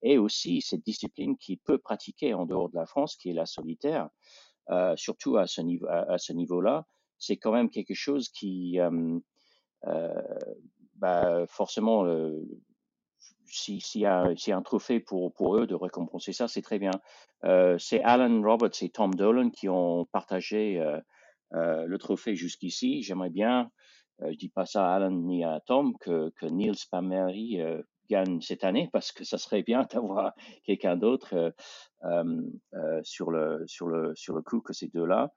Et 0.03 0.17
aussi 0.17 0.61
cette 0.61 0.85
discipline 0.85 1.37
qui 1.37 1.57
peut 1.57 1.79
pratiquer 1.79 2.33
en 2.33 2.45
dehors 2.45 2.69
de 2.69 2.75
la 2.75 2.85
France, 2.85 3.17
qui 3.17 3.29
est 3.31 3.33
la 3.33 3.45
solitaire, 3.45 4.07
surtout 4.95 5.35
à 5.35 5.47
ce 5.47 5.59
niveau, 5.59 5.85
à, 5.89 6.17
ce 6.17 6.31
niveau-là, 6.31 6.85
c'est 7.17 7.35
quand 7.35 7.51
même 7.51 7.69
quelque 7.69 7.93
chose 7.93 8.29
qui, 8.29 8.79
bah, 10.95 11.45
forcément, 11.47 12.05
s'il 13.45 13.81
y, 13.95 14.05
a 14.05 14.33
un 14.49 14.61
trophée 14.61 14.99
pour, 14.99 15.55
eux 15.55 15.67
de 15.67 15.75
récompenser 15.75 16.33
ça, 16.33 16.47
c'est 16.47 16.61
très 16.61 16.79
bien. 16.79 16.91
c'est 17.77 18.01
Alan 18.03 18.41
Roberts 18.41 18.81
et 18.81 18.89
Tom 18.89 19.13
Dolan 19.13 19.49
qui 19.49 19.69
ont 19.69 20.05
partagé 20.05 20.83
le 21.51 21.97
trophée 21.97 22.35
jusqu'ici. 22.35 23.03
J'aimerais 23.03 23.29
bien, 23.29 23.69
je 24.19 24.35
dis 24.35 24.49
pas 24.49 24.65
ça 24.65 24.91
à 24.91 24.95
Alan 24.95 25.11
ni 25.11 25.43
à 25.43 25.59
Tom, 25.65 25.95
que, 25.99 26.31
Neil 26.43 26.75
Spamery 26.75 27.59
gagne 28.09 28.39
cette 28.41 28.63
année 28.63 28.89
parce 28.93 29.11
que 29.11 29.23
ça 29.23 29.37
serait 29.37 29.63
bien 29.63 29.83
d'avoir 29.91 30.33
quelqu'un 30.63 30.95
d'autre 30.95 31.53
sur 33.03 33.31
le 33.31 34.41
coup 34.41 34.61
que 34.61 34.73
ces 34.73 34.87
deux-là. 34.87 35.31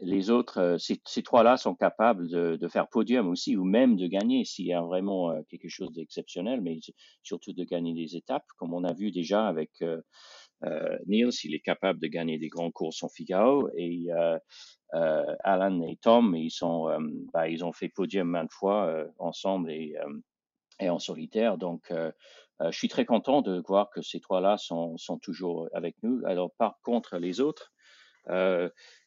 Les 0.00 0.30
autres, 0.30 0.76
ces, 0.78 1.00
ces 1.04 1.22
trois-là 1.22 1.56
sont 1.56 1.74
capables 1.74 2.28
de, 2.28 2.68
faire 2.68 2.88
podium 2.88 3.28
aussi 3.28 3.56
ou 3.56 3.64
même 3.64 3.96
de 3.96 4.06
gagner 4.06 4.44
s'il 4.44 4.66
y 4.66 4.72
a 4.72 4.82
vraiment 4.82 5.32
quelque 5.50 5.68
chose 5.68 5.92
d'exceptionnel, 5.92 6.60
mais 6.60 6.78
surtout 7.22 7.52
de 7.52 7.64
gagner 7.64 7.94
des 7.94 8.16
étapes, 8.16 8.46
comme 8.58 8.74
on 8.74 8.84
a 8.84 8.92
vu 8.92 9.10
déjà 9.10 9.46
avec 9.46 9.70
euh, 9.82 10.98
Niels, 11.06 11.30
il 11.44 11.54
est 11.54 11.60
capable 11.60 12.00
de 12.00 12.06
gagner 12.06 12.38
des 12.38 12.48
grands 12.48 12.70
courses 12.70 13.02
en 13.02 13.08
Figaro 13.08 13.68
et 13.76 14.06
euh, 14.10 15.34
Alan 15.44 15.82
et 15.82 15.96
Tom, 15.96 16.34
ils, 16.36 16.50
bah, 17.32 17.48
ils 17.48 17.64
ont 17.64 17.72
fait 17.72 17.88
podium 17.88 18.28
maintes 18.28 18.52
fois 18.52 19.06
ensemble 19.18 19.70
et 19.70 19.96
en 20.80 20.98
solitaire. 20.98 21.58
Donc, 21.58 21.90
euh, 21.90 22.10
euh, 22.60 22.70
je 22.70 22.78
suis 22.78 22.88
très 22.88 23.04
content 23.04 23.42
de 23.42 23.62
voir 23.66 23.90
que 23.90 24.02
ces 24.02 24.20
trois-là 24.20 24.56
sont, 24.58 24.96
toujours 25.22 25.68
avec 25.72 25.96
nous. 26.02 26.22
Alors, 26.26 26.50
par 26.58 26.78
contre, 26.82 27.18
les 27.18 27.40
autres, 27.40 27.72
euh, 27.72 27.75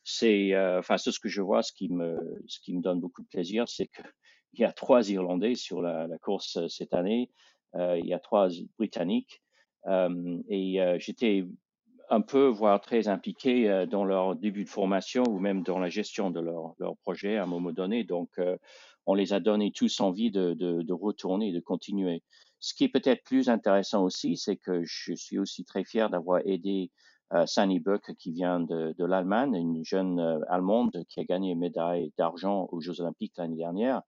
c'est, 0.10 0.54
euh, 0.54 0.80
enfin, 0.80 0.98
c'est 0.98 1.12
ce 1.12 1.20
que 1.20 1.30
je 1.30 1.42
vois, 1.42 1.62
ce 1.62 1.72
qui 1.72 1.90
me, 1.90 2.18
ce 2.48 2.60
qui 2.60 2.74
me 2.74 2.82
donne 2.82 3.00
beaucoup 3.00 3.22
de 3.22 3.28
plaisir, 3.28 3.68
c'est 3.68 3.88
qu'il 3.88 4.04
y 4.60 4.64
a 4.64 4.72
trois 4.72 5.10
Irlandais 5.10 5.56
sur 5.56 5.82
la, 5.82 6.08
course 6.22 6.58
euh, 6.58 6.68
cette 6.68 6.94
année. 6.94 7.30
il 7.76 8.06
y 8.06 8.14
a 8.14 8.20
trois 8.20 8.50
Britanniques. 8.78 9.42
et 9.88 10.80
j'étais 10.98 11.46
un 12.10 12.22
peu, 12.22 12.48
voire 12.48 12.82
très 12.82 13.08
impliqué 13.08 13.86
dans 13.92 14.04
leur 14.04 14.36
début 14.36 14.64
de 14.64 14.70
formation 14.70 15.24
ou 15.30 15.38
même 15.38 15.62
dans 15.62 15.78
la 15.78 15.90
gestion 15.90 16.32
de 16.32 16.40
leur, 16.40 16.74
leur 16.80 16.98
projet 16.98 17.38
à 17.38 17.44
un 17.44 17.46
moment 17.46 17.72
donné. 17.72 18.04
Donc, 18.04 18.32
on 19.06 19.14
les 19.14 19.34
a 19.34 19.40
donné 19.40 19.72
tous 19.72 20.00
envie 20.00 20.32
de, 20.32 20.56
de, 20.56 20.82
de 20.82 20.94
retourner, 20.94 21.52
de 21.52 21.60
continuer. 21.60 22.24
Ce 22.60 22.74
qui 22.74 22.86
est 22.86 22.90
peut-être 22.90 23.24
plus 23.24 23.50
intéressant 23.50 24.04
aussi, 24.04 24.36
c'est 24.36 24.58
que 24.58 24.84
je 24.84 25.14
suis 25.14 25.38
aussi 25.38 25.64
très 25.64 25.84
fier 25.84 26.10
d'avoir 26.10 26.42
aidé 26.46 26.90
euh, 27.34 27.46
Sunny 27.46 27.80
Buck 27.80 28.14
qui 28.18 28.32
vient 28.32 28.60
de, 28.60 28.96
de 28.98 29.06
l'Allemagne, 29.06 29.54
une 29.56 29.84
jeune 29.84 30.20
euh, 30.20 30.40
Allemande 30.50 31.04
qui 31.08 31.20
a 31.20 31.24
gagné 31.24 31.52
une 31.52 31.60
médaille 31.60 32.12
d'argent 32.18 32.68
aux 32.72 32.82
Jeux 32.82 33.02
Olympiques 33.02 33.34
l'année 33.38 33.58
dernière. 33.58 34.02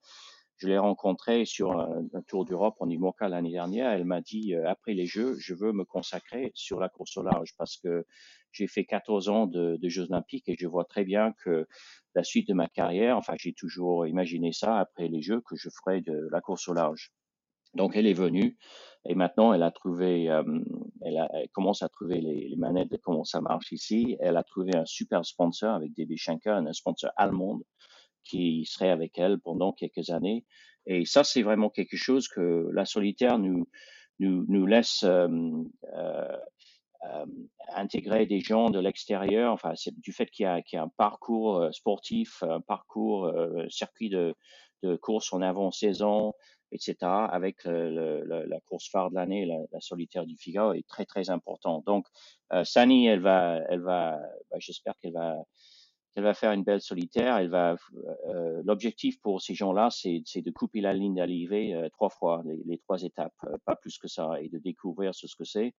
Je 0.58 0.68
l'ai 0.68 0.78
rencontrée 0.78 1.46
sur 1.46 1.80
un, 1.80 2.22
tour 2.28 2.46
d'Europe 2.46 2.76
en 2.80 2.88
IMOCA 2.88 3.30
l'année 3.30 3.52
dernière. 3.52 3.92
Elle 3.92 4.06
m'a 4.06 4.22
dit, 4.22 4.54
euh, 4.54 4.70
après 4.70 4.94
les 4.94 5.08
Jeux, 5.08 5.36
je 5.40 5.56
veux 5.56 5.72
me 5.72 5.86
consacrer 5.86 6.52
sur 6.54 6.80
la 6.80 6.88
course 6.88 7.18
au 7.18 7.24
large 7.24 7.56
parce 7.58 7.78
que 7.78 8.06
j'ai 8.52 8.68
fait 8.68 8.86
14 8.86 9.30
ans 9.30 9.48
de, 9.48 9.78
de, 9.78 9.90
Jeux 9.90 10.06
Olympiques 10.12 10.48
et 10.50 10.56
je 10.60 10.68
vois 10.68 10.86
très 10.86 11.04
bien 11.04 11.34
que 11.44 11.68
la 12.14 12.24
suite 12.24 12.48
de 12.48 12.54
ma 12.54 12.68
carrière, 12.68 13.18
enfin, 13.18 13.34
j'ai 13.40 13.54
toujours 13.54 14.06
imaginé 14.06 14.52
ça 14.52 14.78
après 14.78 15.08
les 15.08 15.22
Jeux 15.22 15.42
que 15.42 15.56
je 15.56 15.70
ferais 15.70 16.02
de 16.02 16.28
la 16.32 16.42
course 16.42 16.68
au 16.68 16.74
large. 16.74 17.12
Donc, 17.74 17.96
elle 17.96 18.08
est 18.08 18.14
venue 18.14 18.58
et 19.06 19.16
maintenant, 19.16 19.54
elle 19.54 19.64
a 19.64 19.72
trouvé, 19.72 20.30
euh, 20.30 20.44
elle, 21.02 21.18
a, 21.18 21.30
elle, 21.34 21.50
commence 21.50 21.82
à 21.82 21.90
trouver 21.90 22.22
les, 22.22 22.48
les, 22.50 22.56
manettes 22.56 22.92
de 22.92 22.98
comment 22.98 23.24
ça 23.24 23.42
marche 23.42 23.72
ici. 23.72 24.16
Elle 24.20 24.38
a 24.38 24.44
trouvé 24.44 24.76
un 24.76 24.86
super 24.86 25.26
sponsor 25.26 25.74
avec 25.74 25.94
DB 25.96 26.18
Schenker, 26.18 26.56
un 26.56 26.74
sponsor 26.74 27.12
allemand 27.18 27.60
qui 28.24 28.66
serait 28.66 28.92
avec 28.92 29.18
elle 29.18 29.40
pendant 29.40 29.72
quelques 29.74 30.12
années. 30.12 30.46
Et 30.86 31.06
ça, 31.06 31.24
c'est 31.24 31.42
vraiment 31.42 31.70
quelque 31.70 31.98
chose 31.98 32.28
que 32.28 32.70
la 32.74 32.86
solitaire 32.86 33.40
nous, 33.40 33.68
nous, 34.20 34.46
nous 34.48 34.68
laisse 34.68 35.04
euh, 35.04 35.28
euh, 35.96 36.38
euh, 37.10 37.26
intégrer 37.74 38.28
des 38.28 38.42
gens 38.42 38.70
de 38.70 38.78
l'extérieur, 38.78 39.54
enfin, 39.54 39.74
c'est 39.76 39.98
du 40.02 40.12
fait 40.12 40.28
qu'il 40.28 40.46
y, 40.46 40.64
qu 40.64 40.76
y, 40.76 40.80
a 40.80 40.84
un 40.84 40.92
parcours 40.98 41.58
euh, 41.58 41.72
sportif, 41.72 42.44
un 42.44 42.62
parcours 42.62 43.26
euh, 43.26 43.66
circuit 43.70 44.10
de, 44.10 44.36
de 44.84 44.98
course 44.98 45.34
en 45.34 45.42
avant-saison, 45.42 46.34
etc., 46.72 46.96
avec 47.02 47.64
le, 47.66 48.24
le, 48.24 48.46
la 48.46 48.60
course 48.62 48.90
phare 48.90 49.10
de 49.10 49.16
l'année, 49.16 49.46
la, 49.46 49.58
la, 49.72 49.82
solitaire 49.82 50.26
du 50.26 50.38
Figaro, 50.38 50.74
est 50.74 50.88
très, 50.88 51.06
très 51.06 51.30
important. 51.30 51.84
Donc, 51.86 52.08
euh, 52.54 52.64
Sani, 52.64 53.08
elle 53.08 53.22
va, 53.22 53.60
elle 53.70 53.82
va, 53.82 54.20
bah, 54.50 54.58
j'espère 54.60 54.94
qu'elle 55.02 55.14
va, 55.14 55.36
elle 56.16 56.24
va 56.24 56.34
faire 56.34 56.52
une 56.52 56.64
belle 56.64 56.82
solitaire. 56.82 57.38
Elle 57.38 57.50
va. 57.50 57.76
Euh, 58.28 58.62
L'objectif 58.66 59.20
pour 59.22 59.42
ces 59.42 59.54
gens-là, 59.54 59.90
c'est 59.92 60.42
de 60.42 60.52
couper 60.52 60.82
la 60.82 60.94
ligne 60.94 61.16
d'arrivée 61.16 61.74
euh, 61.74 61.90
trois 61.90 62.10
fois, 62.10 62.42
les, 62.46 62.62
les 62.66 62.78
trois 62.78 63.02
étapes, 63.04 63.34
euh, 63.46 63.58
pas 63.66 63.76
plus 63.76 63.98
que 63.98 64.08
ça, 64.08 64.42
et 64.42 64.50
de 64.50 64.60
découvrir 64.60 65.16
ce 65.16 65.28
que 65.36 65.46
c'est, 65.46 65.74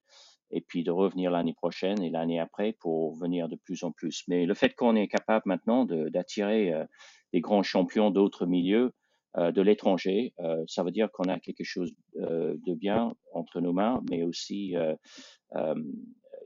et 0.51 0.61
puis 0.61 0.85
de 0.85 0.91
revenir 0.91 1.31
l'année 1.31 1.55
prochaine 1.55 2.03
et 2.03 2.11
l'année 2.11 2.41
après 2.41 2.73
pour 2.73 3.15
venir 3.15 3.49
de 3.49 3.57
plus 3.57 3.85
en 3.85 3.93
plus. 3.93 4.25
Mais 4.29 4.47
le 4.47 4.55
fait 4.55 4.75
qu'on 4.75 4.97
est 4.97 5.09
capable 5.09 5.43
maintenant 5.47 5.85
d'attirer 5.85 6.73
euh, 6.73 6.85
des 7.33 7.41
grands 7.41 7.63
champions 7.63 8.11
d'autres 8.11 8.47
milieux, 8.47 8.87
euh, 8.87 8.91
de 9.37 9.63
l'étranger, 9.63 10.35
ça 10.67 10.83
veut 10.83 10.91
dire 10.91 11.11
qu'on 11.11 11.25
a 11.25 11.39
quelque 11.39 11.65
chose 11.65 11.93
de 12.17 12.75
bien 12.75 13.15
entre 13.33 13.61
nos 13.61 13.73
mains, 13.73 14.03
mais 14.11 14.23
aussi 14.25 14.75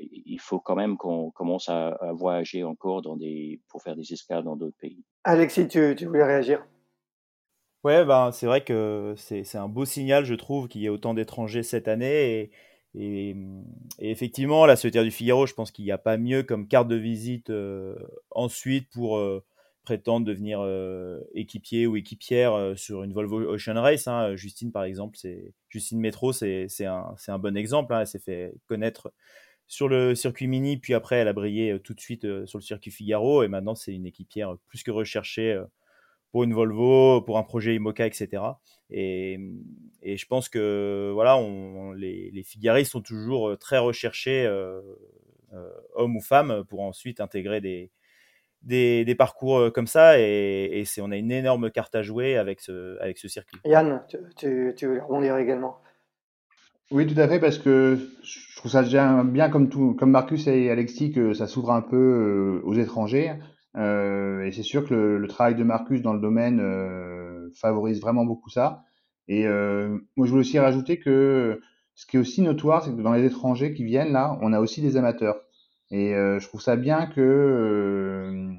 il 0.01 0.41
faut 0.41 0.61
quand 0.61 0.77
même 0.77 0.97
qu'on 0.97 1.31
commence 1.31 1.69
à, 1.69 1.89
à, 1.89 2.13
voyager 2.13 2.65
encore 2.65 3.03
dans 3.03 3.17
des, 3.17 3.61
pour 3.69 3.83
faire 3.83 3.97
des 3.97 4.13
escales 4.13 4.45
dans 4.45 4.57
d'autres 4.57 4.77
pays. 4.79 5.03
Alexis, 5.25 5.69
tu, 5.69 5.95
tu 5.97 6.07
voulais 6.07 6.25
réagir? 6.25 6.65
Ouais, 7.85 8.05
ben, 8.05 8.33
c'est 8.33 8.47
vrai 8.47 8.65
que 8.65 9.15
c'est 9.17 9.55
un 9.57 9.69
beau 9.69 9.85
signal, 9.85 10.25
je 10.25 10.35
trouve, 10.35 10.67
qu'il 10.69 10.81
y 10.81 10.87
ait 10.87 10.91
autant 10.91 11.15
d'étrangers 11.15 11.63
cette 11.63 11.89
année. 11.89 12.51
Et, 12.95 13.31
et, 13.31 13.37
et, 14.01 14.11
effectivement, 14.11 14.67
la 14.67 14.75
Secrétaire 14.77 15.05
du 15.05 15.11
Figaro, 15.11 15.47
je 15.47 15.55
pense 15.55 15.71
qu'il 15.71 15.85
n'y 15.85 15.93
a 15.93 15.99
pas 15.99 16.17
mieux 16.17 16.43
comme 16.43 16.67
carte 16.67 16.89
de 16.89 16.97
visite 16.97 17.51
euh, 17.51 17.97
ensuite 18.31 18.91
pour 18.91 19.19
euh, 19.19 19.45
prétendre 19.87 20.27
devenir 20.27 20.61
euh, 20.61 21.21
équipier 21.33 21.87
ou 21.87 21.97
équipière 21.97 22.53
euh, 22.53 22.75
sur 22.75 23.05
une 23.05 23.15
Volvo 23.15 23.41
Ocean 23.41 23.81
Race. 23.81 24.07
Hein. 24.09 24.35
Justine, 24.37 24.73
par 24.73 24.85
exemple, 24.85 25.17
c'est 25.17 25.55
Justine 25.71 26.01
Métro, 26.01 26.33
c'est 26.33 26.69
un, 26.81 27.15
un 27.29 27.39
bon 27.39 27.57
exemple. 27.57 27.95
Hein. 27.95 28.01
Elle 28.01 28.07
s'est 28.07 28.19
fait 28.19 28.53
connaître 28.67 29.13
sur 29.69 29.89
le 29.89 30.15
circuit 30.15 30.49
mini, 30.49 30.77
puis 30.77 30.93
après 30.95 31.17
elle 31.17 31.29
a 31.29 31.33
brillé 31.33 31.73
euh, 31.73 31.79
tout 31.79 31.95
de 31.95 32.01
suite 32.01 32.27
sur 32.47 32.59
le 32.59 32.63
circuit 32.63 32.91
Figaro, 32.91 33.43
et 33.43 33.49
maintenant 33.49 33.75
c'est 33.75 33.95
une 33.95 34.07
équipière 34.07 34.57
plus 34.67 34.83
que 34.83 34.91
recherchée 34.91 35.61
pour 36.31 36.45
une 36.45 36.53
Volvo, 36.53 37.23
pour 37.23 37.39
un 37.39 37.43
projet 37.43 37.75
IMOCA, 37.75 38.07
etc. 38.07 38.43
Et, 38.91 39.41
et 40.03 40.17
je 40.17 40.27
pense 40.27 40.49
que 40.49 41.11
voilà, 41.15 41.41
les, 41.97 42.31
les 42.31 42.85
sont 42.85 43.01
toujours 43.01 43.57
très 43.59 43.79
recherchés, 43.79 44.47
hommes 45.95 46.17
ou 46.17 46.21
femmes, 46.21 46.65
pour 46.69 46.83
ensuite 46.83 47.21
intégrer 47.21 47.61
des, 47.61 47.91
des, 48.63 49.05
des 49.05 49.15
parcours 49.15 49.73
comme 49.73 49.87
ça. 49.87 50.19
Et, 50.19 50.81
et 50.81 50.85
c'est, 50.85 51.01
on 51.01 51.11
a 51.11 51.17
une 51.17 51.33
énorme 51.33 51.71
carte 51.71 51.95
à 51.95 52.03
jouer 52.03 52.37
avec 52.37 52.61
ce, 52.61 53.01
avec 53.01 53.19
ce 53.19 53.29
circuit. 53.29 53.59
Yann, 53.65 54.03
tu, 54.09 54.19
tu, 54.37 54.75
tu 54.77 54.87
veux 54.87 55.01
rebondir 55.03 55.37
également 55.37 55.79
oui, 56.93 57.05
tout 57.09 57.21
à 57.21 57.27
fait, 57.27 57.41
parce 57.41 57.59
que 57.59 57.99
je 58.23 58.57
trouve 58.57 58.71
ça 58.71 58.85
déjà 58.85 59.25
bien 59.25 59.49
comme 59.51 59.69
tout, 59.69 59.95
comme 59.95 60.13
Marcus 60.13 60.47
et 60.47 60.71
Alexis, 60.71 61.11
que 61.11 61.33
ça 61.33 61.49
s'ouvre 61.49 61.73
un 61.73 61.83
peu 61.83 61.97
euh, 61.97 62.61
aux 62.65 62.75
étrangers. 62.75 63.33
Euh, 63.77 64.45
et 64.45 64.53
c'est 64.53 64.63
sûr 64.63 64.87
que 64.87 64.95
le, 64.95 65.19
le, 65.19 65.29
travail 65.29 65.57
de 65.57 65.65
Marcus 65.65 66.01
dans 66.01 66.13
le 66.13 66.21
domaine 66.21 66.61
euh, 66.61 67.51
favorise 67.61 68.01
vraiment 68.01 68.25
beaucoup 68.25 68.51
ça. 68.51 68.85
Et 69.27 69.47
euh, 69.47 69.99
moi, 70.17 70.27
je 70.27 70.31
voulais 70.31 70.41
aussi 70.41 70.59
rajouter 70.61 70.99
que 70.99 71.61
ce 71.95 72.07
qui 72.07 72.17
est 72.17 72.21
aussi 72.21 72.41
notoire, 72.41 72.85
c'est 72.85 72.95
que 72.95 73.03
dans 73.03 73.13
les 73.13 73.25
étrangers 73.25 73.75
qui 73.75 73.85
viennent 73.85 74.13
là, 74.13 74.39
on 74.41 74.53
a 74.53 74.61
aussi 74.61 74.81
des 74.81 74.97
amateurs. 74.97 75.41
Et 75.91 76.15
euh, 76.15 76.39
je 76.41 76.49
trouve 76.49 76.61
ça 76.61 76.77
bien 76.77 77.07
que 77.07 77.21
euh, 77.21 78.53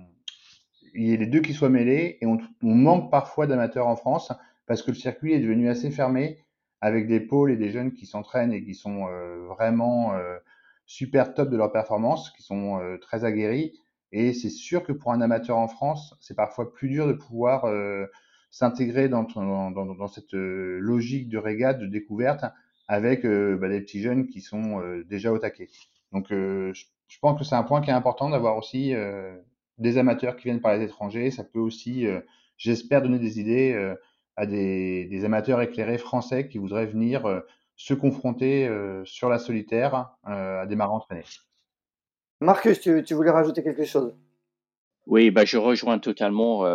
il 0.93 1.07
y 1.07 1.13
ait 1.13 1.17
les 1.17 1.27
deux 1.27 1.41
qui 1.41 1.53
soient 1.53 1.69
mêlés. 1.69 2.17
Et 2.21 2.25
on, 2.25 2.37
on 2.63 2.75
manque 2.75 3.11
parfois 3.11 3.47
d'amateurs 3.47 3.87
en 3.87 3.95
France 3.95 4.31
parce 4.65 4.81
que 4.81 4.91
le 4.91 4.97
circuit 4.97 5.33
est 5.33 5.39
devenu 5.39 5.69
assez 5.69 5.91
fermé 5.91 6.45
avec 6.81 7.07
des 7.07 7.19
pôles 7.19 7.51
et 7.51 7.57
des 7.57 7.71
jeunes 7.71 7.93
qui 7.93 8.05
s'entraînent 8.05 8.53
et 8.53 8.63
qui 8.63 8.75
sont 8.75 9.07
euh, 9.07 9.45
vraiment 9.47 10.13
euh, 10.13 10.37
super 10.85 11.33
top 11.33 11.49
de 11.49 11.57
leur 11.57 11.71
performance, 11.71 12.31
qui 12.31 12.43
sont 12.43 12.79
euh, 12.79 12.97
très 12.97 13.25
aguerris. 13.25 13.73
Et 14.11 14.33
c'est 14.33 14.49
sûr 14.49 14.83
que 14.83 14.91
pour 14.91 15.11
un 15.11 15.21
amateur 15.21 15.57
en 15.57 15.67
France, 15.67 16.15
c'est 16.21 16.35
parfois 16.35 16.71
plus 16.71 16.89
dur 16.89 17.07
de 17.07 17.13
pouvoir 17.13 17.65
s'intégrer 18.51 19.09
dans, 19.09 19.23
dans, 19.23 19.69
dans, 19.69 19.85
dans, 19.85 20.07
cette 20.07 20.31
logique 20.31 21.27
de 21.27 21.37
régate, 21.37 21.77
de 21.77 21.87
découverte, 21.87 22.45
avec 22.87 23.25
bah, 23.25 23.67
des 23.67 23.81
petits 23.81 24.01
jeunes 24.01 24.27
qui 24.27 24.39
sont 24.39 24.81
déjà 25.09 25.33
au 25.33 25.39
taquet. 25.39 25.67
Donc 26.13 26.31
je 27.07 27.19
pense 27.19 27.37
que 27.39 27.45
c'est 27.45 27.55
un 27.55 27.63
point 27.63 27.81
qui 27.81 27.89
est 27.89 27.93
important 27.93 28.29
d'avoir 28.29 28.57
aussi 28.57 28.93
des 29.77 29.97
amateurs 29.97 30.35
qui 30.35 30.45
viennent 30.45 30.61
par 30.61 30.75
les 30.75 30.83
étrangers. 30.83 31.31
Ça 31.31 31.43
peut 31.43 31.59
aussi, 31.59 32.05
j'espère, 32.57 33.01
donner 33.01 33.19
des 33.19 33.39
idées 33.39 33.95
à 34.37 34.45
des, 34.45 35.05
des, 35.05 35.25
amateurs 35.25 35.61
éclairés 35.61 35.97
français 35.97 36.47
qui 36.47 36.59
voudraient 36.59 36.85
venir 36.85 37.25
euh, 37.25 37.39
se 37.75 37.93
confronter 37.95 38.67
euh, 38.67 39.03
sur 39.03 39.29
la 39.29 39.39
solitaire 39.39 40.11
euh, 40.27 40.61
à 40.61 40.65
des 40.67 40.75
marins 40.75 40.95
entraînés. 40.95 41.25
Marcus, 42.39 42.79
tu, 42.79 43.03
tu, 43.03 43.15
voulais 43.15 43.31
rajouter 43.31 43.63
quelque 43.63 43.83
chose? 43.83 44.15
Oui, 45.07 45.31
bah, 45.31 45.43
je 45.43 45.57
rejoins 45.57 45.97
totalement 45.97 46.65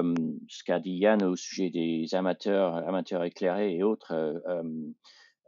ce 0.49 0.65
qu'a 0.65 0.81
dit 0.81 0.95
Yann 0.95 1.23
au 1.23 1.37
sujet 1.37 1.71
des 1.71 2.07
amateurs, 2.15 2.77
amateurs 2.89 3.23
éclairés 3.23 3.77
et 3.77 3.83
autres. 3.85 4.13
Euh, 4.13 4.63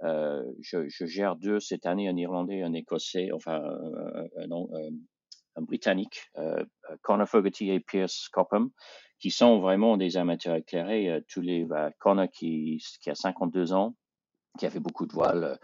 je, 0.04 0.88
je, 0.88 1.06
gère 1.06 1.36
deux 1.36 1.60
cette 1.60 1.86
année, 1.86 2.08
un 2.08 2.16
Irlandais, 2.16 2.62
un 2.62 2.72
Écossais, 2.72 3.30
enfin 3.32 3.62
un, 3.62 4.50
un, 4.50 4.66
un 5.56 5.62
Britannique, 5.62 6.30
Connor 7.02 7.28
Fogarty 7.28 7.70
et 7.70 7.80
Pierce 7.80 8.28
Copham, 8.28 8.70
qui 9.18 9.30
sont 9.30 9.60
vraiment 9.60 9.96
des 9.96 10.16
amateurs 10.16 10.56
éclairés. 10.56 11.22
tous 11.28 11.40
les 11.40 11.64
bah, 11.64 11.90
Connor 11.98 12.28
qui, 12.28 12.82
a 13.06 13.14
52 13.14 13.72
ans, 13.72 13.94
qui 14.58 14.66
a 14.66 14.70
fait 14.70 14.80
beaucoup 14.80 15.06
de 15.06 15.12
voiles 15.12 15.58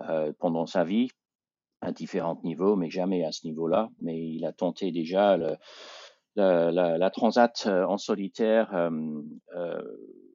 euh, 0.00 0.32
pendant 0.38 0.66
sa 0.66 0.84
vie 0.84 1.08
à 1.80 1.92
différents 1.92 2.40
niveaux, 2.44 2.76
mais 2.76 2.90
jamais 2.90 3.24
à 3.24 3.32
ce 3.32 3.46
niveau-là. 3.46 3.90
Mais 4.00 4.18
il 4.18 4.44
a 4.46 4.52
tenté 4.52 4.90
déjà 4.90 5.36
la, 5.36 5.58
la, 6.36 6.98
la, 6.98 7.10
transat 7.10 7.66
en 7.66 7.98
solitaire, 7.98 8.90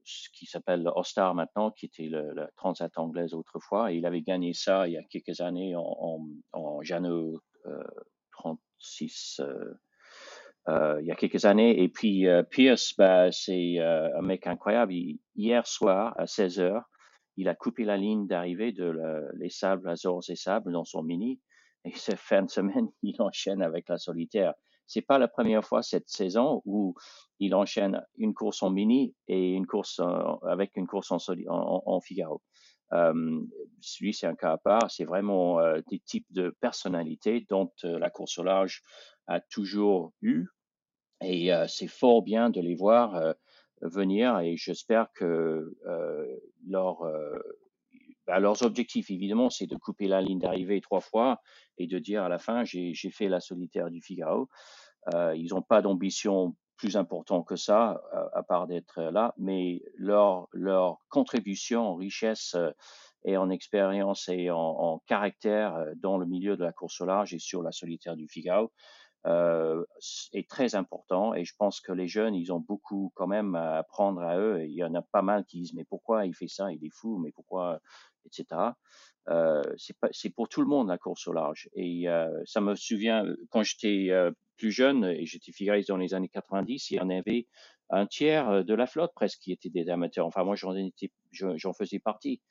euh, 0.09 0.29
euh, 0.29 0.29
qui 0.33 0.45
s'appelle 0.45 0.83
le 0.83 0.91
Ostar 0.95 1.33
maintenant, 1.35 1.71
qui 1.71 1.85
était 1.85 2.07
le, 2.07 2.33
la 2.33 2.49
transat 2.55 2.91
anglaise 2.97 3.33
autrefois. 3.33 3.91
Et 3.91 3.97
il 3.97 4.05
avait 4.05 4.21
gagné 4.21 4.53
ça 4.53 4.87
il 4.87 4.93
y 4.93 4.97
a 4.97 5.03
quelques 5.03 5.41
années 5.41 5.75
en, 5.75 5.81
en, 5.81 6.27
en 6.53 6.81
Jano 6.81 7.41
euh, 7.65 7.83
36. 8.31 9.41
Euh, 10.67 10.99
il 11.01 11.07
y 11.07 11.11
a 11.11 11.15
quelques 11.15 11.45
années. 11.45 11.81
Et 11.81 11.89
puis 11.89 12.27
Pierce, 12.51 12.93
bah, 12.95 13.31
c'est 13.31 13.79
un 13.79 14.21
mec 14.21 14.45
incroyable. 14.45 14.93
hier 15.35 15.65
soir 15.65 16.13
à 16.19 16.27
16 16.27 16.59
heures, 16.59 16.83
il 17.37 17.47
a 17.47 17.55
coupé 17.55 17.85
la 17.85 17.97
ligne 17.97 18.27
d'arrivée 18.27 18.71
de 18.71 18.83
le, 18.83 19.29
les 19.35 19.49
sables, 19.49 19.89
Azores 19.89 20.29
et 20.29 20.35
sables 20.35 20.71
dans 20.71 20.83
son 20.83 21.01
mini. 21.01 21.39
Et 21.85 21.91
cette 21.95 22.19
fin 22.19 22.43
de 22.43 22.49
semaine, 22.49 22.89
il 23.01 23.19
enchaîne 23.21 23.61
avec 23.61 23.89
la 23.89 23.97
solitaire. 23.97 24.53
C'est 24.89 25.03
pas 25.03 25.19
la 25.19 25.27
première 25.27 25.63
fois 25.63 25.83
cette 25.83 26.09
saison 26.09 26.63
où 26.65 26.95
il 27.39 27.53
enchaîne 27.53 28.03
une 28.17 28.33
course 28.33 28.63
en 28.63 28.71
mini 28.71 29.15
et 29.27 29.51
une 29.51 29.67
course 29.67 30.01
avec 30.41 30.75
une 30.75 30.87
course 30.87 31.11
en, 31.11 32.01
Figaro. 32.01 32.41
Euh, 32.91 33.41
lui, 34.01 34.15
c'est 34.15 34.25
un 34.25 34.33
cas 34.33 34.53
à 34.53 34.57
part. 34.57 34.89
C'est 34.89 35.05
vraiment 35.05 35.59
euh, 35.59 35.79
des 35.91 35.99
types 35.99 36.25
de 36.31 36.49
personnalités 36.59 37.45
dont 37.47 37.71
euh, 37.83 37.99
la 37.99 38.09
course 38.09 38.39
au 38.39 38.43
large 38.43 38.81
a 39.27 39.39
toujours 39.39 40.11
eu. 40.23 40.47
Et 41.21 41.53
euh, 41.53 41.67
c'est 41.67 41.87
fort 41.87 42.23
bien 42.23 42.49
de 42.49 42.59
les 42.59 42.73
voir 42.73 43.35
venir 43.81 44.39
et 44.39 44.57
j'espère 44.57 45.07
que 45.13 45.71
leur, 46.67 47.03
bah, 48.29 48.39
leurs 48.39 48.61
objectifs, 48.61 49.09
évidemment, 49.09 49.49
c'est 49.49 49.65
de 49.65 49.75
couper 49.75 50.07
la 50.07 50.21
ligne 50.21 50.37
d'arrivée 50.37 50.81
trois 50.81 50.99
fois 50.99 51.41
et 51.79 51.87
de 51.87 51.97
dire 51.97 52.21
à 52.21 52.29
la 52.29 52.37
fin, 52.37 52.63
j'ai 52.63 52.93
fait 53.09 53.27
la 53.27 53.39
solitaire 53.39 53.89
du 53.89 54.01
Figaro. 54.01 54.47
Euh, 55.15 55.35
ils 55.35 55.49
n'ont 55.49 55.63
pas 55.63 55.81
d'ambition 55.81 56.55
plus 56.77 56.95
importante 56.95 57.47
que 57.47 57.55
ça, 57.55 57.99
à, 58.11 58.37
à 58.37 58.43
part 58.43 58.67
d'être 58.67 59.01
là, 59.01 59.33
mais 59.37 59.81
leur, 59.95 60.47
leur 60.51 60.99
contribution 61.09 61.87
en 61.87 61.95
richesse 61.95 62.55
et 63.25 63.35
en 63.35 63.49
expérience 63.49 64.29
et 64.29 64.51
en, 64.51 65.01
caractère 65.07 65.85
dans 65.97 66.19
le 66.19 66.27
milieu 66.27 66.55
de 66.55 66.63
la 66.63 66.71
course 66.71 67.01
au 67.01 67.05
large 67.05 67.33
et 67.33 67.39
sur 67.39 67.63
la 67.63 67.71
solitaire 67.71 68.15
du 68.15 68.27
Figaro, 68.27 68.71
euh, 69.25 69.83
est 70.33 70.49
très 70.49 70.75
important 70.75 71.33
et 71.33 71.43
je 71.43 71.53
pense 71.57 71.81
que 71.81 71.91
les 71.91 72.07
jeunes, 72.07 72.35
ils 72.35 72.53
ont 72.53 72.59
beaucoup 72.59 73.11
quand 73.15 73.27
même 73.27 73.55
à 73.55 73.77
apprendre 73.77 74.21
à 74.21 74.37
eux. 74.37 74.63
Il 74.65 74.73
y 74.73 74.83
en 74.83 74.95
a 74.95 75.01
pas 75.01 75.21
mal 75.21 75.45
qui 75.45 75.59
disent 75.59 75.73
mais 75.73 75.85
pourquoi 75.85 76.25
il 76.25 76.33
fait 76.33 76.47
ça, 76.47 76.71
il 76.71 76.83
est 76.85 76.93
fou, 76.93 77.17
mais 77.17 77.31
pourquoi, 77.31 77.79
etc. 78.25 78.71
Euh, 79.29 79.61
c'est 80.11 80.29
pour 80.29 80.49
tout 80.49 80.61
le 80.61 80.67
monde 80.67 80.87
la 80.87 80.97
course 80.97 81.27
au 81.27 81.33
large. 81.33 81.69
Et 81.73 82.09
euh, 82.09 82.29
ça 82.45 82.61
me 82.61 82.75
souvient 82.75 83.25
quand 83.49 83.63
j'étais 83.63 84.07
euh, 84.09 84.31
plus 84.57 84.71
jeune 84.71 85.05
et 85.05 85.25
j'étais 85.25 85.51
figuriste 85.51 85.89
dans 85.89 85.97
les 85.97 86.13
années 86.13 86.29
90, 86.29 86.91
il 86.91 86.95
y 86.95 86.99
en 86.99 87.09
avait 87.09 87.47
un 87.91 88.05
tiers 88.05 88.63
de 88.63 88.73
la 88.73 88.85
flotte 88.87 89.13
presque 89.15 89.39
qui 89.39 89.51
étaient 89.51 89.69
des 89.69 89.89
amateurs. 89.89 90.25
Enfin 90.25 90.43
moi 90.43 90.55
j'en 90.55 90.73
j'en 91.31 91.73
faisais 91.73 91.99
partie. 91.99 92.41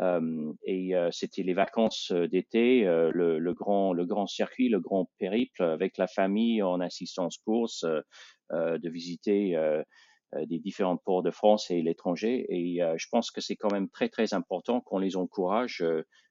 Euh, 0.00 0.52
et 0.64 0.96
euh, 0.96 1.10
c'était 1.12 1.42
les 1.42 1.54
vacances 1.54 2.12
d'été, 2.12 2.86
euh, 2.86 3.10
le, 3.12 3.38
le, 3.38 3.54
grand, 3.54 3.92
le 3.92 4.06
grand 4.06 4.26
circuit, 4.26 4.68
le 4.68 4.80
grand 4.80 5.10
périple 5.18 5.62
avec 5.62 5.98
la 5.98 6.06
famille 6.06 6.62
en 6.62 6.80
assistance 6.80 7.38
course, 7.38 7.84
de 8.50 8.90
visiter 8.90 9.56
des 10.46 10.58
différents 10.58 10.98
ports 10.98 11.22
de 11.22 11.30
France 11.30 11.70
et 11.70 11.80
l'étranger. 11.80 12.44
Et 12.50 12.80
je 12.96 13.06
pense 13.10 13.30
que 13.30 13.40
c'est 13.40 13.56
quand 13.56 13.72
même 13.72 13.88
très 13.88 14.10
très 14.10 14.34
important 14.34 14.82
qu'on 14.82 14.98
les 14.98 15.16
encourage, 15.16 15.82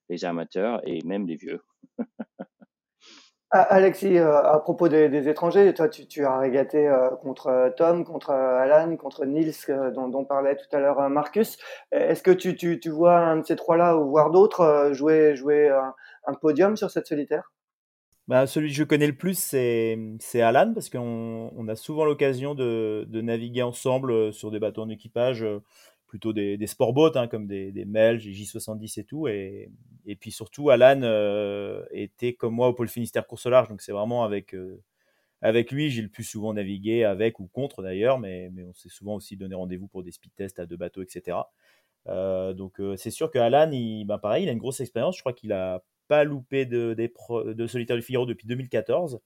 les 0.07 0.25
amateurs 0.25 0.81
et 0.87 0.99
même 1.03 1.25
les 1.25 1.35
vieux. 1.35 1.61
Alexis, 3.51 4.17
euh, 4.17 4.41
à 4.41 4.59
propos 4.59 4.87
des, 4.87 5.27
étrangers, 5.27 5.73
toi, 5.73 5.89
tu, 5.89 6.23
as 6.23 6.39
régaté 6.39 6.87
euh, 6.87 7.09
contre 7.21 7.47
euh, 7.47 7.69
Tom, 7.69 8.05
contre 8.05 8.31
Alan, 8.31 8.95
contre 8.95 9.25
Nils, 9.25 9.53
dont, 9.93 10.23
parlait 10.23 10.55
tout 10.55 10.73
à 10.73 10.79
l'heure 10.79 11.09
Marcus. 11.09 11.57
Est-ce 11.91 12.23
que 12.23 12.31
tu, 12.31 12.89
vois 12.89 13.17
un 13.17 13.37
de 13.37 13.45
ces 13.45 13.57
trois-là 13.57 13.97
ou 13.97 14.09
voir 14.09 14.31
d'autres 14.31 14.91
jouer, 14.93 15.35
un, 16.27 16.33
podium 16.33 16.77
sur 16.77 16.89
cette 16.89 17.07
solitaire? 17.07 17.51
Bah, 18.29 18.47
Celui 18.47 18.69
que 18.69 18.75
je 18.75 18.85
connais 18.85 19.07
le 19.07 19.17
plus, 19.17 19.37
c'est 19.37 20.41
Alan, 20.41 20.71
parce 20.73 20.89
qu'on 20.89 21.51
on 21.53 21.67
a 21.67 21.75
souvent 21.75 22.05
l'occasion 22.05 22.55
de, 22.55 23.05
de, 23.09 23.19
naviguer 23.19 23.63
ensemble 23.63 24.31
sur 24.31 24.49
des 24.51 24.59
bateaux 24.59 24.83
en 24.83 24.89
équipage 24.89 25.45
plutôt 26.11 26.33
des, 26.33 26.57
des 26.57 26.67
sportboats 26.67 27.13
hein, 27.15 27.29
comme 27.29 27.47
des, 27.47 27.71
des 27.71 27.85
Melges, 27.85 28.25
des 28.25 28.33
J70 28.33 28.99
et 28.99 29.03
tout. 29.05 29.29
Et, 29.29 29.71
et 30.05 30.17
puis 30.17 30.29
surtout, 30.29 30.69
Alan 30.69 30.99
euh, 31.03 31.85
était 31.91 32.33
comme 32.33 32.53
moi 32.53 32.67
au 32.67 32.73
pôle 32.73 32.89
Finistère 32.89 33.25
course 33.25 33.45
large, 33.45 33.69
donc 33.69 33.81
c'est 33.81 33.93
vraiment 33.93 34.25
avec 34.25 34.53
euh, 34.53 34.81
avec 35.41 35.71
lui 35.71 35.89
j'ai 35.89 36.01
le 36.01 36.09
plus 36.09 36.25
souvent 36.25 36.53
navigué 36.53 37.05
avec 37.05 37.39
ou 37.39 37.47
contre 37.47 37.81
d'ailleurs, 37.81 38.19
mais, 38.19 38.49
mais 38.51 38.65
on 38.65 38.73
s'est 38.73 38.89
souvent 38.89 39.15
aussi 39.15 39.37
donné 39.37 39.55
rendez-vous 39.55 39.87
pour 39.87 40.03
des 40.03 40.11
speed 40.11 40.35
tests 40.35 40.59
à 40.59 40.65
deux 40.65 40.75
bateaux, 40.75 41.01
etc. 41.01 41.37
Euh, 42.07 42.51
donc 42.51 42.81
euh, 42.81 42.97
c'est 42.97 43.09
sûr 43.09 43.31
que 43.31 43.39
Alan, 43.39 43.71
il, 43.71 44.03
ben 44.03 44.17
pareil, 44.17 44.43
il 44.43 44.49
a 44.49 44.51
une 44.51 44.59
grosse 44.59 44.81
expérience. 44.81 45.15
Je 45.15 45.21
crois 45.21 45.31
qu'il 45.33 45.53
a 45.53 45.81
pas 46.09 46.25
loupé 46.25 46.65
de, 46.65 46.93
de, 46.93 47.53
de 47.53 47.67
solitaire 47.67 47.95
du 47.95 48.01
Figaro 48.01 48.25
depuis 48.25 48.47
2014. 48.47 49.21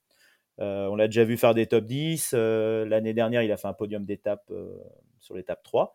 Euh, 0.59 0.85
on 0.85 0.95
l'a 0.95 1.07
déjà 1.07 1.23
vu 1.23 1.35
faire 1.35 1.55
des 1.55 1.65
top 1.65 1.85
10. 1.85 2.33
Euh, 2.35 2.85
L'année 2.85 3.15
dernière, 3.15 3.41
il 3.41 3.51
a 3.51 3.57
fait 3.57 3.67
un 3.67 3.73
podium 3.73 4.05
d'étape 4.05 4.51
sur 5.19 5.35
l'étape 5.35 5.63
3. 5.63 5.91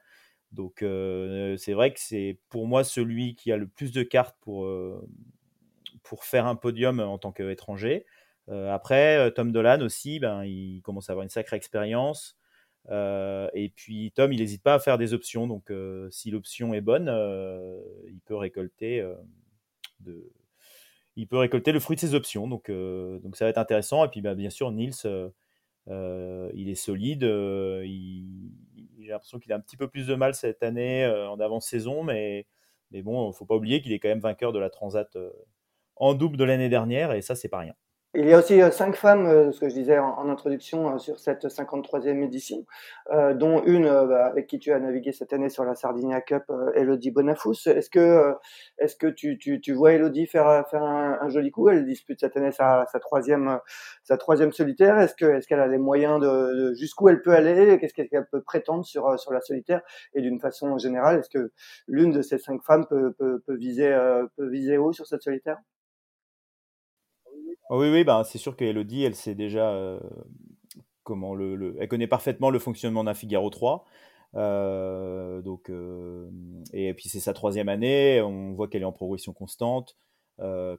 Donc 0.52 0.82
euh, 0.82 1.56
c'est 1.56 1.72
vrai 1.72 1.92
que 1.92 2.00
c'est 2.00 2.38
pour 2.48 2.66
moi 2.66 2.82
celui 2.82 3.34
qui 3.36 3.52
a 3.52 3.56
le 3.56 3.68
plus 3.68 3.92
de 3.92 4.02
cartes 4.02 4.36
pour, 4.40 4.64
euh, 4.64 5.00
pour 6.02 6.24
faire 6.24 6.46
un 6.46 6.56
podium 6.56 7.00
en 7.00 7.18
tant 7.18 7.32
qu'étranger. 7.32 8.04
Euh, 8.48 8.72
après, 8.72 9.30
Tom 9.32 9.52
Dolan 9.52 9.80
aussi, 9.80 10.18
ben, 10.18 10.44
il 10.44 10.82
commence 10.82 11.08
à 11.08 11.12
avoir 11.12 11.22
une 11.22 11.30
sacrée 11.30 11.56
expérience. 11.56 12.36
et 12.90 13.72
puis 13.76 14.12
Tom, 14.14 14.32
il 14.32 14.40
n'hésite 14.40 14.62
pas 14.62 14.74
à 14.74 14.78
faire 14.80 14.98
des 14.98 15.14
options. 15.14 15.46
Donc 15.46 15.72
si 16.10 16.30
l'option 16.30 16.74
est 16.74 16.80
bonne, 16.80 17.08
il 18.08 18.20
peut 18.24 18.36
récolter 18.36 19.06
il 21.16 21.26
peut 21.26 21.36
récolter 21.36 21.72
le 21.72 21.80
fruit 21.80 21.96
de 21.96 22.00
ses 22.00 22.14
options. 22.14 22.48
Donc, 22.48 22.70
donc 22.70 23.36
ça 23.36 23.44
va 23.44 23.50
être 23.50 23.58
intéressant. 23.58 24.04
Et 24.04 24.08
puis, 24.08 24.20
ben, 24.20 24.34
bien 24.34 24.50
sûr, 24.50 24.72
Nils, 24.72 25.06
il 25.86 26.68
est 26.68 26.74
solide. 26.74 27.24
Euh, 27.24 27.82
j'ai 27.84 29.08
l'impression 29.08 29.38
qu'il 29.38 29.52
a 29.52 29.56
un 29.56 29.60
petit 29.60 29.76
peu 29.76 29.88
plus 29.88 30.06
de 30.06 30.14
mal 30.14 30.34
cette 30.34 30.62
année 30.62 31.04
euh, 31.04 31.28
en 31.28 31.40
avant-saison, 31.40 32.02
mais, 32.04 32.46
mais 32.90 33.02
bon, 33.02 33.30
il 33.30 33.34
faut 33.34 33.46
pas 33.46 33.56
oublier 33.56 33.82
qu'il 33.82 33.92
est 33.92 33.98
quand 33.98 34.08
même 34.08 34.20
vainqueur 34.20 34.52
de 34.52 34.58
la 34.58 34.70
Transat 34.70 35.16
en 35.96 36.14
double 36.14 36.36
de 36.36 36.44
l'année 36.44 36.68
dernière, 36.68 37.12
et 37.12 37.22
ça, 37.22 37.34
c'est 37.34 37.48
pas 37.48 37.58
rien. 37.58 37.74
Il 38.14 38.26
y 38.26 38.32
a 38.32 38.38
aussi 38.40 38.60
euh, 38.60 38.72
cinq 38.72 38.96
femmes, 38.96 39.26
euh, 39.26 39.52
ce 39.52 39.60
que 39.60 39.68
je 39.68 39.74
disais 39.74 39.96
en, 40.00 40.28
introduction, 40.28 40.94
euh, 40.96 40.98
sur 40.98 41.20
cette 41.20 41.46
53e 41.46 42.24
édition, 42.24 42.66
dont 43.34 43.62
une 43.64 43.84
bah, 43.84 44.26
avec 44.26 44.48
qui 44.48 44.58
tu 44.58 44.72
as 44.72 44.80
navigué 44.80 45.12
cette 45.12 45.32
année 45.32 45.48
sur 45.48 45.64
la 45.64 45.76
Sardinia 45.76 46.20
Cup, 46.20 46.42
Elodie 46.74 47.12
Bonafous. 47.12 47.68
Est-ce 47.68 47.88
que, 47.88 48.34
est-ce 48.78 48.96
que 48.96 49.06
tu, 49.06 49.38
tu, 49.38 49.60
tu, 49.60 49.72
vois 49.72 49.92
Elodie 49.92 50.26
faire, 50.26 50.66
faire 50.68 50.82
un, 50.82 51.18
un, 51.20 51.28
joli 51.28 51.52
coup? 51.52 51.68
Elle 51.68 51.84
dispute 51.84 52.18
cette 52.20 52.36
année 52.36 52.50
sa, 52.50 52.84
sa 52.90 52.98
troisième, 52.98 53.60
sa 54.02 54.16
troisième 54.16 54.52
solitaire. 54.52 54.98
Est-ce 54.98 55.14
que, 55.14 55.26
est-ce 55.26 55.46
qu'elle 55.46 55.60
a 55.60 55.68
les 55.68 55.78
moyens 55.78 56.20
de, 56.20 56.26
de 56.70 56.74
jusqu'où 56.74 57.08
elle 57.08 57.22
peut 57.22 57.34
aller? 57.34 57.78
Qu'est-ce 57.78 57.94
qu'elle 57.94 58.26
peut 58.26 58.42
prétendre 58.42 58.84
sur, 58.84 59.18
sur 59.20 59.32
la 59.32 59.40
solitaire? 59.40 59.82
Et 60.14 60.20
d'une 60.20 60.40
façon 60.40 60.78
générale, 60.78 61.20
est-ce 61.20 61.30
que 61.30 61.52
l'une 61.86 62.10
de 62.10 62.22
ces 62.22 62.38
cinq 62.38 62.62
femmes 62.62 62.86
peut, 62.86 63.12
peut, 63.12 63.40
peut 63.46 63.56
viser, 63.56 63.96
peut 64.36 64.48
viser 64.48 64.78
haut 64.78 64.92
sur 64.92 65.06
cette 65.06 65.22
solitaire? 65.22 65.58
Oh 67.72 67.80
oui, 67.80 67.88
oui, 67.88 68.02
bah, 68.02 68.24
c'est 68.24 68.38
sûr 68.38 68.56
qu'Elodie, 68.56 69.04
elle 69.04 69.14
sait 69.14 69.36
déjà 69.36 69.70
euh, 69.70 70.00
comment 71.04 71.36
le, 71.36 71.54
le, 71.54 71.76
Elle 71.78 71.86
connaît 71.86 72.08
parfaitement 72.08 72.50
le 72.50 72.58
fonctionnement 72.58 73.04
d'un 73.04 73.14
Figaro 73.14 73.48
3. 73.48 73.84
Euh, 74.34 75.40
donc, 75.40 75.70
euh, 75.70 76.28
et 76.72 76.92
puis 76.94 77.08
c'est 77.08 77.20
sa 77.20 77.32
troisième 77.32 77.68
année, 77.68 78.20
on 78.22 78.54
voit 78.54 78.66
qu'elle 78.66 78.82
est 78.82 78.86
en 78.86 78.92
progression 78.92 79.32
constante. 79.32 79.96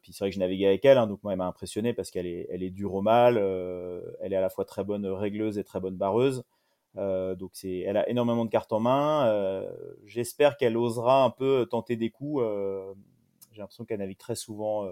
Puis 0.01 0.11
c'est 0.11 0.23
vrai 0.25 0.31
que 0.31 0.35
je 0.35 0.39
naviguais 0.39 0.67
avec 0.67 0.83
elle, 0.83 0.97
hein, 0.97 1.07
donc 1.07 1.23
moi 1.23 1.31
elle 1.31 1.37
m'a 1.37 1.45
impressionné 1.45 1.93
parce 1.93 2.11
qu'elle 2.11 2.25
est, 2.25 2.47
elle 2.49 2.63
est 2.63 2.71
dure 2.71 2.95
au 2.95 3.01
mal, 3.01 3.37
elle 3.37 4.33
est 4.33 4.35
à 4.35 4.41
la 4.41 4.49
fois 4.49 4.65
très 4.65 4.83
bonne 4.83 5.05
régleuse 5.05 5.57
et 5.59 5.63
très 5.63 5.79
bonne 5.79 5.95
barreuse. 5.95 6.43
Donc 6.95 7.51
c'est, 7.53 7.79
elle 7.79 7.95
a 7.97 8.09
énormément 8.09 8.43
de 8.43 8.49
cartes 8.49 8.73
en 8.73 8.79
main. 8.81 9.63
J'espère 10.05 10.57
qu'elle 10.57 10.75
osera 10.77 11.23
un 11.23 11.29
peu 11.29 11.67
tenter 11.69 11.95
des 11.95 12.09
coups. 12.09 12.43
J'ai 13.51 13.59
l'impression 13.59 13.85
qu'elle 13.85 13.99
navigue 13.99 14.17
très 14.17 14.35
souvent 14.35 14.89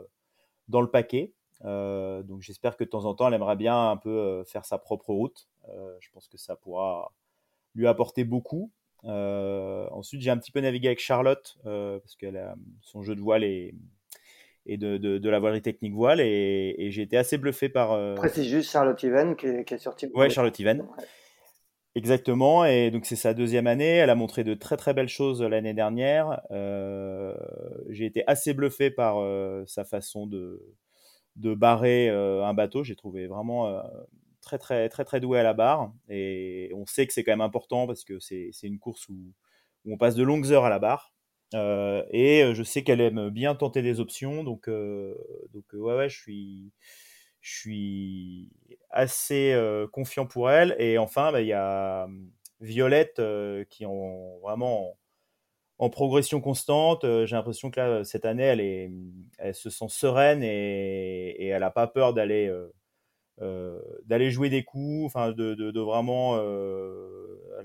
dans 0.67 0.81
le 0.81 0.91
paquet. 0.91 1.33
Donc 1.63 2.41
j'espère 2.41 2.77
que 2.77 2.83
de 2.83 2.89
temps 2.89 3.05
en 3.05 3.13
temps, 3.13 3.27
elle 3.27 3.33
aimerait 3.33 3.55
bien 3.55 3.91
un 3.91 3.97
peu 3.97 4.43
faire 4.45 4.65
sa 4.65 4.77
propre 4.77 5.13
route. 5.13 5.47
je 5.99 6.09
pense 6.11 6.27
que 6.27 6.37
ça 6.37 6.55
pourra 6.55 7.11
lui 7.75 7.87
apporter 7.87 8.23
beaucoup. 8.23 8.71
ensuite, 9.03 10.21
j'ai 10.21 10.31
un 10.31 10.37
petit 10.37 10.51
peu 10.51 10.61
navigué 10.61 10.87
avec 10.87 10.99
Charlotte 10.99 11.57
parce 11.63 12.15
qu'elle 12.15 12.37
a 12.37 12.55
son 12.81 13.03
jeu 13.03 13.15
de 13.15 13.21
voile 13.21 13.43
et, 13.43 13.75
et 14.65 14.77
de, 14.77 14.97
de, 14.97 15.29
la 15.29 15.39
voilerie 15.39 15.61
technique 15.61 15.93
voile 15.93 16.21
et, 16.21 16.87
j'ai 16.91 17.01
été 17.01 17.17
assez 17.17 17.37
bluffé 17.37 17.69
par. 17.69 18.15
Précise 18.15 18.47
juste 18.47 18.71
Charlotte 18.71 19.03
Even 19.03 19.35
qui 19.35 19.47
est, 19.47 19.65
qui 19.65 19.73
est 19.73 19.79
sortie. 19.79 20.07
Ouais, 20.13 20.29
Charlotte 20.29 20.59
Even. 20.59 20.85
Exactement, 21.95 22.65
et 22.65 22.91
donc 22.91 23.05
c'est 23.05 23.15
sa 23.15 23.33
deuxième 23.33 23.65
année. 23.65 23.95
Elle 23.95 24.11
a 24.11 24.15
montré 24.15 24.43
de 24.43 24.53
très 24.53 24.77
très 24.77 24.93
belles 24.93 25.09
choses 25.09 25.41
l'année 25.41 25.73
dernière. 25.73 26.39
Euh, 26.51 27.33
j'ai 27.89 28.05
été 28.05 28.23
assez 28.27 28.53
bluffé 28.53 28.91
par 28.91 29.17
euh, 29.19 29.63
sa 29.65 29.83
façon 29.85 30.27
de, 30.27 30.61
de 31.39 31.53
barrer 31.55 32.09
euh, 32.09 32.45
un 32.45 32.53
bateau. 32.53 32.83
J'ai 32.83 32.95
trouvé 32.95 33.27
vraiment 33.27 33.81
très 34.41 34.57
très 34.57 34.89
très 34.89 35.05
très 35.05 35.19
doué 35.19 35.39
à 35.39 35.43
la 35.43 35.53
barre. 35.53 35.91
Et 36.09 36.71
on 36.75 36.85
sait 36.85 37.07
que 37.07 37.13
c'est 37.13 37.23
quand 37.23 37.31
même 37.31 37.41
important 37.41 37.87
parce 37.87 38.03
que 38.03 38.19
c'est 38.19 38.51
une 38.63 38.79
course 38.79 39.09
où, 39.09 39.33
on 39.85 39.97
passe 39.97 40.15
de 40.15 40.23
longues 40.23 40.51
heures 40.51 40.65
à 40.65 40.69
la 40.69 40.79
barre. 40.79 41.13
et 41.53 42.51
je 42.53 42.63
sais 42.63 42.83
qu'elle 42.83 43.01
aime 43.01 43.29
bien 43.29 43.55
tenter 43.55 43.81
des 43.81 43.99
options, 43.99 44.43
donc 44.43 44.67
ouais 44.67 45.95
ouais, 45.95 46.09
je 46.09 46.21
suis 47.41 48.49
assez 48.89 49.53
euh, 49.53 49.87
confiant 49.87 50.25
pour 50.25 50.49
elle. 50.49 50.75
Et 50.79 50.97
enfin, 50.97 51.31
bah, 51.31 51.41
il 51.41 51.47
y 51.47 51.53
a 51.53 52.05
hum, 52.05 52.31
Violette 52.61 53.19
euh, 53.19 53.63
qui 53.69 53.83
est 53.83 53.87
vraiment 54.43 54.97
en, 55.79 55.89
progression 55.89 56.41
constante. 56.41 57.03
Euh, 57.03 57.25
j'ai 57.25 57.35
l'impression 57.35 57.71
que 57.71 57.79
là, 57.79 58.03
cette 58.03 58.25
année, 58.25 58.43
elle, 58.43 58.61
est, 58.61 58.91
elle 59.37 59.55
se 59.55 59.69
sent 59.69 59.87
sereine 59.89 60.43
et, 60.43 61.47
elle 61.47 61.61
n'a 61.61 61.71
pas 61.71 61.87
peur 61.87 62.13
d'aller 62.13 62.53
d'aller 64.05 64.31
jouer 64.31 64.49
des 64.49 64.63
coups, 64.63 65.05
enfin 65.05 65.31
de, 65.31 65.79
vraiment, 65.79 66.37
elle 67.57 67.63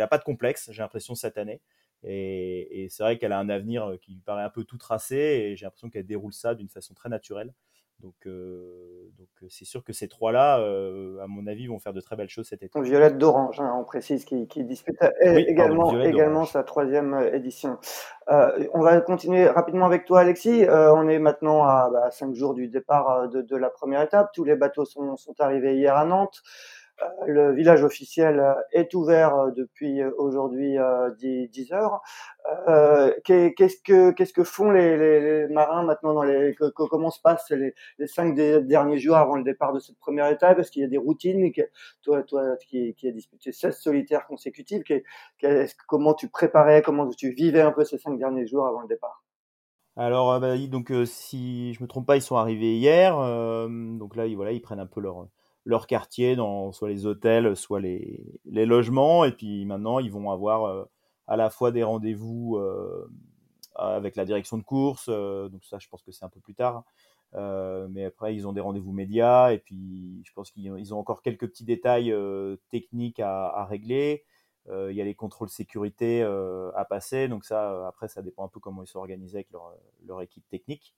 n'a 0.00 0.06
pas 0.08 0.18
de 0.18 0.24
complexe. 0.24 0.70
J'ai 0.72 0.82
l'impression 0.82 1.14
cette 1.14 1.38
année. 1.38 1.60
Et, 2.04 2.84
et 2.84 2.88
c'est 2.88 3.02
vrai 3.02 3.18
qu'elle 3.18 3.32
a 3.32 3.38
un 3.38 3.48
avenir 3.48 3.96
qui 4.00 4.12
lui 4.12 4.20
paraît 4.20 4.44
un 4.44 4.50
peu 4.50 4.64
tout 4.64 4.78
tracé 4.78 5.16
et 5.16 5.56
j'ai 5.56 5.66
l'impression 5.66 5.90
qu'elle 5.90 6.06
déroule 6.06 6.32
ça 6.32 6.54
d'une 6.54 6.68
façon 6.68 6.94
très 6.94 7.08
naturelle. 7.08 7.52
Donc, 8.00 8.14
euh, 8.26 9.10
donc 9.18 9.28
euh, 9.42 9.46
c'est 9.50 9.64
sûr 9.64 9.82
que 9.82 9.92
ces 9.92 10.06
trois-là, 10.06 10.60
euh, 10.60 11.18
à 11.20 11.26
mon 11.26 11.48
avis, 11.48 11.66
vont 11.66 11.80
faire 11.80 11.92
de 11.92 12.00
très 12.00 12.14
belles 12.14 12.28
choses 12.28 12.46
cet 12.46 12.62
été. 12.62 12.80
Violette 12.80 13.18
d'Orange, 13.18 13.58
hein, 13.60 13.74
on 13.76 13.82
précise, 13.82 14.24
qui, 14.24 14.46
dispute 14.64 14.96
également, 15.22 16.00
également 16.00 16.44
sa 16.44 16.62
troisième 16.62 17.28
édition. 17.32 17.78
on 18.28 18.80
va 18.80 19.00
continuer 19.00 19.48
rapidement 19.48 19.86
avec 19.86 20.04
toi, 20.04 20.20
Alexis. 20.20 20.64
on 20.68 21.08
est 21.08 21.18
maintenant 21.18 21.64
à 21.64 21.90
bah, 21.92 22.10
cinq 22.12 22.34
jours 22.34 22.54
du 22.54 22.68
départ 22.68 23.28
de, 23.28 23.56
la 23.56 23.68
première 23.68 24.02
étape. 24.02 24.30
Tous 24.32 24.44
les 24.44 24.54
bateaux 24.54 24.84
sont, 24.84 25.16
sont 25.16 25.34
arrivés 25.40 25.76
hier 25.76 25.96
à 25.96 26.04
Nantes. 26.04 26.42
Euh, 27.02 27.26
le 27.26 27.52
village 27.54 27.84
officiel 27.84 28.40
euh, 28.40 28.54
est 28.72 28.94
ouvert 28.94 29.34
euh, 29.36 29.50
depuis 29.52 30.02
aujourd'hui 30.16 30.76
10, 31.18 31.72
heures. 31.72 32.00
qu'est-ce 33.24 33.82
que 33.82 34.10
que 34.12 34.44
font 34.44 34.70
les, 34.70 35.46
marins 35.48 35.82
maintenant 35.84 36.14
dans 36.14 36.22
les 36.22 36.56
comment 36.74 37.10
se 37.10 37.20
passent 37.20 37.50
les, 37.50 37.74
cinq 38.06 38.34
derniers 38.34 38.98
jours 38.98 39.16
avant 39.16 39.36
le 39.36 39.44
départ 39.44 39.72
de 39.72 39.78
cette 39.78 39.98
première 39.98 40.28
étape? 40.28 40.58
Est-ce 40.58 40.70
qu'il 40.70 40.82
y 40.82 40.84
a 40.84 40.88
des 40.88 40.98
routines 40.98 41.52
Toi, 42.02 42.22
toi 42.22 42.56
qui, 42.68 42.94
qui 42.94 43.08
a 43.08 43.12
disputé 43.12 43.52
16 43.52 43.78
solitaires 43.78 44.26
consécutifs, 44.26 44.82
comment 45.86 46.14
tu 46.14 46.28
préparais, 46.28 46.82
comment 46.82 47.08
tu 47.08 47.30
vivais 47.30 47.60
un 47.60 47.72
peu 47.72 47.84
ces 47.84 47.98
cinq 47.98 48.18
derniers 48.18 48.46
jours 48.46 48.66
avant 48.66 48.80
le 48.80 48.88
départ? 48.88 49.24
Alors, 49.96 50.38
bah, 50.40 50.56
donc, 50.68 50.92
si 51.06 51.74
je 51.74 51.82
me 51.82 51.88
trompe 51.88 52.06
pas, 52.06 52.16
ils 52.16 52.22
sont 52.22 52.36
arrivés 52.36 52.76
hier. 52.76 53.16
donc 53.16 54.16
là, 54.16 54.26
ils 54.26 54.62
prennent 54.62 54.80
un 54.80 54.86
peu 54.86 55.00
leur, 55.00 55.26
leur 55.68 55.86
quartier 55.86 56.34
dans 56.34 56.72
soit 56.72 56.88
les 56.88 57.04
hôtels, 57.04 57.54
soit 57.54 57.78
les, 57.78 58.24
les 58.46 58.64
logements. 58.64 59.26
Et 59.26 59.32
puis 59.32 59.66
maintenant, 59.66 59.98
ils 59.98 60.10
vont 60.10 60.30
avoir 60.30 60.64
euh, 60.64 60.84
à 61.26 61.36
la 61.36 61.50
fois 61.50 61.72
des 61.72 61.82
rendez-vous 61.82 62.56
euh, 62.56 63.06
avec 63.74 64.16
la 64.16 64.24
direction 64.24 64.56
de 64.56 64.62
course. 64.62 65.08
Euh, 65.10 65.50
donc 65.50 65.62
ça, 65.66 65.78
je 65.78 65.86
pense 65.88 66.02
que 66.02 66.10
c'est 66.10 66.24
un 66.24 66.30
peu 66.30 66.40
plus 66.40 66.54
tard. 66.54 66.84
mais 67.34 68.06
après, 68.06 68.34
ils 68.34 68.48
ont 68.48 68.54
des 68.54 68.62
rendez-vous 68.62 68.92
médias. 68.92 69.52
Et 69.52 69.58
puis, 69.58 70.22
je 70.24 70.32
pense 70.32 70.50
qu'ils 70.50 70.94
ont 70.94 70.98
encore 70.98 71.20
quelques 71.20 71.46
petits 71.46 71.64
détails 71.64 72.14
techniques 72.70 73.20
à, 73.20 73.48
à 73.48 73.66
régler. 73.66 74.24
Il 74.70 74.96
y 74.96 75.02
a 75.02 75.04
les 75.04 75.14
contrôles 75.14 75.50
sécurité 75.50 76.22
à 76.22 76.86
passer. 76.86 77.28
Donc 77.28 77.44
ça, 77.44 77.86
après, 77.86 78.08
ça 78.08 78.22
dépend 78.22 78.46
un 78.46 78.48
peu 78.48 78.58
comment 78.58 78.82
ils 78.82 78.86
sont 78.86 79.00
organisés 79.00 79.36
avec 79.36 79.50
leur, 79.50 79.74
leur 80.06 80.22
équipe 80.22 80.48
technique. 80.48 80.94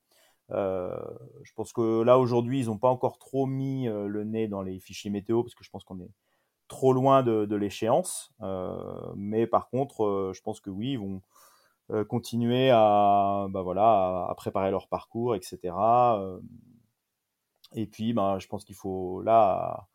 Euh, 0.53 0.97
je 1.43 1.53
pense 1.55 1.73
que 1.73 2.03
là 2.03 2.19
aujourd'hui, 2.19 2.61
ils 2.61 2.67
n'ont 2.67 2.79
pas 2.79 2.89
encore 2.89 3.19
trop 3.19 3.47
mis 3.47 3.89
euh, 3.89 4.07
le 4.07 4.25
nez 4.25 4.49
dans 4.49 4.63
les 4.63 4.81
fichiers 4.81 5.11
météo 5.11 5.43
parce 5.43 5.55
que 5.55 5.65
je 5.65 5.71
pense 5.71 5.85
qu'on 5.85 6.01
est 6.01 6.11
trop 6.69 6.93
loin 6.93 7.23
de, 7.23 7.55
l'échéance. 7.57 8.33
Euh, 8.43 9.13
mais 9.17 9.47
par 9.47 9.69
contre, 9.71 10.33
je 10.35 10.41
pense 10.43 10.61
que 10.61 10.71
oui, 10.71 10.93
ils 10.93 10.99
vont 10.99 11.23
continuer 12.09 12.71
à, 12.71 13.49
bah 13.51 13.63
voilà, 13.63 14.27
à, 14.31 14.35
préparer 14.37 14.71
leur 14.71 14.87
parcours, 14.89 15.35
etc. 15.35 15.75
et 17.75 17.87
puis, 17.87 18.13
bah, 18.13 18.37
je 18.39 18.47
pense 18.47 18.65
qu'il 18.65 18.77
faut 18.77 19.23
là, 19.23 19.89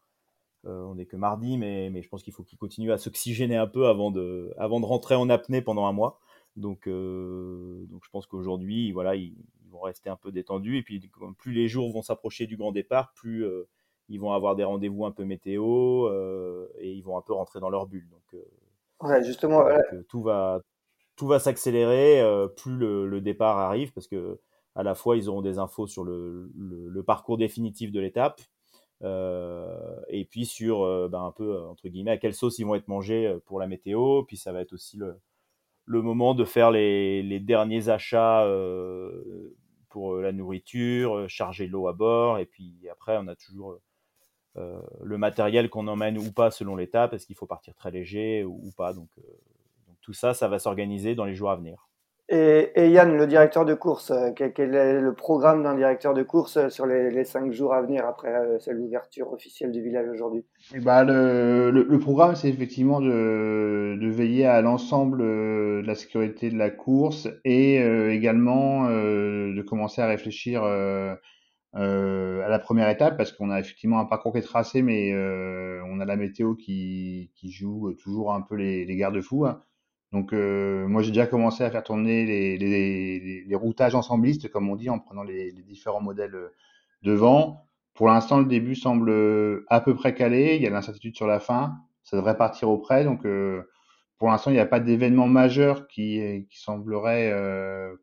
on 0.65 0.95
n'est 0.95 1.05
que 1.05 1.15
mardi, 1.15 1.57
mais, 1.57 2.01
je 2.01 2.09
pense 2.09 2.23
qu'il 2.23 2.33
faut 2.33 2.43
qu'ils 2.43 2.57
continuent 2.57 2.91
à 2.91 2.97
s'oxygéner 2.97 3.55
un 3.55 3.67
peu 3.67 3.87
avant 3.87 4.11
de, 4.11 4.53
avant 4.57 4.81
de 4.81 4.85
rentrer 4.85 5.15
en 5.15 5.29
apnée 5.29 5.61
pendant 5.61 5.85
un 5.85 5.93
mois. 5.93 6.19
Donc, 6.57 6.89
donc 6.89 8.03
je 8.03 8.09
pense 8.11 8.25
qu'aujourd'hui, 8.27 8.91
voilà, 8.91 9.15
rester 9.81 10.09
un 10.09 10.15
peu 10.15 10.31
détendus. 10.31 10.77
Et 10.77 10.83
puis, 10.83 11.09
plus 11.37 11.51
les 11.51 11.67
jours 11.67 11.91
vont 11.91 12.01
s'approcher 12.01 12.47
du 12.47 12.57
grand 12.57 12.71
départ, 12.71 13.13
plus 13.13 13.45
euh, 13.45 13.67
ils 14.09 14.19
vont 14.19 14.31
avoir 14.31 14.55
des 14.55 14.63
rendez-vous 14.63 15.05
un 15.05 15.11
peu 15.11 15.25
météo 15.25 16.07
euh, 16.07 16.67
et 16.79 16.91
ils 16.91 17.01
vont 17.01 17.17
un 17.17 17.21
peu 17.21 17.33
rentrer 17.33 17.59
dans 17.59 17.69
leur 17.69 17.87
bulle. 17.87 18.07
Donc, 18.09 18.33
euh, 18.33 19.23
justement, 19.23 19.63
tout 20.09 20.21
va, 20.21 20.61
tout 21.15 21.27
va 21.27 21.39
s'accélérer 21.39 22.23
plus 22.55 22.77
le, 22.77 23.21
départ 23.21 23.57
arrive 23.57 23.93
parce 23.93 24.07
que 24.07 24.39
à 24.75 24.83
la 24.83 24.93
fois 24.93 25.15
ils 25.15 25.29
auront 25.29 25.41
des 25.41 25.57
infos 25.57 25.87
sur 25.87 26.03
le, 26.03 26.51
le, 26.55 27.03
parcours 27.03 27.37
définitif 27.37 27.91
de 27.91 27.99
l'étape. 27.99 28.41
et 29.01 30.27
puis 30.29 30.45
sur 30.45 31.09
ben, 31.09 31.23
un 31.23 31.31
peu 31.31 31.59
entre 31.61 31.87
guillemets 31.87 32.11
à 32.11 32.17
quelle 32.17 32.33
sauce 32.33 32.59
ils 32.59 32.65
vont 32.65 32.75
être 32.75 32.87
mangés 32.87 33.37
pour 33.45 33.59
la 33.59 33.67
météo 33.67 34.23
puis 34.23 34.37
ça 34.37 34.51
va 34.51 34.61
être 34.61 34.73
aussi 34.73 34.97
le, 34.97 35.19
le 35.85 36.01
moment 36.01 36.33
de 36.33 36.45
faire 36.45 36.71
les, 36.71 37.21
les 37.23 37.39
derniers 37.39 37.89
achats 37.89 38.45
pour 39.95 40.15
euh, 40.15 40.21
la 40.21 40.33
nourriture, 40.33 41.15
euh, 41.15 41.27
charger 41.29 41.67
l'eau 41.67 41.87
à 41.87 41.93
bord, 41.93 42.37
et 42.37 42.45
puis 42.45 42.75
après, 42.91 43.15
on 43.17 43.29
a 43.29 43.35
toujours 43.37 43.79
euh, 44.57 44.81
le 45.01 45.17
matériel 45.17 45.69
qu'on 45.69 45.87
emmène 45.87 46.17
ou 46.17 46.33
pas 46.33 46.51
selon 46.51 46.75
l'étape, 46.75 47.13
est-ce 47.13 47.25
qu'il 47.25 47.37
faut 47.37 47.45
partir 47.45 47.73
très 47.75 47.91
léger 47.91 48.43
ou, 48.43 48.73
pas. 48.75 48.91
Donc, 48.91 49.07
donc, 49.87 49.95
tout 50.01 50.11
ça, 50.11 50.33
ça 50.33 50.49
va 50.49 50.59
s'organiser 50.59 51.15
dans 51.15 51.23
les 51.23 51.33
jours 51.33 51.49
à 51.49 51.55
venir. 51.55 51.84
Et, 52.27 52.89
Yann, 52.89 53.15
le 53.15 53.27
directeur 53.27 53.65
de 53.65 53.75
course, 53.75 54.09
euh, 54.09 54.31
quel, 54.35 54.73
est 54.73 54.99
le 54.99 55.13
programme 55.13 55.61
d'un 55.61 55.75
directeur 55.75 56.15
de 56.15 56.23
course 56.23 56.57
euh, 56.57 56.69
sur 56.69 56.87
les, 56.87 57.23
cinq 57.23 57.51
jours 57.51 57.75
à 57.75 57.83
venir 57.83 58.07
après 58.07 58.33
euh, 58.33 58.57
l'ouverture 58.69 59.31
officielle 59.31 59.71
du 59.71 59.83
village 59.83 60.09
aujourd'hui? 60.09 60.43
Ben, 60.81 61.03
le, 61.03 61.97
programme, 61.99 62.33
c'est 62.35 62.49
effectivement 62.49 62.99
de, 62.99 64.09
veiller 64.09 64.47
à 64.47 64.61
l'ensemble 64.61 65.19
de 65.19 65.83
la 65.85 65.93
sécurité 65.93 66.49
de 66.49 66.57
la 66.57 66.71
course 66.71 67.27
et 67.43 67.77
également 68.11 68.87
de 68.87 69.61
commencer 69.61 70.01
à 70.01 70.07
réfléchir 70.07 70.63
à 70.63 71.17
la 71.73 72.59
première 72.59 72.89
étape 72.89 73.17
parce 73.17 73.31
qu'on 73.31 73.49
a 73.49 73.59
effectivement 73.59 73.99
un 73.99 74.05
parcours 74.05 74.31
qui 74.33 74.39
est 74.39 74.41
tracé, 74.41 74.81
mais 74.81 75.13
on 75.89 75.99
a 75.99 76.05
la 76.05 76.15
météo 76.15 76.55
qui, 76.55 77.31
joue 77.43 77.93
toujours 77.93 78.33
un 78.33 78.41
peu 78.41 78.55
les, 78.55 78.85
les 78.85 78.95
garde-fous. 78.95 79.45
Hein. 79.45 79.61
Donc 80.11 80.33
euh, 80.33 80.87
moi 80.87 81.01
j'ai 81.01 81.11
déjà 81.11 81.27
commencé 81.27 81.63
à 81.63 81.71
faire 81.71 81.83
tourner 81.83 82.25
les, 82.25 82.57
les, 82.57 83.43
les, 83.45 83.55
routages 83.55 83.95
ensemblistes, 83.95 84.49
comme 84.49 84.69
on 84.69 84.75
dit, 84.75 84.89
en 84.89 84.99
prenant 84.99 85.23
les, 85.23 85.51
différents 85.51 86.01
modèles 86.01 86.35
euh, 86.35 86.53
de 87.03 87.11
vent. 87.11 87.67
Pour 87.93 88.07
l'instant, 88.07 88.39
le 88.39 88.45
début 88.45 88.75
semble 88.75 89.09
euh, 89.09 89.65
à 89.69 89.81
peu 89.81 89.95
près 89.95 90.13
calé. 90.13 90.55
Il 90.55 90.61
y 90.61 90.67
a 90.67 90.69
l'incertitude 90.69 91.15
sur 91.15 91.27
la 91.27 91.39
fin. 91.39 91.75
Ça 92.03 92.17
devrait 92.17 92.37
partir 92.37 92.69
au 92.69 92.77
près. 92.77 93.03
Donc 93.03 93.25
pour 94.17 94.29
l'instant, 94.29 94.51
il 94.51 94.53
n'y 94.53 94.59
a 94.59 94.65
pas 94.65 94.79
d'événement 94.79 95.27
majeur 95.27 95.87
qui, 95.87 96.45
qui 96.49 96.59
semblerait 96.59 97.33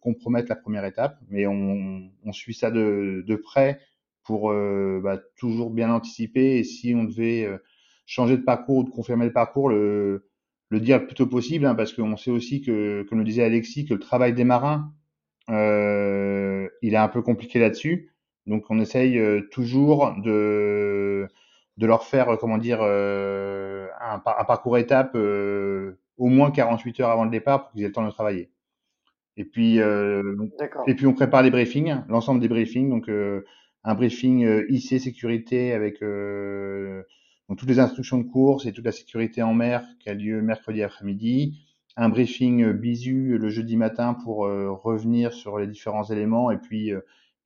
compromettre 0.00 0.48
la 0.48 0.56
première 0.56 0.84
étape. 0.84 1.18
Mais 1.28 1.46
on, 1.46 2.10
on 2.24 2.32
suit 2.32 2.54
ça 2.54 2.72
de, 2.72 3.22
de 3.24 3.36
près 3.36 3.80
pour 4.24 4.52
bah, 4.52 5.18
toujours 5.36 5.70
bien 5.70 5.92
anticiper. 5.92 6.58
Et 6.58 6.64
si 6.64 6.94
on 6.96 7.04
devait 7.04 7.48
changer 8.06 8.36
de 8.36 8.42
parcours 8.42 8.78
ou 8.78 8.84
de 8.84 8.90
confirmer 8.90 9.26
le 9.26 9.32
parcours, 9.32 9.68
le 9.68 10.31
le 10.72 10.80
dire 10.80 11.00
le 11.00 11.06
plus 11.06 11.14
tôt 11.14 11.26
possible, 11.26 11.66
hein, 11.66 11.74
parce 11.74 11.92
qu'on 11.92 12.16
sait 12.16 12.30
aussi 12.30 12.62
que, 12.62 13.02
comme 13.02 13.18
le 13.18 13.24
disait 13.24 13.44
Alexis, 13.44 13.84
que 13.84 13.92
le 13.92 14.00
travail 14.00 14.32
des 14.32 14.44
marins, 14.44 14.90
euh, 15.50 16.66
il 16.80 16.94
est 16.94 16.98
un 16.98 17.08
peu 17.08 17.20
compliqué 17.20 17.58
là-dessus. 17.58 18.10
Donc 18.46 18.64
on 18.70 18.80
essaye 18.80 19.18
euh, 19.18 19.42
toujours 19.50 20.14
de, 20.24 21.28
de 21.76 21.86
leur 21.86 22.04
faire, 22.04 22.38
comment 22.40 22.56
dire, 22.56 22.78
euh, 22.80 23.86
un, 24.00 24.18
parcours 24.18 24.78
étape 24.78 25.14
au 25.14 26.28
moins 26.28 26.50
48 26.50 27.00
heures 27.00 27.10
avant 27.10 27.24
le 27.24 27.30
départ 27.30 27.64
pour 27.64 27.72
qu'ils 27.72 27.82
aient 27.82 27.88
le 27.88 27.92
temps 27.92 28.06
de 28.06 28.10
travailler. 28.10 28.50
Et 29.36 29.44
puis, 29.44 29.76
et 29.76 30.94
puis 30.94 31.06
on 31.06 31.12
prépare 31.12 31.42
les 31.42 31.50
briefings, 31.50 32.02
l'ensemble 32.08 32.40
des 32.40 32.48
briefings. 32.48 32.88
Donc 32.88 33.10
un 33.84 33.94
briefing 33.94 34.64
IC 34.70 35.00
sécurité 35.00 35.74
avec 35.74 36.02
donc 37.52 37.58
toutes 37.58 37.68
les 37.68 37.80
instructions 37.80 38.16
de 38.16 38.22
course 38.22 38.64
et 38.64 38.72
toute 38.72 38.86
la 38.86 38.92
sécurité 38.92 39.42
en 39.42 39.52
mer 39.52 39.84
qui 40.00 40.08
a 40.08 40.14
lieu 40.14 40.40
mercredi 40.40 40.82
après-midi, 40.82 41.60
un 41.98 42.08
briefing 42.08 42.72
bisu 42.72 43.36
le 43.36 43.50
jeudi 43.50 43.76
matin 43.76 44.14
pour 44.14 44.38
revenir 44.38 45.34
sur 45.34 45.58
les 45.58 45.66
différents 45.66 46.04
éléments 46.04 46.50
et 46.50 46.56
puis 46.56 46.92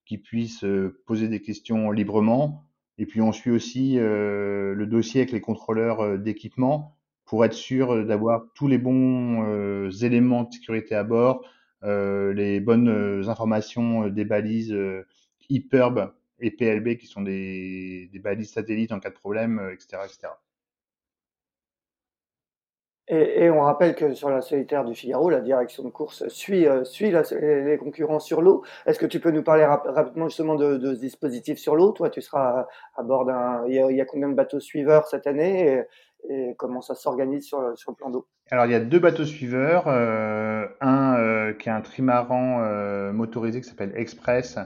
qu'ils 0.05 0.23
puissent 0.23 0.65
poser 1.07 1.27
des 1.27 1.43
questions 1.43 1.91
librement. 1.91 2.63
Et 2.99 3.07
puis 3.07 3.21
on 3.21 3.33
suit 3.33 3.51
aussi 3.51 3.97
le 3.97 4.87
dossier 4.89 5.23
avec 5.23 5.33
les 5.33 5.41
contrôleurs 5.41 6.17
d'équipement 6.21 6.97
pour 7.25 7.45
être 7.45 7.55
sûr 7.55 8.07
d'avoir 8.07 8.45
tous 8.55 8.69
les 8.69 8.79
bons 8.79 9.91
éléments 10.05 10.45
de 10.45 10.53
sécurité 10.53 10.95
à 10.95 11.03
bord, 11.03 11.43
les 11.83 12.61
bonnes 12.61 13.25
informations 13.29 14.09
des 14.09 14.25
balises 14.25 14.73
hyperb 15.49 16.13
et 16.41 16.51
PLB 16.51 16.97
qui 16.97 17.07
sont 17.07 17.23
des, 17.23 18.09
des, 18.13 18.19
balises 18.19 18.53
satellites 18.53 18.93
en 18.93 19.01
cas 19.01 19.11
de 19.11 19.15
problème, 19.15 19.71
etc. 19.73 20.03
etc. 20.05 20.29
Et, 23.09 23.45
et, 23.45 23.51
on 23.51 23.61
rappelle 23.61 23.95
que 23.95 24.15
sur 24.15 24.31
la 24.31 24.41
solitaire 24.41 24.85
du 24.85 24.95
Figaro, 24.95 25.31
la 25.31 25.41
direction 25.41 25.85
de 25.85 25.91
course 25.91 26.27
suit, 26.27 26.67
suit 26.83 27.13
les 27.13 27.79
concurrents 27.79 28.19
sur 28.19 28.43
l'eau. 28.43 28.65
Est-ce 28.85 28.99
que 28.99 29.07
tu 29.07 29.21
peux 29.21 29.31
nous 29.31 29.45
parler 29.45 29.65
rapidement 29.65 30.29
justement 30.29 30.57
de, 30.57 30.77
de, 30.77 30.93
ce 30.93 31.01
dispositif 31.01 31.57
sur 31.59 31.77
l'eau? 31.77 31.93
Toi, 31.93 32.11
tu 32.11 32.21
seras 32.21 32.67
à 32.97 33.03
bord 33.05 33.25
d'un. 33.25 33.65
Il, 33.69 33.75
y 33.75 34.01
a 34.01 34.05
combien 34.05 34.29
de 34.29 34.35
bateaux 34.35 34.59
suiveurs 34.59 35.07
cette 35.07 35.29
année? 35.29 35.85
Et 36.29 36.55
comment 36.59 36.81
ça 36.81 36.95
s'organise 36.95 37.47
sur, 37.47 37.79
sur, 37.79 37.93
le 37.93 37.97
plan 37.97 38.11
d'eau? 38.11 38.27
Alors, 38.51 38.67
il 38.67 38.73
y 38.73 38.75
a 38.75 38.81
deux 38.81 38.99
bateaux 38.99 39.25
suiveurs. 39.25 39.85
Euh, 39.87 40.67
un 40.81 41.17
euh, 41.19 41.53
qui 41.53 41.69
est 41.69 41.73
un 41.73 41.81
trimaran 41.81 42.63
euh, 42.63 43.13
motorisé 43.13 43.61
qui 43.61 43.69
s'appelle 43.69 43.93
Express, 43.95 44.59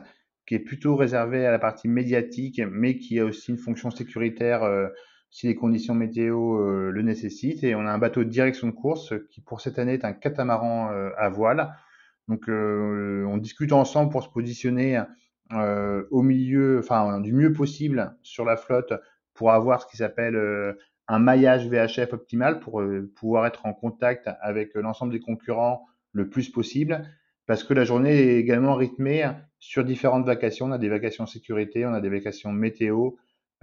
qui 0.51 0.57
est 0.57 0.59
plutôt 0.59 0.97
réservé 0.97 1.47
à 1.47 1.53
la 1.53 1.61
partie 1.61 1.87
médiatique, 1.87 2.61
mais 2.69 2.99
qui 2.99 3.21
a 3.21 3.25
aussi 3.25 3.53
une 3.53 3.57
fonction 3.57 3.93
sécuritaire 3.93 4.65
euh, 4.65 4.89
si 5.31 5.47
les 5.47 5.55
conditions 5.55 5.95
météo 5.95 6.59
euh, 6.59 6.91
le 6.91 7.03
nécessitent. 7.03 7.63
Et 7.63 7.77
on 7.77 7.87
a 7.87 7.93
un 7.93 7.99
bateau 7.99 8.25
de 8.25 8.31
direction 8.31 8.67
de 8.67 8.73
course 8.73 9.15
qui, 9.31 9.41
pour 9.41 9.61
cette 9.61 9.79
année, 9.79 9.95
est 9.95 10.05
un 10.05 10.13
catamaran 10.13 10.91
à 11.17 11.29
voile. 11.29 11.73
Donc, 12.27 12.49
on 12.49 13.37
discute 13.37 13.73
ensemble 13.73 14.11
pour 14.11 14.25
se 14.25 14.29
positionner 14.29 15.01
au 15.53 16.23
milieu, 16.23 16.81
enfin, 16.81 17.21
du 17.21 17.33
mieux 17.33 17.53
possible 17.53 18.17
sur 18.25 18.45
la 18.45 18.57
flotte 18.57 18.93
pour 19.35 19.53
avoir 19.53 19.81
ce 19.81 19.87
qui 19.87 19.99
s'appelle 19.99 20.37
un 21.11 21.19
maillage 21.19 21.67
VHF 21.67 22.13
optimal 22.13 22.61
pour 22.61 22.81
euh, 22.81 23.13
pouvoir 23.17 23.45
être 23.47 23.67
en 23.67 23.73
contact 23.73 24.31
avec 24.41 24.75
l'ensemble 24.77 25.13
des 25.13 25.19
concurrents 25.19 25.85
le 26.13 26.29
plus 26.29 26.49
possible 26.49 27.03
parce 27.51 27.65
que 27.65 27.75
la 27.75 27.83
journée 27.83 28.13
est 28.13 28.37
également 28.37 28.77
rythmée 28.77 29.29
sur 29.59 29.83
différentes 29.83 30.25
vacations. 30.25 30.67
On 30.67 30.71
a 30.71 30.79
des 30.79 30.89
vacations 30.89 31.27
sécurité, 31.27 31.85
on 31.85 31.93
a 31.93 32.01
des 32.01 32.09
vacations 32.09 32.53
météo, 32.53 33.11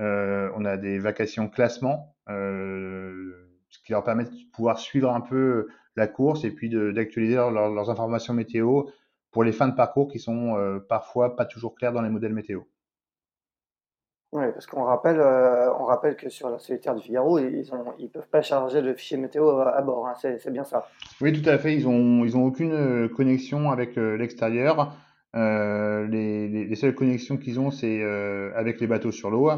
euh, 0.02 0.52
on 0.58 0.66
a 0.66 0.76
des 0.76 1.00
vacations 1.00 1.48
classement, 1.48 2.14
euh, 2.28 3.32
ce 3.70 3.80
qui 3.80 3.94
leur 3.94 4.04
permet 4.04 4.26
de 4.26 4.30
pouvoir 4.52 4.78
suivre 4.78 5.14
un 5.14 5.22
peu 5.22 5.70
la 5.96 6.08
course 6.08 6.44
et 6.44 6.52
puis 6.52 6.70
d'actualiser 6.70 7.36
leurs 7.36 7.90
informations 7.90 8.34
météo 8.34 8.84
pour 9.32 9.46
les 9.46 9.54
fins 9.54 9.70
de 9.70 9.76
parcours 9.76 10.12
qui 10.12 10.20
sont 10.20 10.58
euh, 10.58 10.80
parfois 10.80 11.38
pas 11.38 11.46
toujours 11.46 11.74
claires 11.74 11.94
dans 11.94 12.02
les 12.02 12.10
modèles 12.10 12.34
météo. 12.34 12.64
Oui, 14.34 14.44
parce 14.54 14.66
qu'on 14.66 14.84
rappelle, 14.84 15.20
euh, 15.22 15.74
on 15.80 15.86
rappelle 15.86 16.18
que 16.18 16.28
sur 16.28 16.50
la 16.50 16.60
solitaire 16.60 16.96
du 16.96 17.02
Figaro, 17.02 17.40
ils 17.40 17.66
ne 17.72 18.08
peuvent 18.08 18.28
pas 18.30 18.42
charger 18.42 18.82
de 18.82 18.94
fichiers 18.94 19.18
météo 19.18 19.60
à, 19.60 19.82
bord. 19.82 20.06
Hein, 20.06 20.16
c'est 20.16 20.52
bien 20.52 20.66
ça. 20.66 20.90
Oui, 21.22 21.32
tout 21.32 21.48
à 21.50 21.58
fait. 21.58 21.76
Ils 21.76 21.88
n'ont 21.88 22.46
aucune 22.46 22.74
euh, 22.74 23.08
connexion 23.08 23.72
avec 23.72 23.98
euh, 23.98 24.18
l'extérieur. 24.18 24.98
Les, 25.34 26.76
seules 26.76 26.96
connexions 26.96 27.38
qu'ils 27.38 27.60
ont, 27.60 27.72
c'est 27.72 28.04
avec 28.56 28.82
les 28.82 28.88
bateaux 28.88 29.12
sur 29.12 29.30
l'eau. 29.30 29.50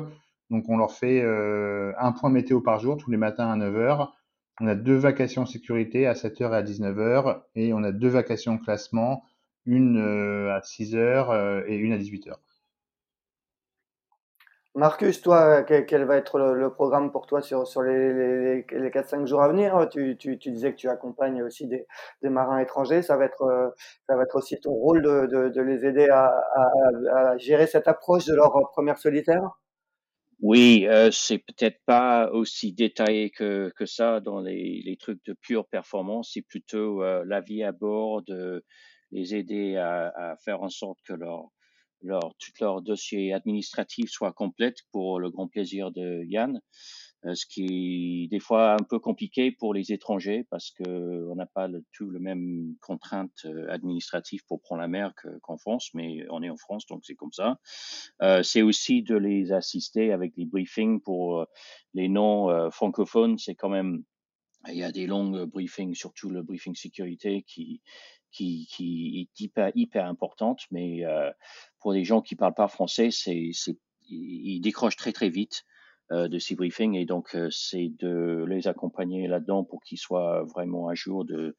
Donc, 0.49 0.65
on 0.67 0.78
leur 0.78 0.91
fait 0.91 1.24
un 1.24 2.11
point 2.11 2.30
météo 2.30 2.59
par 2.59 2.80
jour, 2.80 2.97
tous 2.97 3.09
les 3.09 3.17
matins 3.17 3.49
à 3.49 3.55
9h. 3.55 4.09
On 4.61 4.67
a 4.67 4.76
deux 4.76 4.95
vacations 4.95 5.45
sécurité 5.45 6.05
à 6.05 6.13
7h 6.13 6.51
et 6.51 6.55
à 6.55 6.63
19h. 6.63 7.41
Et 7.55 7.74
on 7.74 7.84
a 7.84 7.93
deux 7.93 8.09
vacations 8.09 8.57
classement, 8.57 9.24
une 9.65 9.97
à 10.49 10.59
6h 10.59 11.63
et 11.67 11.76
une 11.78 11.93
à 11.93 11.97
18h. 11.97 12.34
Marcus, 14.76 15.22
toi, 15.22 15.63
quel, 15.63 16.05
va 16.05 16.17
être 16.17 16.38
le, 16.38 16.70
programme 16.72 17.11
pour 17.11 17.26
toi 17.26 17.41
sur, 17.41 17.82
les, 17.82 18.13
les, 18.13 18.65
les 18.72 18.89
4-5 18.91 19.26
jours 19.26 19.41
à 19.41 19.47
venir? 19.47 19.89
Tu, 19.89 20.15
disais 20.15 20.72
que 20.72 20.78
tu 20.78 20.88
accompagnes 20.88 21.41
aussi 21.41 21.67
des, 21.67 21.86
marins 22.22 22.59
étrangers. 22.59 23.01
Ça 23.01 23.17
va, 23.17 23.26
être, 23.26 23.41
euh, 23.41 23.70
ça 24.07 24.15
va 24.15 24.24
être 24.24 24.36
aussi 24.36 24.59
ton 24.59 24.72
rôle 24.72 25.01
de, 25.01 25.61
les 25.61 25.86
aider 25.86 26.07
à, 26.09 27.36
gérer 27.38 27.65
cette 27.65 27.88
approche 27.88 28.26
de 28.26 28.36
leur 28.36 28.51
première 28.72 28.99
solitaire? 28.99 29.41
Oui, 30.41 30.86
euh, 30.88 31.09
c'est 31.11 31.39
peut-être 31.39 31.80
pas 31.86 32.30
aussi 32.32 32.72
détaillé 32.72 33.32
que, 33.32 33.72
ça 33.86 34.20
dans 34.20 34.39
les, 34.39 34.97
trucs 34.99 35.26
de 35.26 35.34
pure 35.34 35.67
performance. 35.67 36.32
C'est 36.36 36.43
plutôt 36.43 37.03
euh, 37.03 37.24
la 37.26 37.41
vie 37.41 37.63
à 37.63 37.72
bord, 37.72 38.22
de 38.22 38.63
les 39.11 39.34
aider 39.34 39.78
à 39.78 40.36
faire 40.45 40.61
en 40.61 40.70
sorte 40.70 40.99
que 41.03 41.13
leur 41.13 41.49
leur, 42.01 42.33
tout 42.39 42.51
leur 42.61 42.81
dossier 42.81 43.33
administratif 43.33 44.09
soit 44.09 44.31
complète 44.33 44.77
pour 44.91 45.19
le 45.19 45.29
grand 45.29 45.47
plaisir 45.47 45.91
de 45.91 46.23
Yann, 46.25 46.61
euh, 47.25 47.35
ce 47.35 47.45
qui 47.45 48.23
est 48.23 48.27
des 48.27 48.39
fois 48.39 48.73
un 48.73 48.83
peu 48.89 48.97
compliqué 48.97 49.51
pour 49.51 49.73
les 49.73 49.91
étrangers 49.91 50.47
parce 50.49 50.71
que 50.71 51.27
on 51.29 51.35
n'a 51.35 51.47
pas 51.47 51.67
le, 51.67 51.83
tout 51.91 52.09
le 52.09 52.19
même 52.19 52.75
contrainte 52.79 53.45
euh, 53.45 53.69
administrative 53.69 54.41
pour 54.47 54.61
prendre 54.61 54.81
la 54.81 54.87
mer 54.87 55.13
qu'en 55.41 55.57
France, 55.57 55.89
mais 55.93 56.25
on 56.29 56.41
est 56.41 56.49
en 56.49 56.55
France 56.55 56.85
donc 56.87 57.01
c'est 57.03 57.15
comme 57.15 57.33
ça. 57.33 57.59
Euh, 58.21 58.41
c'est 58.41 58.61
aussi 58.61 59.03
de 59.03 59.17
les 59.17 59.51
assister 59.51 60.13
avec 60.13 60.33
des 60.35 60.45
briefings 60.45 61.01
pour 61.01 61.45
les 61.93 62.07
non 62.07 62.69
francophones, 62.71 63.37
c'est 63.37 63.55
quand 63.55 63.69
même 63.69 64.03
il 64.67 64.75
y 64.75 64.83
a 64.83 64.91
des 64.91 65.07
longs 65.07 65.45
briefings, 65.47 65.95
surtout 65.95 66.29
le 66.29 66.43
briefing 66.43 66.75
sécurité 66.75 67.43
qui 67.47 67.81
qui, 68.32 68.67
qui 68.71 69.21
est 69.21 69.41
hyper, 69.41 69.71
hyper 69.75 70.05
importante, 70.05 70.61
mais 70.71 71.05
euh, 71.05 71.32
pour 71.80 71.93
les 71.93 72.03
gens 72.03 72.21
qui 72.21 72.36
parlent 72.36 72.53
pas 72.53 72.67
français, 72.67 73.09
c'est, 73.11 73.49
c'est, 73.53 73.77
ils 74.09 74.61
décrochent 74.61 74.97
très 74.97 75.11
très 75.11 75.30
vite 75.30 75.65
euh, 76.11 76.27
de 76.27 76.39
ces 76.39 76.55
briefings 76.55 76.95
et 76.95 77.05
donc 77.05 77.36
euh, 77.36 77.49
c'est 77.51 77.91
de 77.99 78.43
les 78.47 78.67
accompagner 78.67 79.27
là-dedans 79.27 79.63
pour 79.63 79.84
qu'ils 79.84 79.99
soient 79.99 80.43
vraiment 80.43 80.88
à 80.88 80.95
jour 80.95 81.23
de 81.23 81.55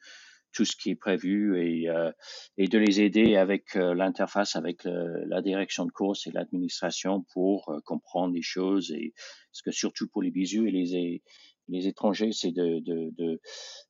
tout 0.53 0.65
ce 0.65 0.75
qui 0.75 0.91
est 0.91 0.97
prévu 0.97 1.57
et, 1.63 1.89
euh, 1.89 2.11
et 2.57 2.67
de 2.67 2.77
les 2.77 3.01
aider 3.01 3.37
avec 3.37 3.77
euh, 3.77 3.95
l'interface 3.95 4.57
avec 4.57 4.83
la 4.85 5.41
direction 5.41 5.87
de 5.87 5.93
course 5.93 6.27
et 6.27 6.33
l'administration 6.33 7.25
pour 7.33 7.73
comprendre 7.85 8.35
les 8.35 8.43
choses 8.43 8.91
et 8.91 9.15
ce 9.53 9.63
que 9.63 9.71
surtout 9.71 10.09
pour 10.09 10.21
les 10.21 10.33
bisous 10.33 10.67
et 10.67 10.73
les 10.73 11.23
les 11.71 11.87
étrangers, 11.87 12.33
c'est 12.33 12.53
de, 12.53 13.41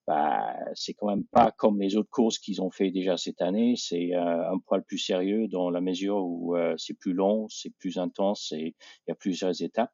bah, 0.07 0.57
c'est 0.75 0.95
quand 0.95 1.09
même 1.09 1.25
pas 1.25 1.53
comme 1.53 1.81
les 1.81 1.97
autres 1.97 2.11
courses 2.11 2.39
qu'ils 2.39 2.61
ont 2.63 2.71
fait 2.71 2.91
déjà 2.91 3.17
cette 3.17 3.41
année. 3.41 3.75
C'est 3.77 4.15
euh, 4.15 4.51
un 4.51 4.59
poil 4.59 4.83
plus 4.83 4.99
sérieux 4.99 5.49
dans 5.49 5.71
la 5.71 5.81
mesure 5.81 6.17
où 6.17 6.57
euh, 6.57 6.75
c'est 6.79 6.95
plus 6.95 7.13
long, 7.13 7.49
c'est 7.49 7.73
plus 7.79 7.99
intense 7.99 8.53
et 8.53 8.75
il 9.07 9.09
y 9.09 9.13
a 9.13 9.15
plusieurs 9.15 9.63
étapes 9.63 9.93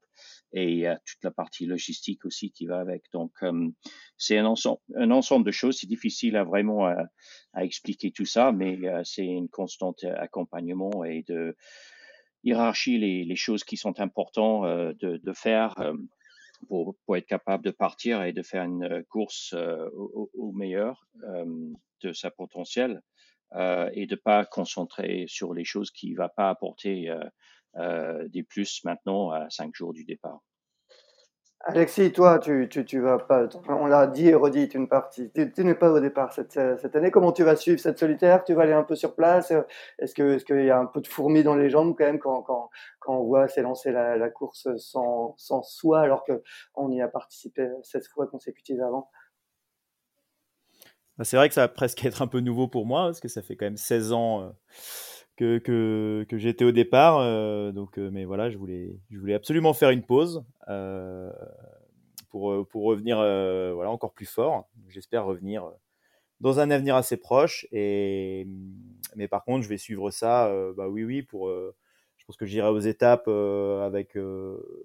et 0.53 0.71
il 0.73 0.79
y 0.79 0.87
a 0.87 0.97
toute 1.05 1.23
la 1.23 1.31
partie 1.31 1.67
logistique 1.67 2.25
aussi 2.25 2.51
qui 2.51 2.67
va 2.67 2.81
avec. 2.81 3.05
Donc 3.13 3.33
euh, 3.43 3.69
c'est 4.17 4.39
un 4.39 4.47
ensemble, 4.47 5.45
de 5.45 5.51
choses. 5.51 5.79
C'est 5.79 5.87
difficile 5.87 6.37
à 6.37 6.45
vraiment 6.45 6.87
à, 6.87 6.97
expliquer 7.65 8.11
tout 8.11 8.25
ça, 8.27 8.53
mais 8.53 8.79
c'est 9.05 9.25
une 9.25 9.49
constante 9.49 10.05
accompagnement 10.05 11.05
et 11.05 11.25
de 11.27 11.57
hiérarchie 12.45 12.99
les, 12.99 13.37
choses 13.37 13.65
qui 13.65 13.77
sont 13.77 13.99
importantes 13.99 14.67
de 14.99 15.33
faire 15.33 15.75
pour, 16.69 16.97
être 17.17 17.27
capable 17.27 17.65
de 17.65 17.71
partir 17.71 18.23
et 18.23 18.33
de 18.33 18.43
faire 18.43 18.65
une 18.65 18.85
euh, 18.85 19.03
course 19.09 19.55
euh, 19.55 19.89
au, 19.95 20.31
au, 20.35 20.53
meilleur 20.53 21.07
euh, 21.25 21.73
de 22.03 22.13
sa 22.13 22.31
potentiel 22.31 23.03
euh, 23.55 23.91
et 23.95 24.07
de 24.07 24.17
pas 24.17 24.45
concentrer 24.45 25.27
sur 25.29 25.55
les 25.55 25.65
choses 25.65 25.91
qui 25.91 26.13
ne 26.13 26.17
va 26.17 26.29
pas 26.29 26.51
apporter 26.51 27.13
des 28.29 28.43
plus 28.43 28.83
maintenant 28.85 29.31
à 29.31 29.51
cinq 29.51 29.75
jours 29.75 29.93
du 29.93 30.05
départ. 30.05 30.41
Alexis, 31.61 32.13
toi, 32.13 32.39
tu, 32.39 32.69
tu, 32.71 32.85
tu 32.85 33.01
vas 33.01 33.19
pas, 33.19 33.49
on 33.69 33.87
l'a 33.87 34.07
dit 34.07 34.29
et 34.29 34.35
redit 34.35 34.67
une 34.67 34.89
partie, 34.89 35.31
tu, 35.33 35.65
n'es 35.65 35.75
pas 35.75 35.91
au 35.91 35.99
départ 35.99 36.33
cette, 36.33 36.53
cette, 36.53 36.95
année. 36.95 37.11
Comment 37.11 37.33
tu 37.33 37.43
vas 37.43 37.57
suivre 37.57 37.81
cette 37.81 37.99
solitaire? 37.99 38.45
Tu 38.45 38.55
vas 38.55 38.63
aller 38.63 38.73
un 38.73 38.85
peu 38.85 38.95
sur 38.95 39.17
place? 39.17 39.53
Est-ce 39.99 40.15
que 40.15 40.35
est-ce 40.35 40.45
qu'il 40.45 40.65
y 40.65 40.71
a 40.71 40.79
un 40.79 40.87
peu 40.87 41.01
de 41.01 41.09
fourmis 41.09 41.43
dans 41.43 41.57
les 41.57 41.69
jambes 41.69 41.97
quand 41.99 42.05
même 42.05 42.21
quand, 42.21 42.43
quand, 42.43 42.71
quand 43.01 43.17
on 43.19 43.25
voit 43.25 43.49
s'élancer 43.49 43.91
la, 43.91 44.31
course 44.31 44.69
sans, 44.77 45.35
sans 45.39 45.63
soi 45.63 46.01
alors 46.01 46.25
qu'on 46.25 46.91
y 46.93 47.01
a 47.01 47.09
participé 47.09 47.69
16 47.83 48.09
fois 48.09 48.29
consécutives 48.29 48.81
avant? 48.83 49.11
Bah, 51.19 51.25
C'est 51.25 51.37
vrai 51.37 51.49
que 51.49 51.55
ça 51.55 51.63
va 51.63 51.69
presque 51.69 52.05
être 52.05 52.23
un 52.23 52.29
peu 52.29 52.41
nouveau 52.41 52.69
pour 52.69 52.87
moi 52.87 53.07
parce 53.07 53.19
que 53.19 53.29
ça 53.29 53.43
fait 53.43 53.57
quand 53.57 53.67
même 53.67 53.77
16 53.77 54.13
ans. 54.13 54.43
Euh 54.43 54.51
que, 55.37 56.25
que, 56.29 56.39
j'étais 56.39 56.65
au 56.65 56.73
départ. 56.73 57.19
Euh, 57.19 57.73
donc, 57.73 57.99
euh, 57.99 58.11
mais 58.11 58.25
voilà, 58.25 58.51
je 58.51 58.59
voulais, 58.59 58.99
je 59.11 59.19
voulais 59.19 59.35
absolument 59.35 59.75
faire 59.75 59.91
une 59.91 60.03
pause 60.03 60.45
euh, 60.69 61.33
pour, 62.31 62.67
pour 62.69 62.85
revenir 62.85 63.17
voilà, 63.17 63.91
encore 63.91 64.13
plus 64.13 64.27
fort. 64.27 64.69
J'espère 64.89 65.25
revenir 65.25 65.71
dans 66.41 66.61
un 66.61 66.71
avenir 66.71 66.97
assez 66.97 67.17
proche. 67.17 67.67
Et, 67.73 68.47
mais 69.15 69.29
par 69.29 69.45
contre, 69.45 69.63
je 69.63 69.69
vais 69.69 69.79
suivre 69.79 70.11
ça, 70.11 70.53
bah 70.77 70.89
oui, 70.89 71.05
oui, 71.05 71.23
pour. 71.23 71.51
je 71.51 72.25
pense 72.27 72.37
que 72.37 72.47
j'irai 72.47 72.69
aux 72.69 72.81
étapes 72.81 73.29
avec 73.29 74.17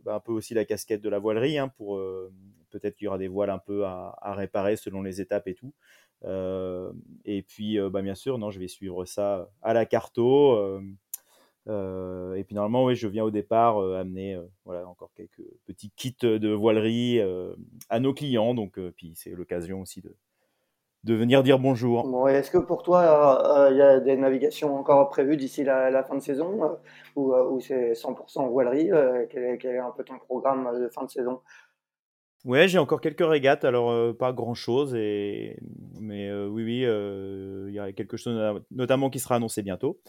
bah, 0.03 0.15
un 0.15 0.19
peu 0.19 0.31
aussi 0.31 0.53
la 0.53 0.65
casquette 0.65 1.01
de 1.01 1.09
la 1.09 1.19
voilerie 1.19 1.57
hein, 1.57 1.69
pour 1.69 1.99
peut-être 2.71 2.95
qu'il 2.95 3.05
y 3.05 3.07
aura 3.07 3.17
des 3.17 3.27
voiles 3.27 3.49
un 3.49 3.59
peu 3.59 3.85
à, 3.85 4.33
réparer 4.33 4.77
selon 4.77 5.01
les 5.01 5.21
étapes 5.21 5.47
et 5.47 5.53
tout. 5.53 5.73
Et 6.23 7.41
puis, 7.43 7.79
bah, 7.89 8.01
bien 8.01 8.15
sûr, 8.15 8.37
non, 8.37 8.51
je 8.51 8.59
vais 8.59 8.67
suivre 8.67 9.05
ça 9.05 9.49
à 9.61 9.73
la 9.73 9.85
carto. 9.85 10.79
et 11.67 12.43
puis 12.43 12.55
normalement, 12.55 12.85
oui, 12.85 12.95
je 12.95 13.07
viens 13.07 13.23
au 13.23 13.31
départ 13.31 13.77
amener 13.95 14.39
voilà, 14.65 14.87
encore 14.87 15.11
quelques 15.15 15.43
petits 15.65 15.91
kits 15.95 16.15
de 16.21 16.53
voilerie 16.53 17.19
à 17.89 17.99
nos 17.99 18.13
clients. 18.13 18.53
Donc, 18.53 18.79
puis 18.95 19.13
c'est 19.15 19.31
l'occasion 19.31 19.81
aussi 19.81 20.01
de, 20.01 20.15
de 21.03 21.15
venir 21.15 21.41
dire 21.41 21.57
bonjour. 21.57 22.07
Bon, 22.07 22.27
Est-ce 22.27 22.51
que 22.51 22.59
pour 22.59 22.83
toi, 22.83 23.67
il 23.71 23.77
y 23.77 23.81
a 23.81 23.99
des 23.99 24.15
navigations 24.15 24.77
encore 24.77 25.09
prévues 25.09 25.37
d'ici 25.37 25.63
la, 25.63 26.03
fin 26.03 26.15
de 26.15 26.21
saison 26.21 26.77
ou, 27.15 27.59
c'est 27.59 27.93
100% 27.93 28.49
voilerie 28.49 28.89
quel 29.29 29.57
quel, 29.57 29.75
est, 29.75 29.79
un 29.79 29.91
peu 29.91 30.03
ton 30.03 30.19
programme 30.19 30.79
de 30.79 30.87
fin 30.89 31.03
de 31.03 31.09
saison? 31.09 31.41
Ouais, 32.43 32.67
j'ai 32.67 32.79
encore 32.79 33.01
quelques 33.01 33.25
régates, 33.27 33.65
alors 33.65 34.17
pas 34.17 34.33
grand 34.33 34.55
chose, 34.55 34.95
et... 34.95 35.57
mais 35.99 36.33
oui, 36.33 36.63
oui, 36.63 36.79
il 37.67 37.73
y 37.73 37.79
a 37.79 37.91
quelque 37.91 38.17
chose 38.17 38.61
notamment 38.71 39.09
qui 39.09 39.19
sera 39.19 39.35
annoncé 39.35 39.61
bientôt. 39.61 39.99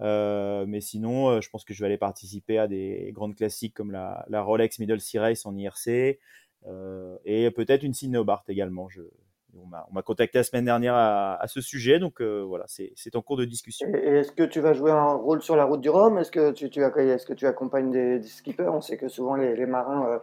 mais 0.00 0.80
sinon, 0.80 1.40
je 1.40 1.50
pense 1.50 1.64
que 1.64 1.74
je 1.74 1.80
vais 1.80 1.86
aller 1.86 1.98
participer 1.98 2.58
à 2.58 2.68
des 2.68 3.10
grandes 3.12 3.36
classiques 3.36 3.74
comme 3.74 3.92
la, 3.92 4.24
Rolex 4.30 4.78
Middle 4.78 5.00
Sea 5.00 5.18
Race 5.18 5.44
en 5.44 5.54
IRC 5.56 6.18
et 7.26 7.50
peut-être 7.50 7.82
une 7.82 8.22
Bart 8.24 8.44
également. 8.48 8.88
Je, 8.88 9.02
on 9.62 9.92
m'a 9.92 10.02
contacté 10.02 10.38
la 10.38 10.44
semaine 10.44 10.64
dernière 10.64 10.94
à, 10.94 11.44
ce 11.46 11.60
sujet, 11.60 11.98
donc 11.98 12.20
euh, 12.20 12.42
voilà, 12.42 12.64
c'est 12.66 13.16
en 13.16 13.22
cours 13.22 13.36
de 13.36 13.44
discussion. 13.44 13.86
Est-ce 13.88 14.32
que 14.32 14.42
tu 14.42 14.60
vas 14.60 14.72
jouer 14.72 14.90
un 14.90 15.12
rôle 15.12 15.42
sur 15.42 15.56
la 15.56 15.64
route 15.64 15.80
du 15.80 15.90
Rhum? 15.90 16.18
Est-ce 16.18 16.30
que 16.30 16.52
tu, 16.52 16.66
est-ce 16.66 17.26
que 17.26 17.32
tu 17.32 17.46
accompagnes 17.46 17.90
des, 17.90 18.22
skippers? 18.22 18.72
On 18.72 18.80
sait 18.80 18.96
que 18.96 19.08
souvent 19.08 19.34
les, 19.36 19.66
marins 19.66 20.06
euh, 20.08 20.18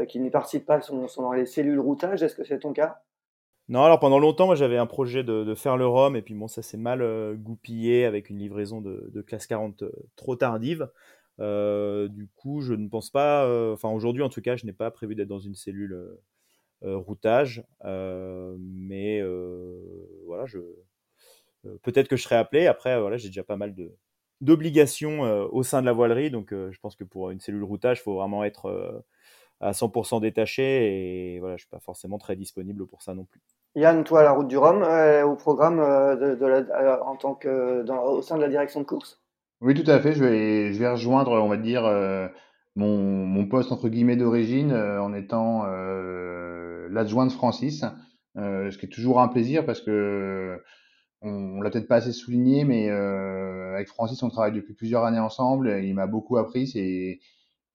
euh, 0.00 0.04
qui 0.04 0.20
n'y 0.20 0.30
participent 0.30 0.66
pas 0.66 0.80
sont, 0.80 1.06
dans 1.16 1.32
les 1.32 1.46
cellules 1.46 1.80
routage. 1.80 2.22
Est-ce 2.22 2.34
que 2.34 2.44
c'est 2.44 2.60
ton 2.60 2.72
cas? 2.72 3.02
Non, 3.68 3.82
alors 3.82 3.98
pendant 3.98 4.18
longtemps, 4.18 4.46
moi 4.46 4.56
j'avais 4.56 4.76
un 4.76 4.86
projet 4.86 5.24
de, 5.24 5.54
faire 5.54 5.76
le 5.76 5.86
Rhum, 5.86 6.16
et 6.16 6.22
puis 6.22 6.34
bon, 6.34 6.48
ça 6.48 6.60
s'est 6.60 6.76
mal 6.76 7.02
goupillé 7.36 8.04
avec 8.04 8.28
une 8.28 8.38
livraison 8.38 8.82
de, 8.82 9.22
classe 9.22 9.46
40 9.46 9.84
trop 10.16 10.36
tardive. 10.36 10.90
du 11.38 12.28
coup, 12.36 12.60
je 12.60 12.74
ne 12.74 12.88
pense 12.88 13.08
pas, 13.08 13.48
enfin 13.72 13.88
aujourd'hui 13.88 14.22
en 14.22 14.28
tout 14.28 14.42
cas, 14.42 14.56
je 14.56 14.66
n'ai 14.66 14.74
pas 14.74 14.90
prévu 14.90 15.14
d'être 15.14 15.28
dans 15.28 15.38
une 15.38 15.54
cellule 15.54 15.98
routage. 16.84 17.64
Euh, 17.84 18.56
mais 18.58 19.20
euh, 19.20 19.80
voilà, 20.26 20.46
je 20.46 20.58
peut-être 21.82 22.08
que 22.08 22.16
je 22.16 22.22
serai 22.22 22.36
appelé. 22.36 22.66
Après, 22.66 23.00
voilà, 23.00 23.16
j'ai 23.16 23.28
déjà 23.28 23.44
pas 23.44 23.56
mal 23.56 23.74
de 23.74 23.92
d'obligations 24.40 25.20
au 25.52 25.62
sein 25.62 25.80
de 25.80 25.86
la 25.86 25.92
voilerie. 25.92 26.30
Donc, 26.30 26.50
je 26.50 26.78
pense 26.80 26.96
que 26.96 27.04
pour 27.04 27.30
une 27.30 27.40
cellule 27.40 27.64
routage, 27.64 28.00
il 28.00 28.02
faut 28.02 28.16
vraiment 28.16 28.44
être 28.44 29.02
à 29.60 29.72
100% 29.72 30.20
détaché. 30.20 31.36
Et 31.36 31.40
voilà, 31.40 31.56
je 31.56 31.62
suis 31.62 31.70
pas 31.70 31.80
forcément 31.80 32.18
très 32.18 32.36
disponible 32.36 32.86
pour 32.86 33.00
ça 33.00 33.14
non 33.14 33.24
plus. 33.24 33.40
Yann, 33.74 34.04
toi, 34.04 34.22
la 34.22 34.32
route 34.32 34.48
du 34.48 34.58
Rhum, 34.58 34.82
au 34.82 35.36
programme 35.36 35.78
de, 35.78 37.02
en 37.02 37.16
tant 37.16 37.34
que 37.34 37.82
dans, 37.84 38.02
au 38.04 38.20
sein 38.20 38.36
de 38.36 38.42
la 38.42 38.48
direction 38.48 38.80
de 38.80 38.86
course? 38.86 39.22
Oui, 39.62 39.72
tout 39.72 39.90
à 39.90 39.98
fait. 40.00 40.12
Je 40.12 40.22
vais, 40.22 40.72
je 40.74 40.78
vais 40.78 40.90
rejoindre, 40.90 41.30
on 41.30 41.48
va 41.48 41.56
dire, 41.56 41.84
mon, 42.76 42.98
mon, 42.98 43.46
poste 43.46 43.72
entre 43.72 43.88
guillemets 43.88 44.16
d'origine 44.16 44.74
en 44.74 45.14
étant 45.14 45.64
l'adjoint 46.90 47.26
de 47.26 47.32
Francis, 47.32 47.84
euh, 48.36 48.70
ce 48.70 48.78
qui 48.78 48.86
est 48.86 48.88
toujours 48.88 49.20
un 49.20 49.28
plaisir 49.28 49.64
parce 49.64 49.80
que 49.80 50.60
on, 51.22 51.60
l'a 51.62 51.70
peut-être 51.70 51.88
pas 51.88 51.96
assez 51.96 52.12
souligné, 52.12 52.64
mais 52.64 52.90
euh, 52.90 53.74
avec 53.74 53.88
Francis, 53.88 54.22
on 54.22 54.28
travaille 54.28 54.52
depuis 54.52 54.74
plusieurs 54.74 55.04
années 55.04 55.20
ensemble. 55.20 55.70
Et 55.70 55.86
il 55.86 55.94
m'a 55.94 56.06
beaucoup 56.06 56.36
appris, 56.36 56.70
et 56.74 57.20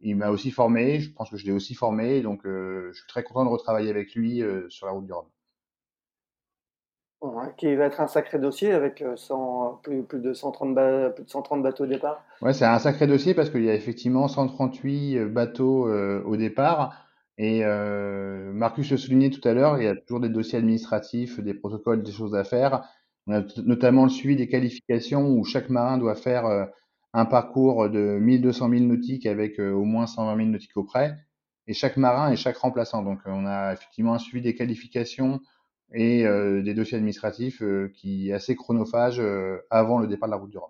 il 0.02 0.16
m'a 0.18 0.30
aussi 0.30 0.52
formé. 0.52 1.00
Je 1.00 1.12
pense 1.12 1.32
que 1.32 1.38
je 1.38 1.46
l'ai 1.46 1.52
aussi 1.52 1.74
formé, 1.74 2.22
donc 2.22 2.46
euh, 2.46 2.90
je 2.92 3.00
suis 3.00 3.08
très 3.08 3.24
content 3.24 3.46
de 3.46 3.50
retravailler 3.50 3.90
avec 3.90 4.14
lui 4.14 4.44
sur 4.68 4.86
la 4.86 4.92
route 4.92 5.06
du 5.06 5.14
Rhum. 5.14 5.26
qui 7.58 7.74
va 7.76 7.86
être 7.86 8.02
un 8.02 8.08
sacré 8.08 8.38
dossier 8.38 8.72
avec 8.72 9.04
plus, 9.82 10.04
plus, 10.04 10.20
de 10.20 10.34
130 10.34 10.76
plus 11.16 11.24
de 11.24 11.30
130 11.30 11.64
bateaux 11.64 11.86
au 11.86 11.88
départ. 11.88 12.24
Ouais, 12.44 12.54
c'est 12.54 12.66
un 12.66 12.78
sacré 12.78 13.08
dossier 13.08 13.34
parce 13.34 13.50
qu'il 13.50 13.64
y 13.64 13.70
a 13.72 13.74
effectivement 13.74 14.28
138 14.28 15.26
bateaux 15.26 15.90
au 15.90 16.36
départ. 16.38 17.09
Et 17.40 17.62
euh, 17.64 18.52
Marcus 18.52 18.92
le 18.92 18.98
soulignait 18.98 19.30
tout 19.30 19.46
à 19.48 19.54
l'heure, 19.54 19.78
il 19.78 19.86
y 19.86 19.88
a 19.88 19.96
toujours 19.96 20.20
des 20.20 20.28
dossiers 20.28 20.60
administratifs, 20.60 21.40
des 21.40 21.54
protocoles, 21.54 22.04
des 22.04 22.12
choses 22.12 22.36
à 22.36 22.44
faire. 22.44 22.84
On 23.28 23.34
a 23.34 23.44
notamment 23.64 24.04
le 24.04 24.10
suivi 24.10 24.36
des 24.36 24.50
qualifications 24.50 25.26
où 25.26 25.46
chaque 25.46 25.70
marin 25.70 25.98
doit 25.98 26.16
faire 26.16 26.46
euh, 26.46 26.66
un 27.14 27.24
parcours 27.24 27.90
de 27.90 28.20
1200 28.20 28.70
000 28.70 28.84
nautiques 28.84 29.26
avec 29.26 29.58
euh, 29.58 29.72
au 29.72 29.86
moins 29.86 30.06
120 30.06 30.36
000 30.36 30.50
nautiques 30.50 30.76
auprès. 30.76 31.16
Et 31.68 31.74
chaque 31.74 31.96
marin 31.96 32.30
et 32.30 32.36
chaque 32.36 32.58
remplaçant. 32.58 33.04
Donc 33.04 33.20
on 33.26 33.46
a 33.46 33.72
effectivement 33.72 34.16
un 34.16 34.20
suivi 34.20 34.44
des 34.44 34.54
qualifications 34.56 35.40
et 35.94 36.24
des 36.24 36.74
dossiers 36.76 36.98
administratifs 36.98 37.64
qui 37.94 38.30
est 38.30 38.34
assez 38.34 38.56
chronophage 38.56 39.22
avant 39.72 40.00
le 40.00 40.08
départ 40.08 40.30
de 40.30 40.34
la 40.34 40.38
route 40.38 40.52
du 40.52 40.58
Rhum. 40.58 40.70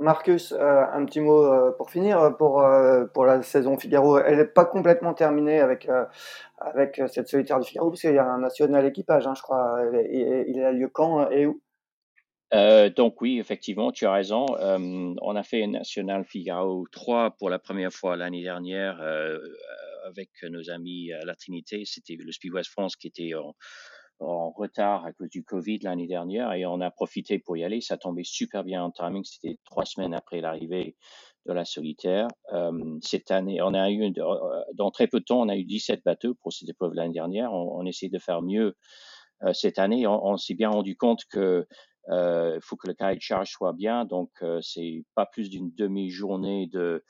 Marcus, 0.00 0.52
euh, 0.52 0.84
un 0.92 1.04
petit 1.04 1.20
mot 1.20 1.44
euh, 1.44 1.72
pour 1.72 1.90
finir 1.90 2.34
pour, 2.38 2.62
euh, 2.62 3.04
pour 3.04 3.26
la 3.26 3.42
saison 3.42 3.78
Figaro. 3.78 4.18
Elle 4.18 4.38
n'est 4.38 4.44
pas 4.46 4.64
complètement 4.64 5.12
terminée 5.12 5.60
avec, 5.60 5.88
avec 6.58 7.02
cette 7.08 7.28
solitaire 7.28 7.60
du 7.60 7.68
Figaro, 7.68 7.90
parce 7.90 8.00
qu'il 8.00 8.14
y 8.14 8.18
a 8.18 8.24
un 8.24 8.40
national 8.40 8.86
équipage, 8.86 9.26
hein, 9.26 9.34
je 9.36 9.42
crois. 9.42 9.82
Il, 9.92 10.44
il, 10.48 10.62
a 10.62 10.72
lieu 10.72 10.88
quand 10.88 11.30
et 11.30 11.46
où? 11.46 11.60
Donc 12.96 13.20
oui, 13.20 13.38
effectivement, 13.38 13.92
tu 13.92 14.06
as 14.06 14.12
raison. 14.12 14.46
on 14.58 15.36
a 15.36 15.42
fait 15.42 15.62
un 15.62 15.68
national 15.68 16.24
Figaro 16.24 16.86
3 16.90 17.36
pour 17.38 17.50
la 17.50 17.58
première 17.58 17.92
fois 17.92 18.16
l'année 18.16 18.42
dernière 18.42 19.00
avec 20.06 20.30
nos 20.42 20.70
amis 20.70 21.12
à 21.12 21.24
la 21.24 21.34
Trinité. 21.34 21.82
C'était 21.84 22.16
le 22.18 22.32
Speed 22.32 22.54
West 22.54 22.70
France 22.70 22.96
qui 22.96 23.06
était 23.06 23.34
en, 23.34 23.54
en 24.20 24.50
retard 24.50 25.04
à 25.04 25.12
cause 25.12 25.28
du 25.30 25.42
Covid 25.44 25.80
l'année 25.80 26.06
dernière 26.06 26.52
et 26.52 26.66
on 26.66 26.80
a 26.80 26.90
profité 26.90 27.38
pour 27.38 27.56
y 27.56 27.64
aller. 27.64 27.80
Ça 27.80 27.96
tombait 27.96 28.24
super 28.24 28.64
bien 28.64 28.84
en 28.84 28.90
timing. 28.90 29.24
C'était 29.24 29.58
trois 29.64 29.84
semaines 29.84 30.14
après 30.14 30.40
l'arrivée 30.40 30.96
de 31.46 31.52
la 31.52 31.64
solitaire. 31.64 32.28
Euh, 32.52 32.98
cette 33.00 33.30
année, 33.30 33.62
on 33.62 33.74
a 33.74 33.90
eu, 33.90 34.02
euh, 34.02 34.62
dans 34.74 34.90
très 34.90 35.06
peu 35.06 35.20
de 35.20 35.24
temps, 35.24 35.40
on 35.40 35.48
a 35.48 35.56
eu 35.56 35.64
17 35.64 36.02
bateaux 36.04 36.34
pour 36.42 36.52
cette 36.52 36.68
épreuve 36.68 36.94
l'année 36.94 37.14
dernière. 37.14 37.52
On, 37.52 37.80
on 37.80 37.86
essaie 37.86 38.08
de 38.08 38.18
faire 38.18 38.42
mieux 38.42 38.76
euh, 39.42 39.52
cette 39.52 39.78
année. 39.78 40.06
On, 40.06 40.36
s'est 40.36 40.54
bien 40.54 40.70
rendu 40.70 40.96
compte 40.96 41.24
que 41.30 41.66
euh, 42.10 42.58
faut 42.62 42.76
que 42.76 42.88
le 42.88 42.94
cahier 42.94 43.16
de 43.16 43.22
charge 43.22 43.50
soit 43.50 43.72
bien. 43.72 44.04
Donc, 44.04 44.30
c'est 44.60 45.04
pas 45.14 45.26
plus 45.26 45.48
d'une 45.48 45.70
demi-journée 45.74 46.66
de 46.66 47.04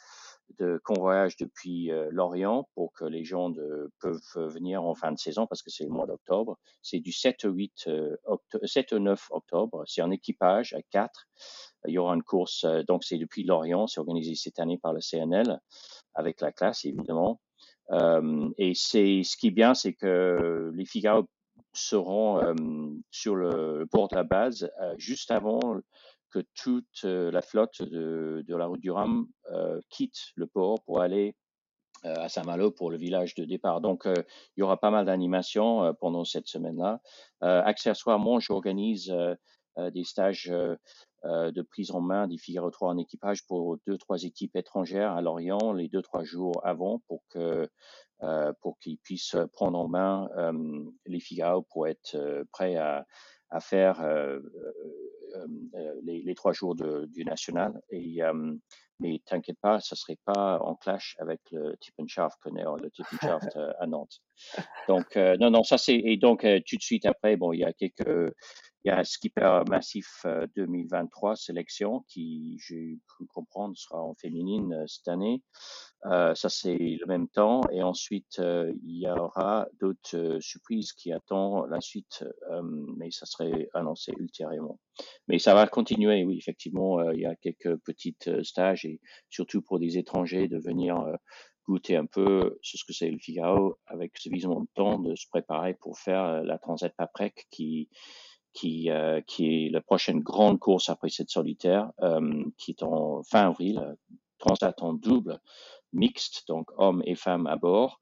de 0.58 0.80
convoyage 0.84 1.36
depuis 1.36 1.90
euh, 1.90 2.08
Lorient 2.10 2.68
pour 2.74 2.92
que 2.92 3.04
les 3.04 3.24
gens 3.24 3.50
de, 3.50 3.90
peuvent 4.00 4.20
venir 4.36 4.82
en 4.82 4.94
fin 4.94 5.12
de 5.12 5.18
saison 5.18 5.46
parce 5.46 5.62
que 5.62 5.70
c'est 5.70 5.84
le 5.84 5.90
mois 5.90 6.06
d'octobre. 6.06 6.58
C'est 6.82 7.00
du 7.00 7.12
7 7.12 7.44
au 7.44 7.50
8 7.50 7.88
octobre, 8.24 8.66
7 8.66 8.92
au 8.92 8.98
9 8.98 9.26
octobre. 9.30 9.84
C'est 9.86 10.02
un 10.02 10.10
équipage 10.10 10.74
à 10.74 10.82
4. 10.90 11.28
Il 11.86 11.94
y 11.94 11.98
aura 11.98 12.14
une 12.14 12.22
course, 12.22 12.64
euh, 12.64 12.82
donc 12.82 13.04
c'est 13.04 13.18
depuis 13.18 13.44
Lorient, 13.44 13.86
c'est 13.86 14.00
organisé 14.00 14.34
cette 14.34 14.58
année 14.58 14.78
par 14.78 14.92
le 14.92 15.00
CNL 15.00 15.60
avec 16.14 16.40
la 16.40 16.52
classe 16.52 16.84
évidemment. 16.84 17.40
Euh, 17.92 18.50
et 18.58 18.74
c'est 18.74 19.22
ce 19.24 19.36
qui 19.36 19.48
est 19.48 19.52
bien, 19.52 19.74
c'est 19.74 19.94
que 19.94 20.70
les 20.74 20.84
Figaro 20.84 21.28
seront 21.72 22.42
euh, 22.42 22.54
sur 23.10 23.36
le 23.36 23.86
port 23.90 24.08
de 24.08 24.16
la 24.16 24.24
base 24.24 24.70
euh, 24.80 24.94
juste 24.98 25.30
avant 25.30 25.60
que 26.30 26.40
toute 26.54 27.04
euh, 27.04 27.30
la 27.30 27.42
flotte 27.42 27.82
de, 27.82 28.44
la 28.48 28.66
route 28.66 28.80
du 28.80 28.90
Rhum 28.90 29.28
euh, 29.50 29.80
quitte 29.90 30.32
le 30.36 30.46
port 30.46 30.82
pour 30.84 31.00
aller 31.00 31.34
euh, 32.04 32.14
à 32.16 32.28
Saint-Malo 32.28 32.70
pour 32.70 32.90
le 32.90 32.96
village 32.96 33.34
de 33.34 33.44
départ. 33.44 33.80
Donc, 33.80 34.04
il 34.06 34.60
y 34.60 34.62
aura 34.62 34.78
pas 34.78 34.90
mal 34.90 35.04
d'animations 35.04 35.94
pendant 36.00 36.24
cette 36.24 36.46
semaine-là. 36.46 37.00
accessoirement, 37.40 38.40
j'organise 38.40 39.14
des 39.76 40.04
stages 40.04 40.50
de 41.24 41.62
prise 41.62 41.90
en 41.90 42.00
main 42.00 42.26
des 42.26 42.38
Figaro 42.38 42.70
3 42.70 42.90
en 42.90 42.98
équipage 42.98 43.46
pour 43.46 43.76
deux, 43.86 43.98
trois 43.98 44.22
équipes 44.24 44.56
étrangères 44.56 45.12
à 45.12 45.20
Lorient 45.20 45.72
les 45.72 45.88
deux, 45.88 46.02
trois 46.02 46.24
jours 46.24 46.60
avant 46.64 47.00
pour 47.06 47.22
pour 48.60 48.78
qu'ils 48.78 48.98
puissent 48.98 49.36
prendre 49.52 49.78
en 49.78 49.88
main 49.88 50.28
les 51.04 51.20
Figaro 51.20 51.62
pour 51.70 51.86
être 51.86 52.44
prêts 52.50 52.76
à, 52.76 53.06
à 53.50 53.60
faire 53.60 54.00
euh, 54.00 54.38
euh, 55.34 55.94
les, 56.02 56.22
les, 56.22 56.34
trois 56.34 56.52
jours 56.52 56.74
de, 56.74 57.06
du 57.06 57.24
national. 57.24 57.80
Et, 57.90 58.22
euh, 58.22 58.54
mais 58.98 59.20
t'inquiète 59.24 59.58
pas, 59.60 59.80
ça 59.80 59.96
serait 59.96 60.18
pas 60.24 60.58
en 60.60 60.74
clash 60.74 61.16
avec 61.18 61.40
le 61.52 61.74
Tippenschaft 61.80 62.36
qu'on 62.42 62.56
est 62.56 62.64
le 62.82 62.90
Tippenschaft 62.90 63.56
à 63.78 63.86
Nantes. 63.86 64.20
Donc 64.88 65.16
non, 65.16 65.50
non, 65.50 65.62
ça 65.62 65.78
c'est 65.78 65.96
et 65.96 66.18
donc 66.18 66.42
tout 66.42 66.76
de 66.76 66.82
suite 66.82 67.06
après, 67.06 67.36
bon, 67.36 67.54
il 67.54 67.60
y 67.60 67.64
a 67.64 67.72
quelques 67.72 68.34
il 68.84 68.88
y 68.88 68.90
a 68.90 68.98
un 68.98 69.04
skipper 69.04 69.62
massif 69.68 70.24
2023 70.56 71.36
sélection 71.36 72.04
qui, 72.08 72.58
j'ai 72.66 72.98
cru 73.06 73.26
comprendre, 73.26 73.76
sera 73.76 74.02
en 74.02 74.14
féminine 74.14 74.84
cette 74.86 75.08
année. 75.08 75.42
Euh, 76.06 76.34
ça, 76.34 76.48
c'est 76.48 76.76
le 76.78 77.06
même 77.06 77.28
temps. 77.28 77.60
Et 77.70 77.82
ensuite, 77.82 78.38
euh, 78.38 78.72
il 78.84 79.00
y 79.00 79.08
aura 79.08 79.68
d'autres 79.80 80.16
euh, 80.16 80.40
surprises 80.40 80.92
qui 80.92 81.12
attendent 81.12 81.68
la 81.68 81.80
suite, 81.80 82.24
mais 82.96 83.10
ça 83.10 83.26
serait 83.26 83.68
annoncé 83.74 84.12
ultérieurement. 84.18 84.78
Mais 85.28 85.38
ça 85.38 85.54
va 85.54 85.66
continuer, 85.66 86.24
oui, 86.24 86.38
effectivement. 86.38 87.10
il 87.12 87.20
y 87.20 87.26
a 87.26 87.34
quelques 87.36 87.76
petites 87.84 88.42
stages 88.42 88.84
et 88.84 89.00
surtout 89.28 89.62
pour 89.62 89.78
des 89.78 89.98
étrangers 89.98 90.48
de 90.48 90.58
venir 90.58 90.96
goûter 91.66 91.96
un 91.96 92.06
peu 92.06 92.58
ce 92.62 92.84
que 92.84 92.92
c'est 92.92 93.10
le 93.10 93.18
Figaro 93.18 93.76
avec 93.86 94.16
suffisamment 94.18 94.60
de 94.60 94.68
temps 94.74 94.98
de 94.98 95.14
se 95.14 95.26
préparer 95.28 95.74
pour 95.74 95.98
faire 95.98 96.42
la 96.42 96.58
Transat 96.58 96.94
Paprec 96.96 97.46
qui 97.50 97.88
qui, 98.52 98.90
qui 99.26 99.66
est 99.66 99.70
la 99.70 99.80
prochaine 99.80 100.20
grande 100.20 100.58
course 100.58 100.88
après 100.88 101.08
cette 101.08 101.30
solitaire, 101.30 101.90
qui 102.58 102.72
est 102.72 102.82
en 102.82 103.22
fin 103.22 103.48
avril, 103.48 103.96
Transat 104.38 104.82
en 104.82 104.94
double, 104.94 105.38
mixte, 105.92 106.48
donc 106.48 106.70
hommes 106.76 107.02
et 107.04 107.14
femmes 107.14 107.46
à 107.46 107.56
bord, 107.56 108.00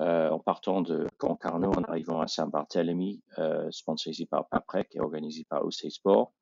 euh, 0.00 0.28
en 0.28 0.38
partant 0.38 0.82
de 0.82 1.06
Concarneau 1.16 1.70
en 1.70 1.82
arrivant 1.84 2.20
à 2.20 2.26
Saint-Barthélemy, 2.26 3.22
euh, 3.38 3.70
sponsorisé 3.70 4.26
par 4.26 4.46
Paprec 4.48 4.88
et 4.92 5.00
organisé 5.00 5.44
par 5.48 5.64
OC 5.64 5.90
Sport. 5.90 6.32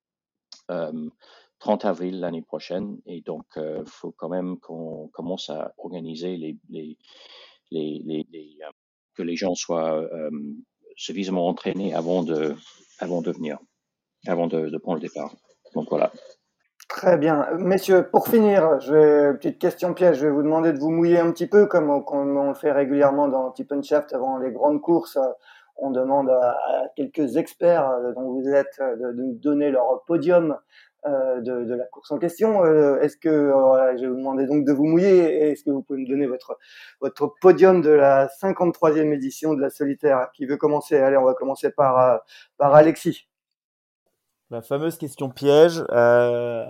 30 0.66 1.84
euh, 1.84 1.88
avril 1.88 2.18
l'année 2.18 2.42
prochaine. 2.42 2.98
Et 3.06 3.20
donc, 3.20 3.44
il 3.56 3.62
euh, 3.62 3.84
faut 3.84 4.10
quand 4.10 4.28
même 4.28 4.58
qu'on 4.58 5.08
commence 5.12 5.50
à 5.50 5.72
organiser 5.78 6.36
les 6.36 6.98
que 9.14 9.22
les 9.22 9.36
gens 9.36 9.54
soient 9.54 10.08
suffisamment 10.96 11.46
entraînés 11.46 11.94
avant 11.94 12.22
de, 12.22 12.56
avant 12.98 13.22
de 13.22 13.30
venir, 13.30 13.58
avant 14.26 14.46
de, 14.46 14.76
prendre 14.78 14.96
le 14.96 15.06
départ. 15.06 15.34
Donc 15.74 15.86
voilà. 15.90 16.12
Très 16.88 17.16
bien. 17.16 17.46
Messieurs, 17.58 18.08
pour 18.10 18.28
finir, 18.28 18.78
je 18.80 18.94
vais, 18.94 19.34
petite 19.34 19.58
question 19.58 19.94
piège, 19.94 20.18
je 20.18 20.26
vais 20.26 20.32
vous 20.32 20.42
demander 20.42 20.72
de 20.72 20.78
vous 20.78 20.90
mouiller 20.90 21.18
un 21.18 21.30
petit 21.32 21.46
peu, 21.46 21.66
comme 21.66 21.90
on, 21.90 22.48
le 22.48 22.54
fait 22.54 22.72
régulièrement 22.72 23.28
dans 23.28 23.50
Tip 23.50 23.72
Shaft 23.82 24.12
avant 24.12 24.38
les 24.38 24.52
grandes 24.52 24.80
courses. 24.80 25.18
On 25.76 25.90
demande 25.90 26.30
à, 26.30 26.56
quelques 26.94 27.36
experts 27.36 27.88
euh, 27.88 28.12
dont 28.12 28.30
vous 28.32 28.48
êtes 28.48 28.78
euh, 28.80 28.96
de, 28.96 29.12
nous 29.12 29.32
donner 29.32 29.70
leur 29.70 30.04
podium 30.06 30.56
euh, 31.06 31.40
de, 31.40 31.74
la 31.74 31.84
course 31.86 32.10
en 32.10 32.18
question. 32.18 32.64
est-ce 33.00 33.16
que, 33.16 33.52
je 33.96 34.00
vais 34.02 34.08
vous 34.08 34.16
demander 34.16 34.46
donc 34.46 34.64
de 34.64 34.72
vous 34.72 34.84
mouiller, 34.84 35.50
est-ce 35.50 35.64
que 35.64 35.70
vous 35.70 35.82
pouvez 35.82 36.00
me 36.00 36.08
donner 36.08 36.26
votre, 36.26 36.58
votre 37.00 37.32
podium 37.40 37.80
de 37.80 37.90
la 37.90 38.28
53e 38.42 39.12
édition 39.12 39.54
de 39.54 39.60
la 39.60 39.70
solitaire 39.70 40.28
Qui 40.34 40.46
veut 40.46 40.56
commencer 40.56 40.96
Allez, 40.96 41.16
on 41.16 41.24
va 41.24 41.34
commencer 41.34 41.70
par, 41.70 42.20
par 42.56 42.74
Alexis. 42.74 43.28
La 44.50 44.60
fameuse 44.62 44.98
question 44.98 45.30
piège. 45.30 45.82
Euh, 45.90 46.66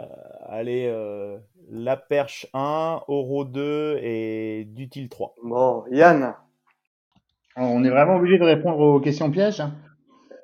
allez, 0.47 0.87
euh, 0.87 1.37
la 1.70 1.97
perche 1.97 2.47
1, 2.55 3.03
Oro 3.09 3.45
2 3.45 3.99
et 4.01 4.64
Dutil 4.64 5.09
3. 5.09 5.35
Bon, 5.43 5.85
Yann. 5.91 6.35
On 7.57 7.85
est 7.85 7.91
vraiment 7.91 8.16
obligé 8.16 8.39
de 8.39 8.45
répondre 8.45 8.78
aux 8.78 9.01
questions 9.01 9.30
pièges 9.30 9.62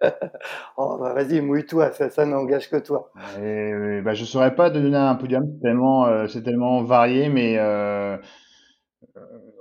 oh, 0.77 0.99
bah 1.01 1.15
vas-y, 1.15 1.41
mouille-toi, 1.41 1.93
ça, 1.93 2.11
ça 2.11 2.25
n'engage 2.25 2.71
que 2.71 2.77
toi. 2.77 3.11
Et, 3.43 4.01
bah, 4.03 4.15
je 4.15 4.23
ne 4.23 4.27
saurais 4.27 4.55
pas 4.55 4.71
donner 4.71 4.97
un 4.97 5.15
podium, 5.15 5.47
c'est 5.53 5.61
tellement, 5.61 6.07
euh, 6.07 6.27
tellement 6.27 6.83
varié, 6.83 7.29
mais 7.29 7.59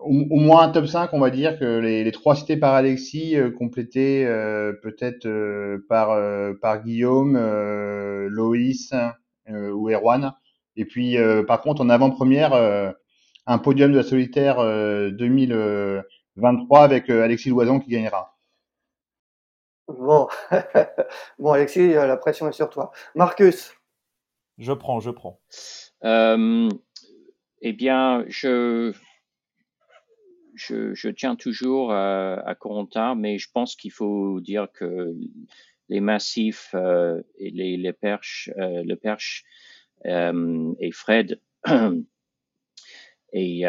au, 0.01 0.39
moins 0.39 0.63
un 0.63 0.69
top 0.69 0.87
5, 0.87 1.11
on 1.13 1.19
va 1.19 1.29
dire 1.29 1.59
que 1.59 1.79
les, 1.79 2.11
trois 2.11 2.35
cités 2.35 2.57
par 2.57 2.73
Alexis, 2.73 3.35
euh, 3.35 3.51
euh, 3.97 4.73
peut-être 4.81 5.25
euh, 5.25 5.85
par, 5.87 6.17
par 6.61 6.83
Guillaume, 6.83 7.37
Loïs 8.29 8.93
ou 9.47 9.89
Erwan. 9.89 10.33
Et 10.75 10.85
puis, 10.85 11.17
par 11.47 11.61
contre, 11.61 11.81
en 11.81 11.89
avant-première, 11.89 12.53
un 13.45 13.57
podium 13.57 13.91
de 13.91 13.97
la 13.97 14.03
solitaire 14.03 14.57
2023 14.57 16.83
avec 16.83 17.09
Alexis 17.09 17.49
Loison 17.49 17.79
qui 17.79 17.89
gagnera. 17.89 18.35
Bon, 19.89 20.27
bon 21.39 21.51
Alexis, 21.51 21.89
la 21.93 22.15
pression 22.15 22.47
est 22.47 22.53
sur 22.53 22.69
toi. 22.69 22.91
Marcus 23.15 23.73
Je 24.57 24.71
prends, 24.71 24.99
je 24.99 25.09
prends. 25.09 25.41
eh 26.03 27.73
bien, 27.73 28.23
je, 28.27 28.93
je, 30.53 31.09
tiens 31.09 31.35
toujours 31.35 31.91
à, 31.91 32.35
à, 32.47 32.55
Corentin, 32.55 33.15
mais 33.15 33.37
je 33.39 33.49
pense 33.51 33.75
qu'il 33.75 33.91
faut 33.91 34.39
dire 34.39 34.67
que 34.71 35.15
les 35.89 36.01
massifs 36.01 36.69
euh, 36.75 37.21
et 37.37 37.49
les, 37.49 37.77
les 37.77 37.93
perches, 37.93 38.49
euh, 38.57 38.83
le 38.85 38.95
perche 38.95 39.43
euh, 40.05 40.73
et 40.79 40.91
Fred 40.91 41.41
et 43.33 43.63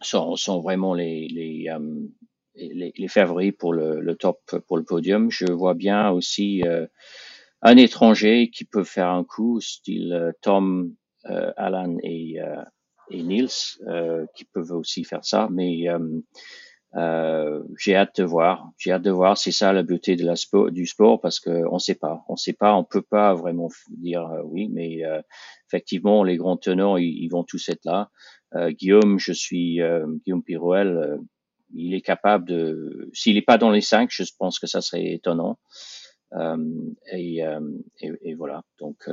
sont, 0.00 0.36
sont, 0.36 0.60
vraiment 0.60 0.94
les, 0.94 1.28
les, 1.28 1.68
les, 2.54 2.92
les, 2.96 3.08
favoris 3.08 3.52
pour 3.58 3.72
le, 3.72 4.00
le, 4.00 4.14
top, 4.16 4.40
pour 4.66 4.76
le 4.76 4.84
podium. 4.84 5.30
Je 5.30 5.50
vois 5.50 5.74
bien 5.74 6.10
aussi 6.10 6.62
un 7.62 7.76
étranger 7.76 8.50
qui 8.50 8.64
peut 8.64 8.84
faire 8.84 9.08
un 9.08 9.24
coup, 9.24 9.60
style 9.60 10.32
Tom, 10.40 10.94
Alan 11.24 11.96
et 12.02 12.38
et 13.10 13.22
Niels 13.22 13.48
euh, 13.86 14.26
qui 14.34 14.44
peuvent 14.44 14.72
aussi 14.72 15.04
faire 15.04 15.24
ça. 15.24 15.48
Mais 15.50 15.88
euh, 15.88 16.20
euh, 16.96 17.62
j'ai 17.78 17.96
hâte 17.96 18.20
de 18.20 18.24
voir. 18.24 18.70
J'ai 18.78 18.92
hâte 18.92 19.02
de 19.02 19.10
voir. 19.10 19.36
C'est 19.36 19.52
ça 19.52 19.72
la 19.72 19.82
beauté 19.82 20.16
de 20.16 20.24
la 20.24 20.34
du 20.70 20.86
sport 20.86 21.20
parce 21.20 21.40
que 21.40 21.64
on 21.70 21.78
sait 21.78 21.96
pas. 21.96 22.24
On 22.28 22.36
sait 22.36 22.52
pas. 22.52 22.74
On 22.74 22.84
peut 22.84 23.02
pas 23.02 23.34
vraiment 23.34 23.68
dire 23.88 24.28
oui. 24.44 24.68
Mais 24.72 25.00
effectivement, 25.68 26.24
les 26.24 26.36
grands 26.36 26.56
tenants, 26.56 26.96
ils, 26.96 27.28
vont 27.28 27.44
tous 27.44 27.68
être 27.68 27.84
là. 27.84 28.10
Guillaume, 28.70 29.18
je 29.18 29.32
suis 29.32 29.80
Guillaume 30.24 30.42
Pirouel. 30.42 31.18
Il 31.74 31.94
est 31.94 32.00
capable 32.00 32.46
de. 32.46 33.10
S'il 33.12 33.34
n'est 33.34 33.42
pas 33.42 33.58
dans 33.58 33.70
les 33.70 33.80
cinq, 33.80 34.10
je 34.10 34.24
pense 34.38 34.58
que 34.58 34.66
ça 34.66 34.80
serait 34.80 35.12
étonnant. 35.12 35.58
Et, 37.12 37.42
et, 38.00 38.12
et, 38.22 38.34
voilà. 38.34 38.62
Donc, 38.80 39.08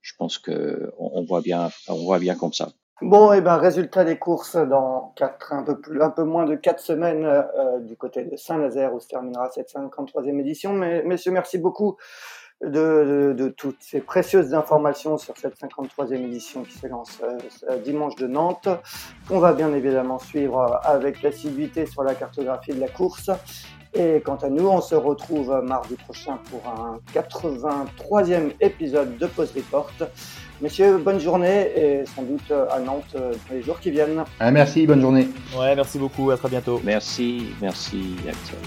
je 0.00 0.12
pense 0.16 0.38
que 0.38 0.90
on, 0.98 1.22
voit 1.24 1.42
bien, 1.42 1.68
on 1.88 2.04
voit 2.04 2.18
bien 2.18 2.34
comme 2.34 2.52
ça. 2.52 2.70
Bon, 3.00 3.32
et 3.32 3.38
eh 3.38 3.40
ben 3.40 3.58
résultat 3.58 4.04
des 4.04 4.18
courses 4.18 4.56
dans 4.56 5.12
quatre, 5.14 5.52
un 5.52 5.62
peu 5.62 5.80
plus, 5.80 6.02
un 6.02 6.10
peu 6.10 6.24
moins 6.24 6.46
de 6.46 6.56
quatre 6.56 6.80
semaines 6.80 7.24
euh, 7.24 7.78
du 7.78 7.96
côté 7.96 8.24
de 8.24 8.34
Saint-Nazaire 8.34 8.92
où 8.92 8.98
se 8.98 9.06
terminera 9.06 9.50
cette 9.50 9.72
53e 9.72 10.40
édition. 10.40 10.72
Mais 10.72 11.04
messieurs, 11.04 11.30
merci 11.30 11.58
beaucoup 11.58 11.96
de, 12.62 12.68
de, 12.70 13.34
de, 13.36 13.48
toutes 13.48 13.80
ces 13.80 14.00
précieuses 14.00 14.52
informations 14.52 15.16
sur 15.16 15.36
cette 15.36 15.58
53e 15.60 16.14
édition 16.14 16.62
qui 16.64 16.76
s'élance 16.76 17.20
euh, 17.22 17.78
dimanche 17.78 18.16
de 18.16 18.26
Nantes. 18.26 18.68
On 19.30 19.38
va 19.38 19.52
bien 19.52 19.72
évidemment 19.72 20.18
suivre 20.18 20.80
avec 20.82 21.24
assiduité 21.24 21.86
sur 21.86 22.02
la 22.02 22.14
cartographie 22.14 22.72
de 22.72 22.80
la 22.80 22.88
course. 22.88 23.30
Et 23.94 24.20
quant 24.20 24.36
à 24.36 24.50
nous, 24.50 24.66
on 24.66 24.80
se 24.80 24.94
retrouve 24.94 25.62
mardi 25.64 25.94
prochain 25.94 26.38
pour 26.50 26.60
un 26.68 27.00
83e 27.14 28.52
épisode 28.60 29.16
de 29.16 29.26
Post 29.26 29.54
Report. 29.54 29.90
Messieurs, 30.60 30.98
bonne 30.98 31.20
journée 31.20 31.70
et 31.76 32.04
sans 32.04 32.22
doute 32.22 32.50
à 32.50 32.80
Nantes 32.80 33.14
dans 33.14 33.54
les 33.54 33.62
jours 33.62 33.80
qui 33.80 33.90
viennent. 33.90 34.24
Ah, 34.40 34.50
merci, 34.50 34.86
bonne 34.86 35.00
journée. 35.00 35.28
Ouais, 35.56 35.74
merci 35.74 35.98
beaucoup, 35.98 36.30
à 36.30 36.36
très 36.36 36.48
bientôt. 36.48 36.80
Merci, 36.84 37.46
merci 37.62 38.16
Axel. 38.28 38.58